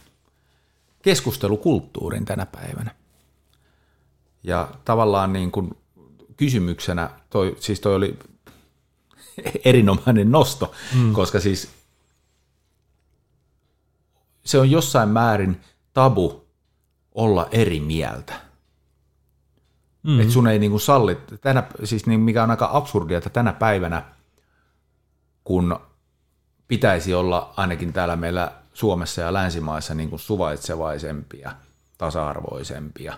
keskustelukulttuurin 1.02 2.26
tänä 2.26 2.46
päivänä. 2.46 2.96
Ja 4.44 4.72
tavallaan 4.86 5.34
niin 5.34 5.52
kuin 5.52 5.78
kysymyksenä, 6.38 7.10
toi, 7.30 7.56
siis 7.60 7.80
toi 7.80 7.96
oli 7.96 8.20
erinomainen 9.66 10.32
nosto, 10.32 10.74
mm. 10.96 11.14
koska 11.14 11.40
siis 11.40 11.83
se 14.46 14.60
on 14.60 14.72
jossain 14.72 15.10
määrin 15.10 15.62
tabu 15.94 16.48
olla 17.16 17.48
eri 17.52 17.80
mieltä. 17.80 18.34
Mm. 20.04 20.20
Että 20.20 20.34
sun 20.34 20.48
ei 20.48 20.60
niin 20.60 20.72
kuin 20.72 20.82
salli, 20.82 21.18
tänä, 21.42 21.64
siis 21.84 22.06
niin 22.06 22.20
mikä 22.20 22.44
on 22.44 22.52
aika 22.52 22.70
absurdia, 22.74 23.18
että 23.18 23.30
tänä 23.30 23.54
päivänä, 23.54 24.04
kun 25.44 25.80
pitäisi 26.68 27.14
olla 27.14 27.54
ainakin 27.58 27.94
täällä 27.94 28.16
meillä 28.16 28.52
Suomessa 28.74 29.22
ja 29.22 29.34
länsimaissa 29.34 29.96
niin 29.96 30.10
kuin 30.10 30.20
suvaitsevaisempia, 30.20 31.52
tasa-arvoisempia 31.98 33.14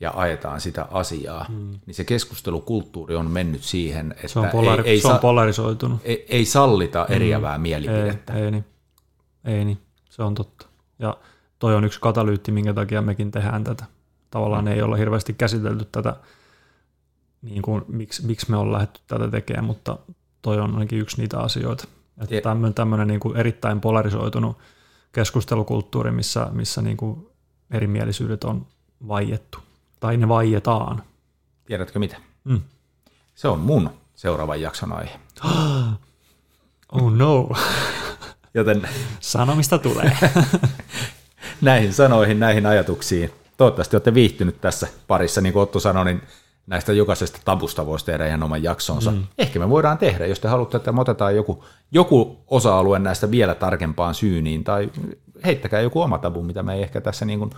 ja 0.00 0.12
ajetaan 0.16 0.60
sitä 0.60 0.86
asiaa, 0.90 1.44
hmm. 1.44 1.78
niin 1.86 1.94
se 1.94 2.04
keskustelukulttuuri 2.04 3.16
on 3.16 3.30
mennyt 3.30 3.62
siihen, 3.62 4.12
että 4.12 4.28
se 4.28 4.38
on, 4.38 4.48
polari- 4.48 4.84
ei, 4.84 4.90
ei, 4.90 5.00
se 5.00 5.08
on 5.08 5.18
polarisoitunut. 5.18 6.00
Ei, 6.04 6.26
ei 6.28 6.44
sallita 6.44 7.04
hmm. 7.04 7.16
eriävää 7.16 7.54
hmm. 7.54 7.62
mielipidettä. 7.62 8.32
Ei, 8.32 8.42
ei, 8.42 8.50
niin. 8.50 8.64
ei 9.44 9.64
niin, 9.64 9.78
se 10.08 10.22
on 10.22 10.34
totta. 10.34 10.66
Ja 10.98 11.16
toi 11.58 11.74
on 11.74 11.84
yksi 11.84 12.00
katalyytti, 12.00 12.52
minkä 12.52 12.74
takia 12.74 13.02
mekin 13.02 13.30
tehdään 13.30 13.64
tätä. 13.64 13.84
Tavallaan 14.30 14.64
hmm. 14.64 14.72
ei 14.72 14.82
olla 14.82 14.96
hirveästi 14.96 15.32
käsitelty 15.32 15.84
tätä, 15.92 16.16
niin 17.42 17.62
kuin, 17.62 17.84
miksi, 17.88 18.26
miksi 18.26 18.50
me 18.50 18.56
on 18.56 18.72
lähdetty 18.72 19.00
tätä 19.06 19.28
tekemään, 19.28 19.64
mutta 19.64 19.98
toi 20.42 20.60
on 20.60 20.74
ainakin 20.74 20.98
yksi 20.98 21.20
niitä 21.20 21.38
asioita. 21.38 21.84
Että 22.20 22.40
tämmöinen, 22.40 22.74
tämmöinen 22.74 23.08
niin 23.08 23.20
kuin 23.20 23.36
erittäin 23.36 23.80
polarisoitunut 23.80 24.58
keskustelukulttuuri, 25.12 26.10
missä, 26.10 26.48
missä 26.52 26.82
niin 26.82 26.96
kuin 26.96 27.28
erimielisyydet 27.70 28.44
on 28.44 28.66
vaiettu. 29.08 29.58
Tai 30.00 30.16
ne 30.16 30.28
vaietaan. 30.28 31.02
Tiedätkö 31.66 31.98
mitä? 31.98 32.16
Mm. 32.44 32.60
Se 33.34 33.48
on 33.48 33.58
mun 33.58 33.90
seuraavan 34.14 34.60
jakson 34.60 34.92
aihe. 34.92 35.20
oh 36.92 37.12
no. 37.12 37.48
Joten 38.54 38.88
sanomista 39.20 39.78
tulee. 39.78 40.16
näihin 41.60 41.92
sanoihin, 41.92 42.40
näihin 42.40 42.66
ajatuksiin. 42.66 43.30
Toivottavasti 43.56 43.96
olette 43.96 44.14
viihtynyt 44.14 44.60
tässä 44.60 44.88
parissa, 45.06 45.40
niin 45.40 45.52
kuin 45.52 45.62
Otto 45.62 45.80
sanoi, 45.80 46.04
niin 46.04 46.22
näistä 46.66 46.92
jokaisesta 46.92 47.40
tabusta 47.44 47.86
voisi 47.86 48.04
tehdä 48.04 48.26
ihan 48.26 48.42
oman 48.42 48.62
jaksonsa. 48.62 49.10
Mm. 49.10 49.24
Ehkä 49.38 49.58
me 49.58 49.70
voidaan 49.70 49.98
tehdä, 49.98 50.26
jos 50.26 50.40
te 50.40 50.48
haluatte, 50.48 50.76
että 50.76 50.92
me 50.92 51.00
otetaan 51.00 51.36
joku, 51.36 51.64
joku 51.92 52.38
osa-alue 52.46 52.98
näistä 52.98 53.30
vielä 53.30 53.54
tarkempaan 53.54 54.14
syyniin, 54.14 54.64
tai 54.64 54.90
heittäkää 55.44 55.80
joku 55.80 56.00
oma 56.00 56.18
tabu, 56.18 56.42
mitä 56.42 56.62
me 56.62 56.74
ei 56.74 56.82
ehkä 56.82 57.00
tässä 57.00 57.24
niin 57.24 57.38
kuin 57.38 57.50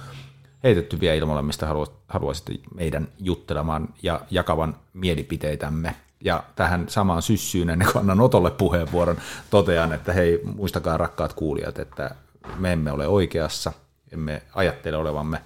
heitetty 0.64 1.00
vielä 1.00 1.14
ilmoille, 1.14 1.42
mistä 1.42 1.66
haluaisitte 2.08 2.52
meidän 2.74 3.08
juttelemaan 3.18 3.88
ja 4.02 4.20
jakavan 4.30 4.76
mielipiteitämme. 4.92 5.94
Ja 6.24 6.44
tähän 6.56 6.88
samaan 6.88 7.22
syssyyn, 7.22 7.70
ennen 7.70 7.88
kuin 7.92 8.00
annan 8.00 8.20
Otolle 8.20 8.50
puheenvuoron, 8.50 9.16
totean, 9.50 9.92
että 9.92 10.12
hei, 10.12 10.40
muistakaa 10.56 10.96
rakkaat 10.96 11.32
kuulijat, 11.32 11.78
että 11.78 12.10
me 12.58 12.72
emme 12.72 12.92
ole 12.92 13.06
oikeassa, 13.06 13.72
emme 14.12 14.42
ajattele 14.54 14.96
olevamme 14.96 15.42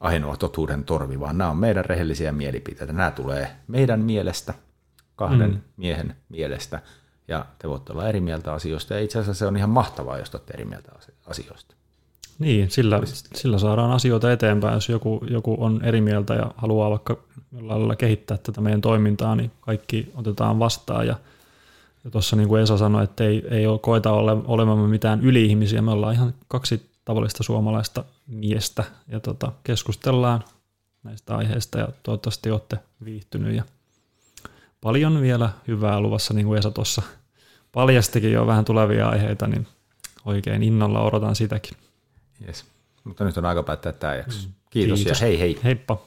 ainoa 0.00 0.36
totuuden 0.36 0.84
torvi, 0.84 1.20
vaan 1.20 1.38
nämä 1.38 1.50
on 1.50 1.56
meidän 1.56 1.84
rehellisiä 1.84 2.32
mielipiteitä. 2.32 2.92
Nämä 2.92 3.10
tulee 3.10 3.56
meidän 3.68 4.00
mielestä, 4.00 4.54
kahden 5.16 5.50
mm. 5.50 5.60
miehen 5.76 6.16
mielestä, 6.28 6.80
ja 7.28 7.46
te 7.58 7.68
voitte 7.68 7.92
olla 7.92 8.08
eri 8.08 8.20
mieltä 8.20 8.52
asioista, 8.52 8.94
ja 8.94 9.00
itse 9.00 9.18
asiassa 9.18 9.38
se 9.38 9.46
on 9.46 9.56
ihan 9.56 9.70
mahtavaa, 9.70 10.18
jos 10.18 10.34
olette 10.34 10.54
eri 10.54 10.64
mieltä 10.64 10.92
asioista. 11.26 11.74
Niin, 12.38 12.70
sillä, 12.70 13.00
sillä 13.34 13.58
saadaan 13.58 13.90
asioita 13.90 14.32
eteenpäin, 14.32 14.74
jos 14.74 14.88
joku, 14.88 15.24
joku 15.30 15.56
on 15.58 15.84
eri 15.84 16.00
mieltä 16.00 16.34
ja 16.34 16.50
haluaa 16.56 16.90
vaikka 16.90 17.16
jollain 17.52 17.80
lailla 17.80 17.96
kehittää 17.96 18.36
tätä 18.36 18.60
meidän 18.60 18.80
toimintaa, 18.80 19.36
niin 19.36 19.50
kaikki 19.60 20.12
otetaan 20.14 20.58
vastaan, 20.58 21.06
ja 21.06 21.16
ja 22.04 22.10
tuossa 22.10 22.36
niin 22.36 22.48
kuin 22.48 22.62
Esa 22.62 22.78
sanoi, 22.78 23.04
että 23.04 23.24
ei, 23.24 23.42
ei 23.50 23.66
ole 23.66 23.78
koeta 23.78 24.12
ole, 24.12 24.32
olemamme 24.46 24.88
mitään 24.88 25.20
yli-ihmisiä, 25.20 25.82
me 25.82 25.90
ollaan 25.90 26.14
ihan 26.14 26.34
kaksi 26.48 26.90
tavallista 27.04 27.42
suomalaista 27.42 28.04
miestä 28.26 28.84
ja 29.08 29.20
tota, 29.20 29.52
keskustellaan 29.64 30.44
näistä 31.02 31.36
aiheista 31.36 31.78
ja 31.78 31.88
toivottavasti 32.02 32.50
olette 32.50 32.78
viihtynyt. 33.04 33.56
Ja 33.56 33.64
paljon 34.80 35.20
vielä 35.20 35.50
hyvää 35.68 36.00
luvassa, 36.00 36.34
niin 36.34 36.46
kuin 36.46 36.58
Esa 36.58 36.70
tuossa 36.70 37.02
paljastikin 37.72 38.32
jo 38.32 38.46
vähän 38.46 38.64
tulevia 38.64 39.08
aiheita, 39.08 39.46
niin 39.46 39.66
oikein 40.24 40.62
innolla 40.62 41.02
odotan 41.02 41.36
sitäkin. 41.36 41.76
Yes. 42.46 42.64
Mutta 43.04 43.24
nyt 43.24 43.38
on 43.38 43.44
aika 43.44 43.62
päättää 43.62 43.92
tämä 43.92 44.14
jakso. 44.14 44.46
Mm. 44.48 44.52
Kiitos, 44.70 44.98
Kiitos 44.98 45.20
ja 45.20 45.26
hei 45.26 45.40
hei. 45.40 45.60
Heippa. 45.64 46.02